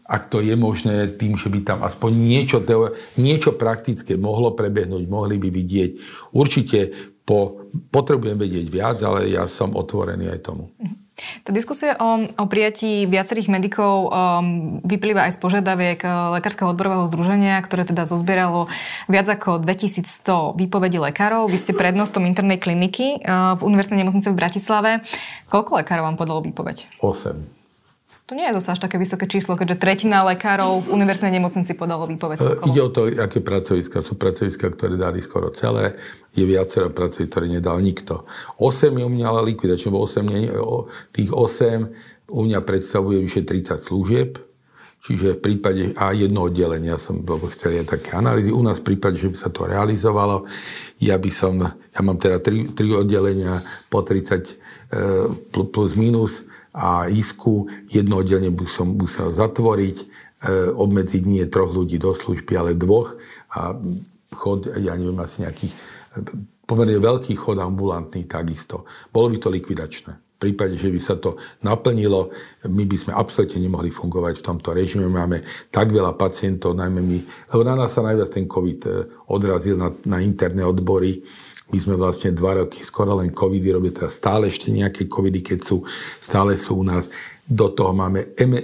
ak 0.07 0.31
to 0.31 0.39
je 0.43 0.55
možné, 0.55 1.19
tým, 1.19 1.35
že 1.39 1.51
by 1.51 1.67
tam 1.67 1.79
aspoň 1.83 2.11
niečo, 2.15 2.59
niečo 3.19 3.59
praktické 3.59 4.15
mohlo 4.15 4.55
prebehnúť, 4.55 5.03
mohli 5.07 5.39
by 5.39 5.51
vidieť. 5.51 5.91
Určite 6.35 6.79
po, 7.27 7.67
potrebujem 7.91 8.39
vedieť 8.39 8.67
viac, 8.71 8.99
ale 9.03 9.31
ja 9.31 9.51
som 9.51 9.75
otvorený 9.75 10.31
aj 10.31 10.41
tomu. 10.47 10.71
Tá 11.17 11.51
diskusia 11.51 11.97
o, 11.97 12.29
o 12.29 12.45
prijatí 12.45 13.09
viacerých 13.09 13.49
medikov 13.49 14.13
um, 14.13 14.79
vyplýva 14.85 15.25
aj 15.25 15.37
z 15.37 15.39
požiadaviek 15.41 16.01
uh, 16.05 16.37
Lekárskeho 16.37 16.77
odborového 16.77 17.09
združenia, 17.09 17.57
ktoré 17.65 17.89
teda 17.89 18.05
zozbieralo 18.05 18.69
viac 19.09 19.25
ako 19.25 19.65
2100 19.65 20.61
výpovedí 20.61 21.01
lekárov. 21.01 21.49
Vy 21.49 21.57
ste 21.57 21.73
prednostom 21.73 22.29
internej 22.29 22.61
kliniky 22.61 23.25
uh, 23.25 23.57
v 23.57 23.65
Univerzitnej 23.65 24.05
nemocnice 24.05 24.29
v 24.29 24.37
Bratislave. 24.37 24.91
Koľko 25.49 25.81
lekárov 25.81 26.05
vám 26.05 26.21
podalo 26.21 26.45
výpoveď? 26.45 27.01
8. 27.01 27.56
To 28.27 28.35
nie 28.35 28.43
je 28.51 28.59
zase 28.59 28.75
až 28.75 28.81
také 28.83 28.99
vysoké 28.99 29.31
číslo, 29.31 29.55
keďže 29.55 29.79
tretina 29.79 30.27
lekárov 30.27 30.83
v 30.83 30.99
univerzitnej 30.99 31.39
nemocnici 31.39 31.79
podalo 31.79 32.11
výpoveď. 32.11 32.43
E, 32.43 32.59
ide 32.75 32.83
o 32.83 32.91
to, 32.91 33.07
aké 33.07 33.39
pracoviska. 33.39 34.03
Sú 34.03 34.19
pracoviska, 34.19 34.67
ktoré 34.67 34.99
dali 34.99 35.23
skoro 35.23 35.55
celé. 35.55 35.95
Je 36.35 36.43
viacero 36.43 36.91
pracovisk, 36.91 37.31
ktoré 37.31 37.47
nedal 37.47 37.79
nikto. 37.79 38.27
8 38.59 38.91
je 38.99 39.05
u 39.07 39.13
mňa 39.15 39.27
ale 39.31 39.55
likvidačne, 39.55 39.95
bo 39.95 40.03
8 40.03 40.27
nie, 40.27 40.51
tých 41.15 41.31
8 41.31 42.35
u 42.35 42.41
mňa 42.43 42.59
predstavuje 42.67 43.23
vyše 43.23 43.47
30 43.47 43.79
služieb. 43.79 44.43
Čiže 45.07 45.39
v 45.39 45.43
prípade 45.47 45.83
a 45.95 46.11
jedno 46.11 46.51
oddelenia 46.51 46.99
som 46.99 47.23
chcel 47.23 47.79
aj 47.79 47.95
také 47.95 48.19
analýzy. 48.19 48.51
U 48.51 48.59
nás 48.59 48.83
v 48.83 48.91
prípade, 48.91 49.23
že 49.23 49.31
by 49.31 49.39
sa 49.39 49.55
to 49.55 49.71
realizovalo, 49.71 50.51
ja 50.99 51.15
by 51.15 51.31
som, 51.31 51.63
ja 51.63 52.01
mám 52.03 52.19
teda 52.19 52.43
tri, 52.43 52.67
tri 52.75 52.91
oddelenia 52.91 53.63
po 53.87 54.03
30 54.03 54.35
e, 54.35 54.55
plus 55.71 55.95
minus, 55.95 56.43
a 56.77 57.09
isku 57.09 57.73
jedno 57.89 58.21
oddelenie 58.21 58.53
som 58.69 59.01
musel 59.01 59.33
zatvoriť, 59.33 59.97
e, 59.97 60.07
obmedziť 60.77 61.23
nie 61.25 61.45
troch 61.49 61.73
ľudí 61.73 61.97
do 61.97 62.13
služby, 62.13 62.53
ale 62.53 62.77
dvoch 62.77 63.17
a 63.57 63.73
chod, 64.37 64.69
ja 64.69 64.93
neviem, 64.93 65.17
asi 65.25 65.49
nejakých 65.49 65.73
e, 65.73 65.77
pomerne 66.69 67.01
veľký 67.01 67.33
chod 67.33 67.57
ambulantný 67.65 68.29
takisto. 68.29 68.85
Bolo 69.09 69.33
by 69.33 69.37
to 69.41 69.49
likvidačné. 69.49 70.13
V 70.37 70.53
prípade, 70.53 70.77
že 70.77 70.93
by 70.93 71.01
sa 71.01 71.17
to 71.17 71.41
naplnilo, 71.65 72.29
my 72.69 72.85
by 72.85 72.97
sme 73.01 73.17
absolútne 73.17 73.57
nemohli 73.57 73.89
fungovať 73.89 74.37
v 74.37 74.47
tomto 74.53 74.77
režime. 74.77 75.09
Máme 75.09 75.41
tak 75.73 75.89
veľa 75.89 76.13
pacientov, 76.13 76.77
najmä 76.77 77.01
my, 77.01 77.19
lebo 77.57 77.63
na 77.65 77.73
nás 77.73 77.97
sa 77.97 78.05
najviac 78.05 78.29
ten 78.29 78.45
COVID 78.45 78.81
e, 78.85 78.91
odrazil 79.33 79.81
na, 79.81 79.89
na 80.05 80.21
interné 80.21 80.61
odbory 80.61 81.25
my 81.67 81.79
sme 81.83 81.95
vlastne 81.99 82.31
dva 82.31 82.63
roky 82.63 82.87
skoro 82.87 83.19
len 83.19 83.35
covidy 83.35 83.75
robili, 83.75 83.91
teraz 83.91 84.23
stále 84.23 84.47
ešte 84.47 84.71
nejaké 84.71 85.11
covidy, 85.11 85.43
keď 85.43 85.59
sú, 85.67 85.83
stále 86.23 86.55
sú 86.55 86.79
u 86.79 86.85
nás. 86.87 87.11
Do 87.43 87.75
toho 87.75 87.91
máme 87.91 88.35
eme, 88.39 88.63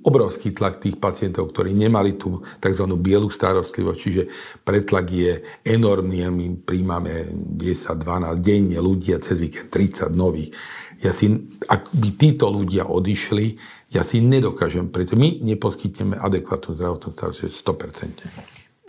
obrovský 0.00 0.56
tlak 0.56 0.80
tých 0.80 0.96
pacientov, 0.96 1.52
ktorí 1.52 1.76
nemali 1.76 2.16
tú 2.16 2.40
tzv. 2.60 2.84
bielu 2.96 3.28
starostlivosť, 3.28 3.98
čiže 4.00 4.22
pretlak 4.64 5.06
je 5.12 5.44
enormný 5.60 6.24
a 6.24 6.32
my 6.32 6.64
príjmame 6.64 7.28
10-12 7.60 8.40
denne 8.40 8.78
ľudia, 8.80 9.20
cez 9.20 9.36
víkend 9.36 9.68
30 9.68 10.08
nových. 10.16 10.56
Ja 11.00 11.12
si, 11.12 11.32
ak 11.68 11.92
by 11.92 12.08
títo 12.16 12.48
ľudia 12.48 12.88
odišli, 12.88 13.56
ja 13.92 14.04
si 14.04 14.24
nedokážem, 14.24 14.88
preto 14.88 15.16
my 15.16 15.40
neposkytneme 15.44 16.16
adekvátnu 16.16 16.76
zdravotnú 16.76 17.08
starostlivosť 17.12 17.56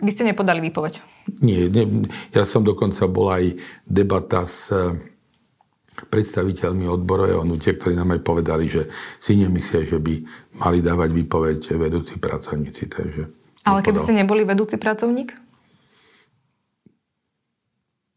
Vy 0.02 0.10
ste 0.12 0.24
nepodali 0.24 0.64
výpoveď? 0.64 1.11
Nie, 1.42 1.70
ne, 1.70 2.06
ja 2.34 2.42
som 2.42 2.66
dokonca 2.66 3.06
bol 3.06 3.30
aj 3.30 3.44
debata 3.86 4.42
s 4.46 4.74
eh, 4.74 4.94
predstaviteľmi 6.08 6.88
odborového 6.88 7.44
hnutia, 7.44 7.76
ktorí 7.76 7.94
nám 7.94 8.16
aj 8.18 8.22
povedali, 8.24 8.66
že 8.66 8.88
si 9.20 9.38
nemyslia, 9.38 9.86
že 9.86 10.00
by 10.00 10.14
mali 10.58 10.78
dávať 10.80 11.10
výpoveď 11.12 11.58
vedúci 11.78 12.18
pracovníci. 12.18 12.82
Takže 12.88 13.22
Ale 13.68 13.80
keby 13.84 13.98
ste 14.00 14.16
neboli 14.16 14.42
vedúci 14.42 14.80
pracovník? 14.80 15.36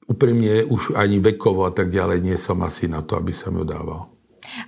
Úprimne 0.05 0.69
už 0.69 0.93
ani 0.93 1.17
vekovo 1.17 1.65
a 1.65 1.73
tak 1.73 1.89
ďalej 1.89 2.21
nie 2.21 2.37
som 2.37 2.61
asi 2.61 2.85
na 2.85 3.01
to, 3.01 3.17
aby 3.17 3.33
som 3.33 3.57
ju 3.57 3.65
dával. 3.65 4.14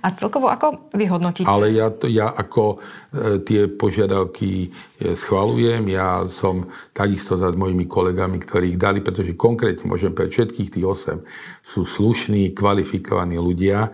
A 0.02 0.12
celkovo 0.14 0.52
ako 0.52 0.90
vy 0.94 1.08
hodnotíte? 1.08 1.48
Ale 1.48 1.72
ja, 1.72 1.88
to, 1.90 2.06
ja 2.06 2.30
ako 2.30 2.76
e, 2.76 3.42
tie 3.42 3.66
požiadavky 3.66 4.68
e, 4.68 5.16
schvalujem, 5.16 5.88
ja 5.90 6.24
som 6.28 6.68
takisto 6.92 7.40
za 7.40 7.50
mojimi 7.52 7.88
kolegami, 7.88 8.38
ktorí 8.38 8.76
ich 8.76 8.80
dali, 8.80 9.00
pretože 9.00 9.38
konkrétne 9.38 9.88
môžem 9.88 10.12
povedať, 10.12 10.48
všetkých 10.48 10.68
tých 10.78 10.86
8 10.86 11.24
sú 11.64 11.82
slušní, 11.88 12.52
kvalifikovaní 12.52 13.40
ľudia 13.40 13.90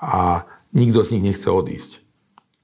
a 0.00 0.44
nikto 0.74 1.04
z 1.04 1.18
nich 1.18 1.24
nechce 1.32 1.48
odísť. 1.48 2.02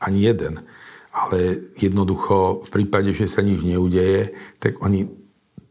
Ani 0.01 0.24
jeden. 0.24 0.64
Ale 1.11 1.59
jednoducho 1.76 2.64
v 2.64 2.70
prípade, 2.70 3.11
že 3.12 3.26
sa 3.26 3.43
nič 3.43 3.66
neudeje, 3.66 4.33
tak 4.62 4.78
oni 4.81 5.11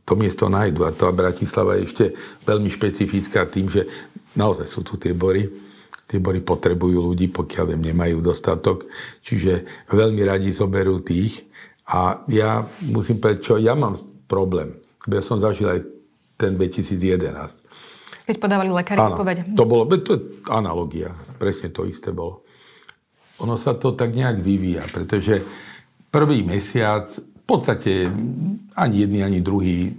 to 0.10 0.18
miesto 0.18 0.50
nájdu. 0.50 0.90
A 0.90 0.92
to 0.92 1.14
Bratislava 1.14 1.78
je 1.78 1.86
ešte 1.86 2.06
veľmi 2.50 2.70
špecifická 2.74 3.46
tým, 3.46 3.70
že 3.70 3.86
naozaj 4.34 4.66
sú 4.66 4.82
tu 4.82 4.98
tie 4.98 5.14
bory, 5.14 5.69
Tie 6.10 6.18
bory 6.18 6.42
potrebujú 6.42 7.06
ľudí, 7.06 7.30
pokiaľ 7.30 7.66
viem, 7.70 7.94
nemajú 7.94 8.18
dostatok. 8.26 8.90
Čiže 9.22 9.86
veľmi 9.94 10.26
radi 10.26 10.50
zoberú 10.50 10.98
tých. 11.06 11.46
A 11.86 12.26
ja 12.34 12.66
musím 12.90 13.22
povedať, 13.22 13.46
čo 13.46 13.54
ja 13.62 13.78
mám 13.78 13.94
problém. 14.26 14.82
Ja 15.06 15.22
som 15.22 15.38
zažil 15.38 15.70
aj 15.70 15.86
ten 16.34 16.58
2011. 16.58 17.62
Keď 18.26 18.36
podávali 18.42 18.74
lekári 18.74 18.98
výpoveď. 18.98 19.54
To 19.54 19.66
bolo, 19.70 19.86
to 20.02 20.18
je 20.18 20.22
analogia. 20.50 21.14
Presne 21.38 21.70
to 21.70 21.86
isté 21.86 22.10
bolo. 22.10 22.46
Ono 23.46 23.54
sa 23.54 23.78
to 23.78 23.94
tak 23.94 24.14
nejak 24.14 24.42
vyvíja, 24.42 24.90
pretože 24.90 25.42
prvý 26.10 26.42
mesiac 26.42 27.06
v 27.10 27.44
podstate 27.46 28.10
ani 28.78 28.96
jedni, 29.06 29.22
ani 29.22 29.40
druhý 29.42 29.94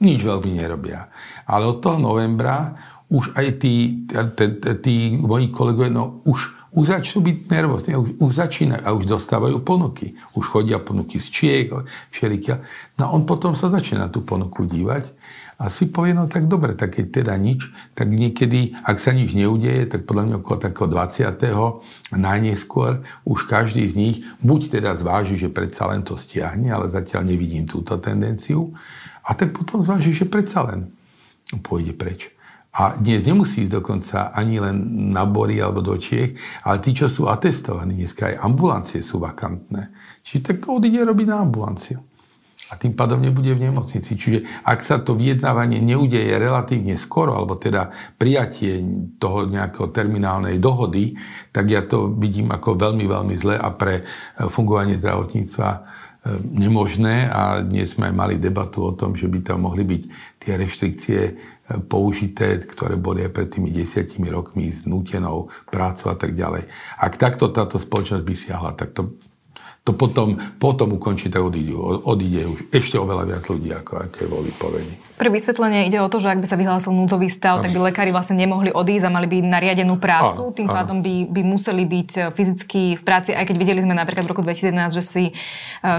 nič 0.00 0.20
veľmi 0.20 0.60
nerobia. 0.60 1.08
Ale 1.48 1.68
od 1.68 1.80
toho 1.80 1.96
novembra 1.96 2.72
už 3.14 3.38
aj 3.38 3.62
tí, 3.62 4.02
tí, 4.10 4.46
tí 4.82 4.94
moji 5.14 5.54
kolegovia, 5.54 5.94
no 5.94 6.18
už, 6.26 6.50
už 6.74 6.84
začnú 6.90 7.22
byť 7.22 7.36
nervózni, 7.46 7.94
už, 7.94 8.18
už 8.18 8.32
začínajú 8.34 8.82
a 8.82 8.90
už 8.90 9.06
dostávajú 9.06 9.62
ponuky. 9.62 10.18
Už 10.34 10.50
chodia 10.50 10.82
ponuky 10.82 11.22
z 11.22 11.30
Čiek, 11.30 11.70
všelikia. 12.10 12.66
No 12.98 13.14
on 13.14 13.22
potom 13.22 13.54
sa 13.54 13.70
začne 13.70 14.02
na 14.02 14.10
tú 14.10 14.26
ponuku 14.26 14.66
dívať 14.66 15.14
a 15.54 15.70
si 15.70 15.86
povie, 15.86 16.18
no 16.18 16.26
tak 16.26 16.50
dobre, 16.50 16.74
tak 16.74 16.98
keď 16.98 17.22
teda 17.22 17.34
nič, 17.38 17.70
tak 17.94 18.10
niekedy, 18.10 18.74
ak 18.82 18.98
sa 18.98 19.14
nič 19.14 19.38
neudeje, 19.38 19.86
tak 19.86 20.02
podľa 20.02 20.26
mňa 20.26 20.36
okolo 20.42 20.58
takého 20.58 20.88
20. 20.90 22.18
najneskôr 22.18 23.06
už 23.22 23.46
každý 23.46 23.86
z 23.86 23.94
nich 23.94 24.16
buď 24.42 24.82
teda 24.82 24.98
zváži, 24.98 25.38
že 25.38 25.54
predsa 25.54 25.86
len 25.86 26.02
to 26.02 26.18
stiahne, 26.18 26.74
ale 26.74 26.90
zatiaľ 26.90 27.30
nevidím 27.30 27.70
túto 27.70 27.94
tendenciu, 28.02 28.74
a 29.24 29.32
tak 29.32 29.56
potom 29.56 29.80
zváži, 29.80 30.12
že 30.12 30.28
predsa 30.28 30.66
len 30.68 30.92
pôjde 31.64 31.96
preč. 31.96 32.34
A 32.74 32.98
dnes 32.98 33.22
nemusí 33.22 33.62
ísť 33.62 33.78
dokonca 33.78 34.34
ani 34.34 34.58
len 34.58 35.08
na 35.14 35.22
bory 35.22 35.62
alebo 35.62 35.78
do 35.78 35.94
Čiech, 35.94 36.34
ale 36.66 36.82
tí, 36.82 36.90
čo 36.90 37.06
sú 37.06 37.30
atestovaní, 37.30 37.94
dneska 37.94 38.34
aj 38.34 38.42
ambulancie 38.42 38.98
sú 38.98 39.22
vakantné. 39.22 39.94
Čiže 40.26 40.40
tak 40.42 40.66
odíde 40.66 41.06
robiť 41.06 41.26
na 41.30 41.46
ambulanciu. 41.46 42.02
A 42.72 42.80
tým 42.80 42.98
pádom 42.98 43.22
nebude 43.22 43.54
v 43.54 43.70
nemocnici. 43.70 44.18
Čiže 44.18 44.66
ak 44.66 44.82
sa 44.82 44.98
to 44.98 45.14
vyjednávanie 45.14 45.78
neudeje 45.78 46.34
relatívne 46.34 46.98
skoro, 46.98 47.38
alebo 47.38 47.54
teda 47.54 47.94
prijatie 48.18 48.82
toho 49.22 49.46
nejakého 49.46 49.94
terminálnej 49.94 50.58
dohody, 50.58 51.14
tak 51.54 51.70
ja 51.70 51.86
to 51.86 52.10
vidím 52.10 52.50
ako 52.50 52.74
veľmi, 52.74 53.06
veľmi 53.06 53.34
zle 53.38 53.54
a 53.54 53.70
pre 53.70 54.02
fungovanie 54.50 54.98
zdravotníctva 54.98 56.02
nemožné 56.56 57.28
a 57.28 57.60
dnes 57.60 57.94
sme 57.94 58.08
mali 58.08 58.40
debatu 58.40 58.80
o 58.80 58.96
tom, 58.96 59.12
že 59.12 59.28
by 59.28 59.44
tam 59.44 59.68
mohli 59.68 59.84
byť 59.84 60.02
tie 60.40 60.52
reštrikcie 60.56 61.20
použité, 61.88 62.60
ktoré 62.60 63.00
boli 63.00 63.24
aj 63.24 63.32
pred 63.32 63.48
tými 63.48 63.72
desiatimi 63.72 64.28
rokmi 64.28 64.68
s 64.68 64.84
nútenou 64.84 65.48
prácou 65.72 66.12
a 66.12 66.16
tak 66.16 66.36
ďalej. 66.36 66.68
Ak 67.00 67.16
takto 67.16 67.48
táto 67.48 67.80
spoločnosť 67.80 68.24
by 68.24 68.34
siahla, 68.36 68.76
tak 68.76 68.92
to 68.92 69.16
to 69.84 69.92
potom, 69.92 70.40
potom 70.56 70.96
ukončí, 70.96 71.28
tak 71.28 71.44
odíde, 71.44 72.48
už 72.48 72.72
ešte 72.72 72.96
oveľa 72.96 73.28
viac 73.28 73.44
ľudí, 73.44 73.68
ako 73.68 73.92
aké 74.08 74.24
vo 74.24 74.40
výpovedi. 74.40 75.20
Pre 75.20 75.28
vysvetlenie 75.28 75.84
ide 75.84 76.00
o 76.00 76.08
to, 76.08 76.24
že 76.24 76.32
ak 76.32 76.40
by 76.40 76.48
sa 76.48 76.56
vyhlásil 76.56 76.88
núdzový 76.96 77.28
stav, 77.28 77.60
tak 77.60 77.68
by 77.68 77.92
lekári 77.92 78.08
vlastne 78.08 78.32
nemohli 78.40 78.72
odísť 78.72 79.04
a 79.04 79.12
mali 79.12 79.28
by 79.28 79.44
nariadenú 79.44 80.00
prácu, 80.00 80.48
áno, 80.48 80.56
tým 80.56 80.72
pádom 80.72 81.04
by, 81.04 81.28
by 81.28 81.42
museli 81.44 81.84
byť 81.84 82.10
e, 82.16 82.20
fyzicky 82.32 82.96
v 82.96 83.02
práci, 83.04 83.36
aj 83.36 83.44
keď 83.44 83.56
videli 83.60 83.84
sme 83.84 83.92
napríklad 83.92 84.24
v 84.24 84.32
roku 84.32 84.40
2011, 84.40 84.96
že, 84.96 85.04
si, 85.04 85.24
e, 85.28 85.32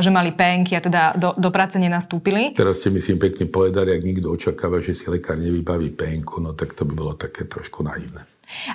že 0.01 0.09
mali 0.09 0.33
penky 0.33 0.73
a 0.73 0.81
teda 0.81 1.13
do, 1.13 1.37
do 1.37 1.53
práce 1.53 1.77
nenastúpili. 1.77 2.57
Teraz 2.57 2.81
ste 2.81 2.89
myslím 2.89 3.21
pekne 3.21 3.45
povedali, 3.45 3.93
ak 3.93 4.01
nikto 4.01 4.33
očakáva, 4.33 4.81
že 4.81 4.97
si 4.97 5.05
lekár 5.13 5.37
nevybaví 5.37 5.93
penku, 5.93 6.41
no 6.41 6.57
tak 6.57 6.73
to 6.73 6.89
by 6.89 6.93
bolo 6.97 7.13
také 7.13 7.45
trošku 7.45 7.85
naivné. 7.85 8.25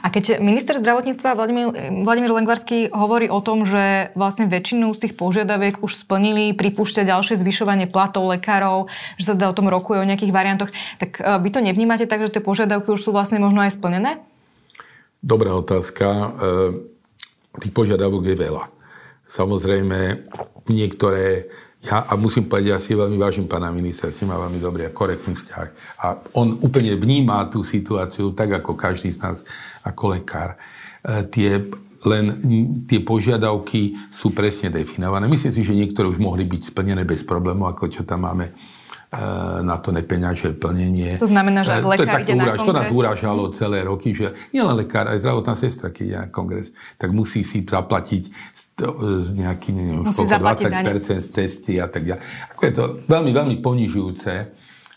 A 0.03 0.11
keď 0.11 0.43
minister 0.43 0.75
zdravotníctva 0.79 1.39
Vladimír, 1.39 1.69
Vladimír 2.03 2.33
Lengvarský 2.35 2.91
hovorí 2.91 3.31
o 3.31 3.39
tom, 3.39 3.63
že 3.63 4.11
vlastne 4.19 4.51
väčšinu 4.51 4.91
z 4.95 5.07
tých 5.07 5.15
požiadaviek 5.15 5.79
už 5.81 5.95
splnili, 5.95 6.53
pripúšťa 6.55 7.07
ďalšie 7.07 7.39
zvyšovanie 7.39 7.87
platov 7.87 8.27
lekárov, 8.27 8.91
že 9.17 9.31
sa 9.31 9.35
teda 9.39 9.51
o 9.51 9.57
tom 9.57 9.71
rokuje 9.71 10.03
o 10.03 10.09
nejakých 10.09 10.35
variantoch, 10.35 10.71
tak 10.99 11.23
e, 11.23 11.39
vy 11.39 11.49
to 11.55 11.63
nevnímate 11.63 12.11
tak, 12.11 12.23
že 12.27 12.39
tie 12.39 12.43
požiadavky 12.43 12.91
už 12.91 13.01
sú 13.01 13.11
vlastne 13.15 13.39
možno 13.39 13.63
aj 13.63 13.79
splnené? 13.79 14.19
Dobrá 15.23 15.55
otázka. 15.55 16.07
E, 16.07 16.27
tých 17.63 17.75
požiadavok 17.75 18.27
je 18.27 18.37
veľa. 18.37 18.65
samozrejme 19.31 20.27
niektoré 20.67 21.47
ja, 21.81 22.05
a 22.05 22.13
musím 22.21 22.45
povedať, 22.45 22.67
ja 22.69 22.77
si 22.77 22.93
veľmi 22.93 23.17
vážim 23.17 23.49
pána 23.49 23.73
ministra, 23.73 24.13
si 24.13 24.29
má 24.29 24.37
veľmi 24.37 24.61
dobrý 24.61 24.85
a 24.85 24.93
korektný 24.93 25.33
vzťah. 25.33 25.69
A 26.05 26.07
on 26.37 26.61
úplne 26.61 26.93
vníma 26.93 27.49
tú 27.49 27.65
situáciu 27.65 28.37
tak, 28.37 28.53
ako 28.61 28.77
každý 28.77 29.09
z 29.09 29.19
nás, 29.25 29.37
ako 29.81 30.13
lekár. 30.13 30.61
E, 31.01 31.25
tie, 31.33 31.73
len 32.05 32.25
tie 32.85 33.01
požiadavky 33.01 33.97
sú 34.13 34.37
presne 34.37 34.69
definované. 34.69 35.25
Myslím 35.25 35.57
si, 35.57 35.65
že 35.65 35.73
niektoré 35.73 36.05
už 36.05 36.21
mohli 36.21 36.45
byť 36.45 36.69
splnené 36.69 37.09
bez 37.09 37.25
problémov, 37.25 37.73
ako 37.73 37.89
čo 37.89 38.03
tam 38.05 38.29
máme 38.29 38.53
na 39.67 39.75
to 39.83 39.91
nepeňažné 39.91 40.55
plnenie. 40.55 41.19
To 41.19 41.27
znamená, 41.27 41.67
že 41.67 41.83
e, 41.83 41.83
lekár 41.83 42.23
ide 42.23 42.39
na 42.39 42.55
kongres... 42.55 42.63
To 42.63 42.75
nás 42.79 42.89
urážalo 42.95 43.51
celé 43.51 43.83
roky, 43.83 44.15
že 44.15 44.39
nielen 44.55 44.79
lekár, 44.79 45.11
aj 45.11 45.19
zdravotná 45.19 45.59
sestra, 45.59 45.91
keď 45.91 46.05
ide 46.07 46.19
na 46.23 46.29
kongres, 46.31 46.71
tak 46.95 47.11
musí 47.11 47.43
si 47.43 47.67
zaplatiť 47.67 48.31
nejaký, 49.35 49.75
neviem, 49.75 50.07
už 50.07 50.15
koľko, 50.15 50.63
20% 50.63 51.27
z 51.27 51.29
cesty 51.29 51.83
a 51.83 51.91
tak 51.91 52.07
ďalej. 52.07 52.23
Ako 52.55 52.63
je 52.63 52.73
to 52.73 52.85
veľmi, 53.11 53.31
veľmi 53.35 53.57
ponižujúce. 53.59 54.33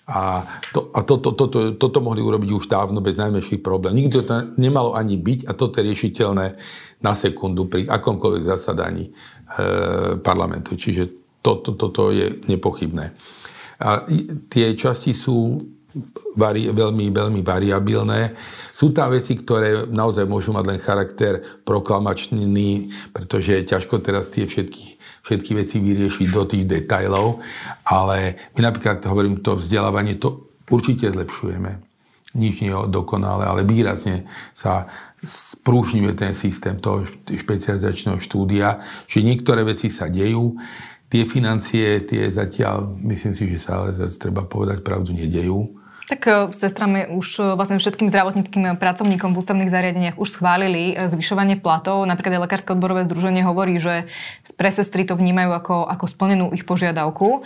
A, 0.03 0.45
to, 0.76 0.93
a 0.93 0.99
to, 1.01 1.18
to, 1.18 1.32
to, 1.34 1.45
to, 1.47 1.59
toto 1.80 1.99
mohli 2.03 2.20
urobiť 2.20 2.49
už 2.53 2.70
dávno 2.70 3.01
bez 3.01 3.18
najmenších 3.18 3.66
problém. 3.66 3.97
Nikto 3.97 4.22
to 4.28 4.51
nemalo 4.61 4.93
ani 4.93 5.16
byť 5.16 5.47
a 5.47 5.51
toto 5.57 5.80
je 5.80 5.89
riešiteľné 5.89 6.45
na 7.01 7.14
sekundu 7.18 7.66
pri 7.66 7.88
akomkoľvek 7.88 8.43
zasadaní 8.45 9.09
e, 9.09 9.11
parlamentu. 10.20 10.76
Čiže 10.76 11.39
toto 11.39 11.74
to, 11.80 11.88
to 11.89 12.03
je 12.14 12.45
nepochybné. 12.51 13.16
A 13.84 14.07
tie 14.47 14.71
časti 14.79 15.11
sú 15.11 15.59
vari, 16.39 16.71
veľmi, 16.73 17.13
veľmi 17.13 17.41
variabilné. 17.45 18.34
Sú 18.73 18.89
tam 18.89 19.13
veci, 19.13 19.38
ktoré 19.38 19.86
naozaj 19.86 20.25
môžu 20.25 20.55
mať 20.55 20.65
len 20.65 20.79
charakter 20.81 21.43
proklamačný, 21.61 22.89
pretože 23.13 23.61
je 23.61 23.69
ťažko 23.69 24.01
teraz 24.01 24.31
tie 24.34 24.49
všetky, 24.49 24.97
všetky 25.21 25.51
veci 25.53 25.77
vyriešiť 25.79 26.27
do 26.34 26.43
tých 26.49 26.65
detajlov, 26.65 27.39
ale 27.86 28.49
my 28.57 28.61
napríklad, 28.65 29.05
hovorím, 29.05 29.45
to 29.45 29.55
vzdelávanie, 29.55 30.17
to 30.17 30.49
určite 30.73 31.13
zlepšujeme. 31.13 31.79
Nič 32.34 32.65
nie 32.65 32.73
je 32.73 32.89
dokonale, 32.89 33.45
ale 33.45 33.61
výrazne 33.61 34.25
sa 34.57 34.89
sprúžňuje 35.23 36.13
ten 36.17 36.34
systém 36.34 36.81
toho 36.81 37.05
špecializačného 37.29 38.17
štúdia, 38.19 38.81
čiže 39.07 39.23
niektoré 39.23 39.61
veci 39.63 39.88
sa 39.88 40.09
dejú. 40.09 40.57
Tie 41.14 41.30
financie, 41.30 42.01
tie 42.09 42.26
zatiaľ, 42.34 42.97
myslím 43.05 43.38
si, 43.38 43.45
že 43.45 43.61
sa 43.61 43.86
ale 43.86 43.93
treba 44.18 44.41
povedať 44.49 44.82
pravdu, 44.82 45.14
nedejú. 45.14 45.78
Tak 46.09 46.26
e, 46.26 46.34
sestrami 46.57 47.05
už 47.05 47.28
e, 47.38 47.41
vlastne 47.53 47.78
všetkým 47.78 48.09
zdravotníckým 48.09 48.82
pracovníkom 48.82 49.30
v 49.30 49.38
ústavných 49.38 49.70
zariadeniach 49.70 50.18
už 50.18 50.34
schválili 50.34 50.97
zvyšovanie 50.97 51.61
platov. 51.61 52.01
Napríklad 52.09 52.41
aj 52.41 52.43
Lekárske 52.49 52.74
odborové 52.74 53.05
združenie 53.05 53.45
hovorí, 53.45 53.78
že 53.78 54.09
pre 54.57 54.74
sestry 54.74 55.05
to 55.05 55.14
vnímajú 55.14 55.53
ako, 55.53 55.86
ako 55.86 56.05
splnenú 56.09 56.49
ich 56.49 56.66
požiadavku. 56.66 57.45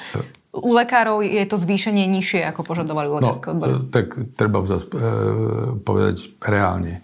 U 0.55 0.71
lekárov 0.71 1.19
je 1.27 1.43
to 1.43 1.59
zvýšenie 1.59 2.07
nižšie, 2.07 2.47
ako 2.47 2.71
požadovali 2.71 3.11
no, 3.11 3.19
lekárske 3.19 3.51
odbory. 3.51 3.71
No, 3.75 3.79
tak 3.91 4.15
treba 4.39 4.63
povedať 5.83 6.39
reálne. 6.39 7.03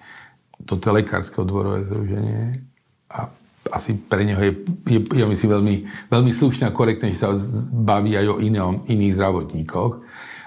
Toto 0.63 0.95
Lekárske 0.95 1.43
odborové 1.43 1.83
združenie 1.83 2.71
a 3.11 3.27
asi 3.73 3.97
pre 3.97 4.21
neho 4.21 4.37
je, 4.37 4.53
je, 4.85 4.99
je 5.01 5.25
myslím, 5.25 5.49
veľmi, 5.49 5.75
veľmi 6.13 6.31
slušné 6.31 6.69
a 6.69 6.75
korektné, 6.75 7.09
že 7.09 7.25
sa 7.25 7.33
baví 7.73 8.13
aj 8.13 8.27
o 8.29 8.37
inom, 8.37 8.85
iných 8.85 9.17
zdravotníkoch. 9.17 9.93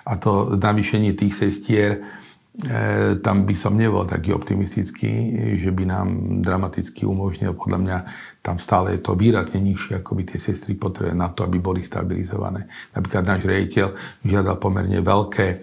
A 0.06 0.12
to 0.22 0.54
navýšenie 0.54 1.18
tých 1.18 1.34
sestier, 1.34 1.90
e, 1.98 3.18
tam 3.18 3.42
by 3.42 3.54
som 3.58 3.74
nebol 3.74 4.06
taký 4.06 4.30
optimistický, 4.30 5.10
že 5.58 5.74
by 5.74 5.84
nám 5.90 6.08
dramaticky 6.46 7.02
umožnil. 7.02 7.58
Podľa 7.58 7.78
mňa 7.82 7.98
tam 8.46 8.62
stále 8.62 8.94
je 8.94 9.02
to 9.02 9.18
výrazne 9.18 9.58
nižšie, 9.58 9.98
ako 9.98 10.14
by 10.14 10.22
tie 10.22 10.38
sestry 10.38 10.78
potrebuje 10.78 11.18
na 11.18 11.26
to, 11.34 11.42
aby 11.42 11.58
boli 11.58 11.82
stabilizované. 11.82 12.70
Napríklad 12.94 13.26
náš 13.26 13.42
rejiteľ 13.42 13.98
žiadal 14.22 14.62
pomerne 14.62 15.02
veľké 15.02 15.46
e, 15.50 15.58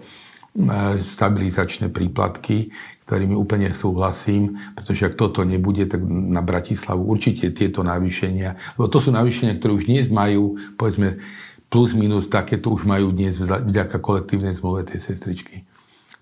stabilizačné 1.00 1.88
príplatky, 1.88 2.68
ktorými 3.04 3.36
úplne 3.36 3.68
súhlasím, 3.76 4.56
pretože 4.72 5.12
ak 5.12 5.20
toto 5.20 5.44
nebude, 5.44 5.84
tak 5.84 6.00
na 6.08 6.40
Bratislavu 6.40 7.04
určite 7.04 7.52
tieto 7.52 7.84
navýšenia, 7.84 8.80
lebo 8.80 8.88
to 8.88 8.96
sú 8.96 9.12
navýšenia, 9.12 9.60
ktoré 9.60 9.76
už 9.76 9.84
dnes 9.84 10.08
majú, 10.08 10.56
povedzme, 10.80 11.20
plus 11.68 11.92
minus 11.92 12.32
takéto 12.32 12.72
už 12.72 12.88
majú 12.88 13.12
dnes 13.12 13.36
vďaka 13.44 14.00
kolektívnej 14.00 14.56
zmluve 14.56 14.88
tie 14.88 14.96
sestričky. 14.96 15.68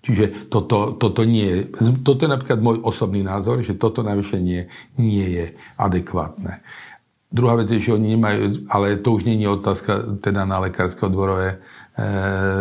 Čiže 0.03 0.51
toto, 0.51 0.99
toto 0.99 1.23
nie 1.23 1.47
je, 1.47 1.59
toto 2.03 2.27
je 2.27 2.33
napríklad 2.35 2.59
môj 2.59 2.83
osobný 2.83 3.23
názor, 3.23 3.63
že 3.63 3.79
toto 3.79 4.03
navýšenie 4.03 4.67
nie 4.99 5.27
je 5.31 5.45
adekvátne. 5.79 6.59
Druhá 7.31 7.55
vec 7.63 7.71
je, 7.71 7.79
že 7.79 7.95
oni 7.95 8.19
nemajú, 8.19 8.67
ale 8.67 8.99
to 8.99 9.15
už 9.15 9.23
nie 9.23 9.39
je 9.39 9.55
otázka 9.55 10.19
teda 10.19 10.43
na 10.43 10.59
lekárske 10.59 10.99
odborové 11.07 11.55
e, 11.55 11.57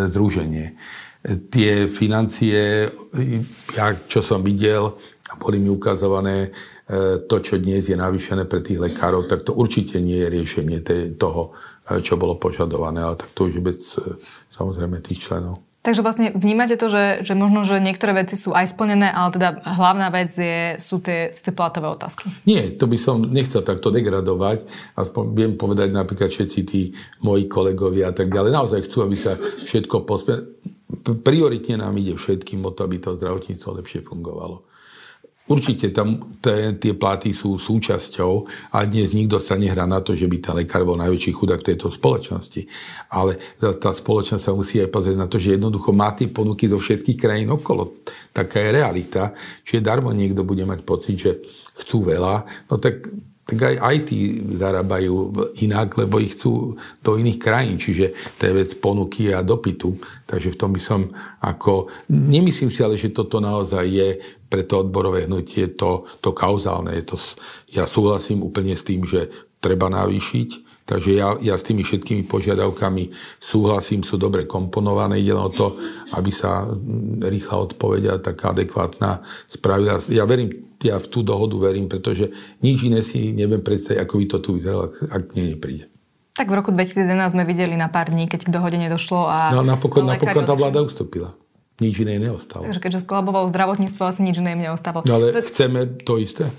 združenie 0.07 0.79
tie 1.23 1.87
financie, 1.87 2.91
ja 3.77 3.87
čo 4.11 4.20
som 4.23 4.43
videl, 4.43 4.99
boli 5.39 5.62
mi 5.62 5.70
ukazované 5.70 6.51
e, 6.51 7.25
to, 7.25 7.41
čo 7.41 7.57
dnes 7.57 7.89
je 7.89 7.97
navýšené 7.97 8.45
pre 8.45 8.61
tých 8.61 8.83
lekárov, 8.83 9.31
tak 9.31 9.47
to 9.47 9.55
určite 9.55 10.03
nie 10.03 10.18
je 10.18 10.29
riešenie 10.29 10.79
toho, 11.16 11.57
e, 11.89 12.03
čo 12.03 12.18
bolo 12.18 12.37
požadované, 12.37 13.01
ale 13.01 13.16
tak 13.16 13.31
to 13.33 13.49
už 13.49 13.62
vec 13.62 13.81
e, 14.03 14.18
samozrejme 14.51 15.01
tých 15.01 15.31
členov. 15.31 15.62
Takže 15.83 16.07
vlastne 16.07 16.31
vnímate 16.31 16.79
to, 16.79 16.87
že, 16.87 17.27
že 17.27 17.35
možno, 17.35 17.66
že 17.66 17.83
niektoré 17.83 18.14
veci 18.14 18.39
sú 18.39 18.55
aj 18.55 18.70
splnené, 18.70 19.11
ale 19.11 19.35
teda 19.35 19.66
hlavná 19.66 20.14
vec 20.14 20.31
je, 20.31 20.79
sú, 20.79 21.03
tie, 21.03 21.35
tie 21.35 21.51
platové 21.51 21.91
otázky. 21.91 22.31
Nie, 22.47 22.70
to 22.79 22.87
by 22.87 22.95
som 22.95 23.18
nechcel 23.18 23.66
takto 23.66 23.91
degradovať. 23.91 24.62
Aspoň 24.95 25.35
viem 25.35 25.53
povedať 25.59 25.91
napríklad 25.91 26.31
všetci 26.31 26.61
tí 26.62 26.95
moji 27.27 27.51
kolegovia 27.51 28.11
a 28.11 28.14
tak 28.14 28.31
ďalej. 28.31 28.55
Naozaj 28.55 28.87
chcú, 28.87 29.11
aby 29.11 29.18
sa 29.18 29.35
všetko 29.35 30.07
pospe 30.07 30.55
prioritne 31.01 31.80
nám 31.80 31.97
ide 31.97 32.12
všetkým 32.14 32.61
o 32.64 32.70
to, 32.70 32.84
aby 32.84 33.01
to 33.01 33.16
zdravotníctvo 33.16 33.68
lepšie 33.80 34.01
fungovalo. 34.05 34.68
Určite 35.43 35.90
tam 35.90 36.38
tie 36.38 36.95
platy 36.95 37.34
sú 37.34 37.59
súčasťou 37.59 38.32
a 38.78 38.86
dnes 38.86 39.11
nikto 39.11 39.43
sa 39.43 39.59
nehrá 39.59 39.90
na 39.90 39.99
to, 39.99 40.14
že 40.14 40.30
by 40.30 40.38
ten 40.38 40.55
lekár 40.55 40.86
bol 40.86 40.95
najväčší 40.95 41.34
chudák 41.34 41.66
tejto 41.66 41.90
spoločnosti. 41.90 42.62
Ale 43.11 43.43
tá 43.59 43.90
spoločnosť 43.90 44.38
sa 44.38 44.55
musí 44.55 44.78
aj 44.78 44.95
pozrieť 44.95 45.18
na 45.18 45.26
to, 45.26 45.43
že 45.43 45.59
jednoducho 45.59 45.90
má 45.90 46.14
tie 46.14 46.30
ponuky 46.30 46.70
zo 46.70 46.78
všetkých 46.78 47.18
krajín 47.18 47.51
okolo. 47.51 48.07
Taká 48.30 48.62
je 48.62 48.70
realita. 48.70 49.34
Čiže 49.66 49.82
darmo 49.82 50.14
niekto 50.14 50.47
bude 50.47 50.62
mať 50.62 50.86
pocit, 50.86 51.18
že 51.18 51.43
chcú 51.82 52.07
veľa, 52.07 52.47
no 52.70 52.78
tak 52.78 53.11
tak 53.43 53.59
aj, 53.59 53.76
aj 53.82 53.97
tí 54.07 54.38
zarábajú 54.55 55.34
inak, 55.66 55.99
lebo 55.99 56.22
ich 56.22 56.38
chcú 56.38 56.78
do 57.03 57.18
iných 57.18 57.43
krajín. 57.43 57.74
Čiže 57.74 58.38
to 58.38 58.43
je 58.47 58.53
vec 58.55 58.70
ponuky 58.78 59.34
a 59.34 59.43
dopytu. 59.43 59.99
Takže 60.30 60.55
v 60.55 60.59
tom 60.59 60.70
by 60.70 60.80
som 60.80 61.11
ako... 61.43 61.90
Nemyslím 62.07 62.70
si 62.70 62.86
ale, 62.86 62.95
že 62.95 63.11
toto 63.11 63.43
naozaj 63.43 63.84
je 63.84 64.09
pre 64.47 64.62
to 64.62 64.86
odborové 64.86 65.26
hnutie 65.26 65.74
to, 65.74 66.07
to 66.22 66.30
kauzálne. 66.30 66.95
Je 66.95 67.05
to, 67.05 67.16
ja 67.74 67.84
súhlasím 67.90 68.47
úplne 68.47 68.78
s 68.78 68.86
tým, 68.86 69.03
že 69.03 69.26
treba 69.59 69.90
navýšiť. 69.90 70.72
Takže 70.93 71.11
ja, 71.16 71.32
ja 71.40 71.57
s 71.57 71.64
tými 71.64 71.80
všetkými 71.80 72.28
požiadavkami 72.28 73.09
súhlasím, 73.40 74.05
sú 74.05 74.20
dobre 74.20 74.45
komponované. 74.45 75.24
Ide 75.24 75.32
o 75.32 75.49
to, 75.49 75.80
aby 76.12 76.28
sa 76.28 76.68
rýchla 77.24 77.57
odpovedia 77.72 78.20
taká 78.20 78.53
adekvátna 78.53 79.24
spravila. 79.49 79.97
Ja 80.12 80.28
verím 80.28 80.68
ja 80.82 80.99
v 80.99 81.07
tú 81.09 81.22
dohodu 81.22 81.55
verím, 81.62 81.86
pretože 81.86 82.28
nič 82.61 82.90
iné 82.90 83.01
si 83.07 83.30
neviem 83.32 83.62
predstaviť, 83.62 84.03
ako 84.03 84.14
by 84.18 84.24
to 84.26 84.38
tu 84.43 84.51
vyzeralo, 84.59 84.90
ak 84.90 85.32
nie 85.38 85.55
nepríde. 85.55 85.86
Tak 86.34 86.51
v 86.51 86.55
roku 86.59 86.74
2011 86.74 87.38
sme 87.38 87.45
videli 87.47 87.78
na 87.78 87.86
pár 87.86 88.11
dní, 88.11 88.26
keď 88.26 88.51
k 88.51 88.51
dohode 88.51 88.76
nedošlo 88.76 89.30
a... 89.30 89.55
No 89.55 89.62
napokon, 89.62 90.03
napokon 90.03 90.43
tá 90.43 90.59
vláda 90.59 90.82
ustúpila. 90.82 91.38
Nič 91.78 92.03
iné 92.03 92.18
neostalo. 92.18 92.66
Takže 92.66 92.82
keďže 92.82 93.01
skolaboval 93.07 93.49
zdravotníctvo, 93.49 94.03
asi 94.03 94.20
nič 94.26 94.43
iné 94.43 94.59
neostalo. 94.59 95.07
No 95.07 95.22
ale 95.22 95.38
chceme 95.40 96.03
to 96.03 96.18
isté? 96.18 96.51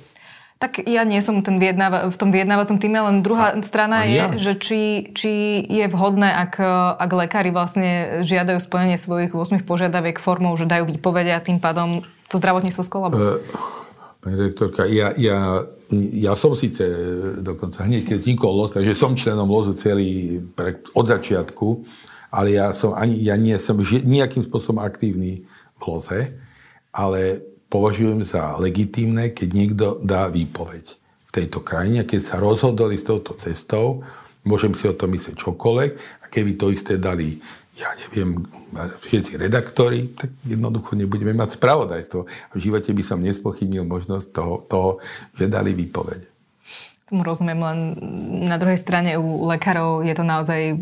Tak 0.64 0.80
ja 0.88 1.04
nie 1.04 1.20
som 1.20 1.44
ten 1.44 1.60
vyjednáva, 1.60 2.08
v 2.08 2.16
tom 2.16 2.32
vyjednávacom 2.32 2.80
týme, 2.80 3.04
len 3.04 3.20
druhá 3.20 3.52
a, 3.52 3.60
strana 3.60 4.08
a 4.08 4.08
je, 4.08 4.16
ja. 4.16 4.28
že 4.40 4.56
či, 4.56 5.12
či 5.12 5.60
je 5.68 5.92
vhodné, 5.92 6.32
ak, 6.32 6.56
ak 7.04 7.12
lekári 7.12 7.52
vlastne 7.52 8.24
žiadajú 8.24 8.64
splnenie 8.64 8.96
svojich 8.96 9.36
8 9.36 9.68
požiadaviek 9.68 10.24
formou, 10.24 10.56
že 10.56 10.64
dajú 10.64 10.88
výpovede 10.88 11.36
a 11.36 11.44
tým 11.44 11.60
pádom 11.60 12.08
to 12.32 12.40
zdravotníctvo 12.40 12.80
skolabuje. 12.80 13.20
Uh, 13.20 13.84
Pani 14.24 14.40
rektorka, 14.40 14.88
ja, 14.88 15.12
ja, 15.20 15.68
ja 16.16 16.32
som 16.40 16.56
síce 16.56 16.88
dokonca 17.44 17.84
hneď, 17.84 18.08
keď 18.08 18.18
vznikol 18.24 18.56
LOZ, 18.56 18.80
takže 18.80 18.96
som 18.96 19.20
členom 19.20 19.52
LOZu 19.52 19.76
celý 19.76 20.40
pre, 20.56 20.80
od 20.96 21.12
začiatku, 21.12 21.84
ale 22.32 22.56
ja, 22.56 22.72
som 22.72 22.96
ani, 22.96 23.20
ja 23.20 23.36
nie 23.36 23.60
som 23.60 23.76
nejakým 23.84 24.48
spôsobom 24.48 24.80
aktívny 24.80 25.44
v 25.76 25.82
LOZe, 25.84 26.40
ale 26.96 27.52
považujem 27.74 28.22
za 28.22 28.54
legitímne, 28.62 29.34
keď 29.34 29.50
niekto 29.50 29.86
dá 30.06 30.30
výpoveď 30.30 30.94
v 31.02 31.32
tejto 31.34 31.66
krajine. 31.66 32.06
Keď 32.06 32.22
sa 32.22 32.36
rozhodli 32.38 33.02
s 33.02 33.10
touto 33.10 33.34
cestou, 33.34 34.06
môžem 34.46 34.78
si 34.78 34.86
o 34.86 34.94
tom 34.94 35.10
myslieť 35.18 35.34
čokoľvek, 35.34 35.92
a 36.22 36.26
keby 36.30 36.54
to 36.54 36.70
isté 36.70 37.02
dali 37.02 37.42
ja 37.74 37.90
neviem, 38.06 38.38
všetci 38.78 39.42
redaktori, 39.42 40.14
tak 40.14 40.30
jednoducho 40.46 40.94
nebudeme 40.94 41.34
mať 41.34 41.58
spravodajstvo. 41.58 42.20
V 42.54 42.60
živote 42.62 42.94
by 42.94 43.02
som 43.02 43.18
nespochybnil 43.18 43.82
možnosť 43.82 44.28
toho, 44.30 44.56
toho 44.70 44.90
že 45.34 45.50
dali 45.50 45.74
výpovede. 45.74 46.30
Rozumiem, 47.10 47.60
len 47.62 47.80
na 48.46 48.62
druhej 48.62 48.78
strane 48.78 49.18
u 49.18 49.50
lekárov 49.50 50.06
je 50.06 50.14
to 50.14 50.22
naozaj 50.22 50.78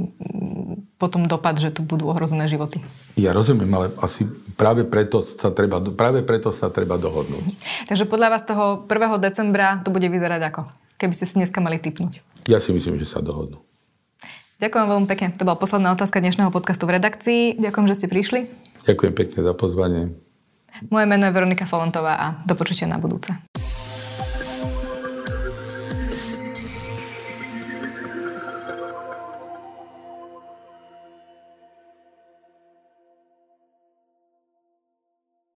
potom 1.01 1.25
dopad, 1.25 1.57
že 1.57 1.73
tu 1.73 1.81
budú 1.81 2.05
ohrozené 2.13 2.45
životy. 2.45 2.77
Ja 3.17 3.33
rozumiem, 3.33 3.73
ale 3.73 3.89
asi 4.05 4.29
práve 4.53 4.85
preto 4.85 5.25
sa 5.25 5.49
treba, 5.49 5.81
práve 5.81 6.21
preto 6.21 6.53
sa 6.53 6.69
treba 6.69 7.01
dohodnúť. 7.01 7.57
Takže 7.89 8.05
podľa 8.05 8.37
vás 8.37 8.45
toho 8.45 8.85
1. 8.85 9.17
decembra 9.17 9.81
to 9.81 9.89
bude 9.89 10.05
vyzerať 10.05 10.41
ako? 10.53 10.61
Keby 11.01 11.13
ste 11.17 11.25
si 11.25 11.41
dneska 11.41 11.57
mali 11.57 11.81
typnúť. 11.81 12.21
Ja 12.45 12.61
si 12.61 12.69
myslím, 12.69 13.01
že 13.01 13.09
sa 13.09 13.25
dohodnú. 13.25 13.57
Ďakujem 14.61 14.85
veľmi 14.85 15.07
pekne. 15.09 15.33
To 15.33 15.41
bola 15.41 15.57
posledná 15.57 15.89
otázka 15.97 16.21
dnešného 16.21 16.53
podcastu 16.53 16.85
v 16.85 17.01
redakcii. 17.01 17.57
Ďakujem, 17.57 17.85
že 17.89 17.97
ste 17.97 18.07
prišli. 18.13 18.39
Ďakujem 18.85 19.13
pekne 19.17 19.39
za 19.41 19.53
pozvanie. 19.57 20.03
Moje 20.93 21.05
meno 21.09 21.25
je 21.25 21.33
Veronika 21.33 21.65
Folontová 21.65 22.13
a 22.21 22.27
do 22.45 22.53
počutia 22.53 22.85
na 22.85 23.01
budúce. 23.01 23.33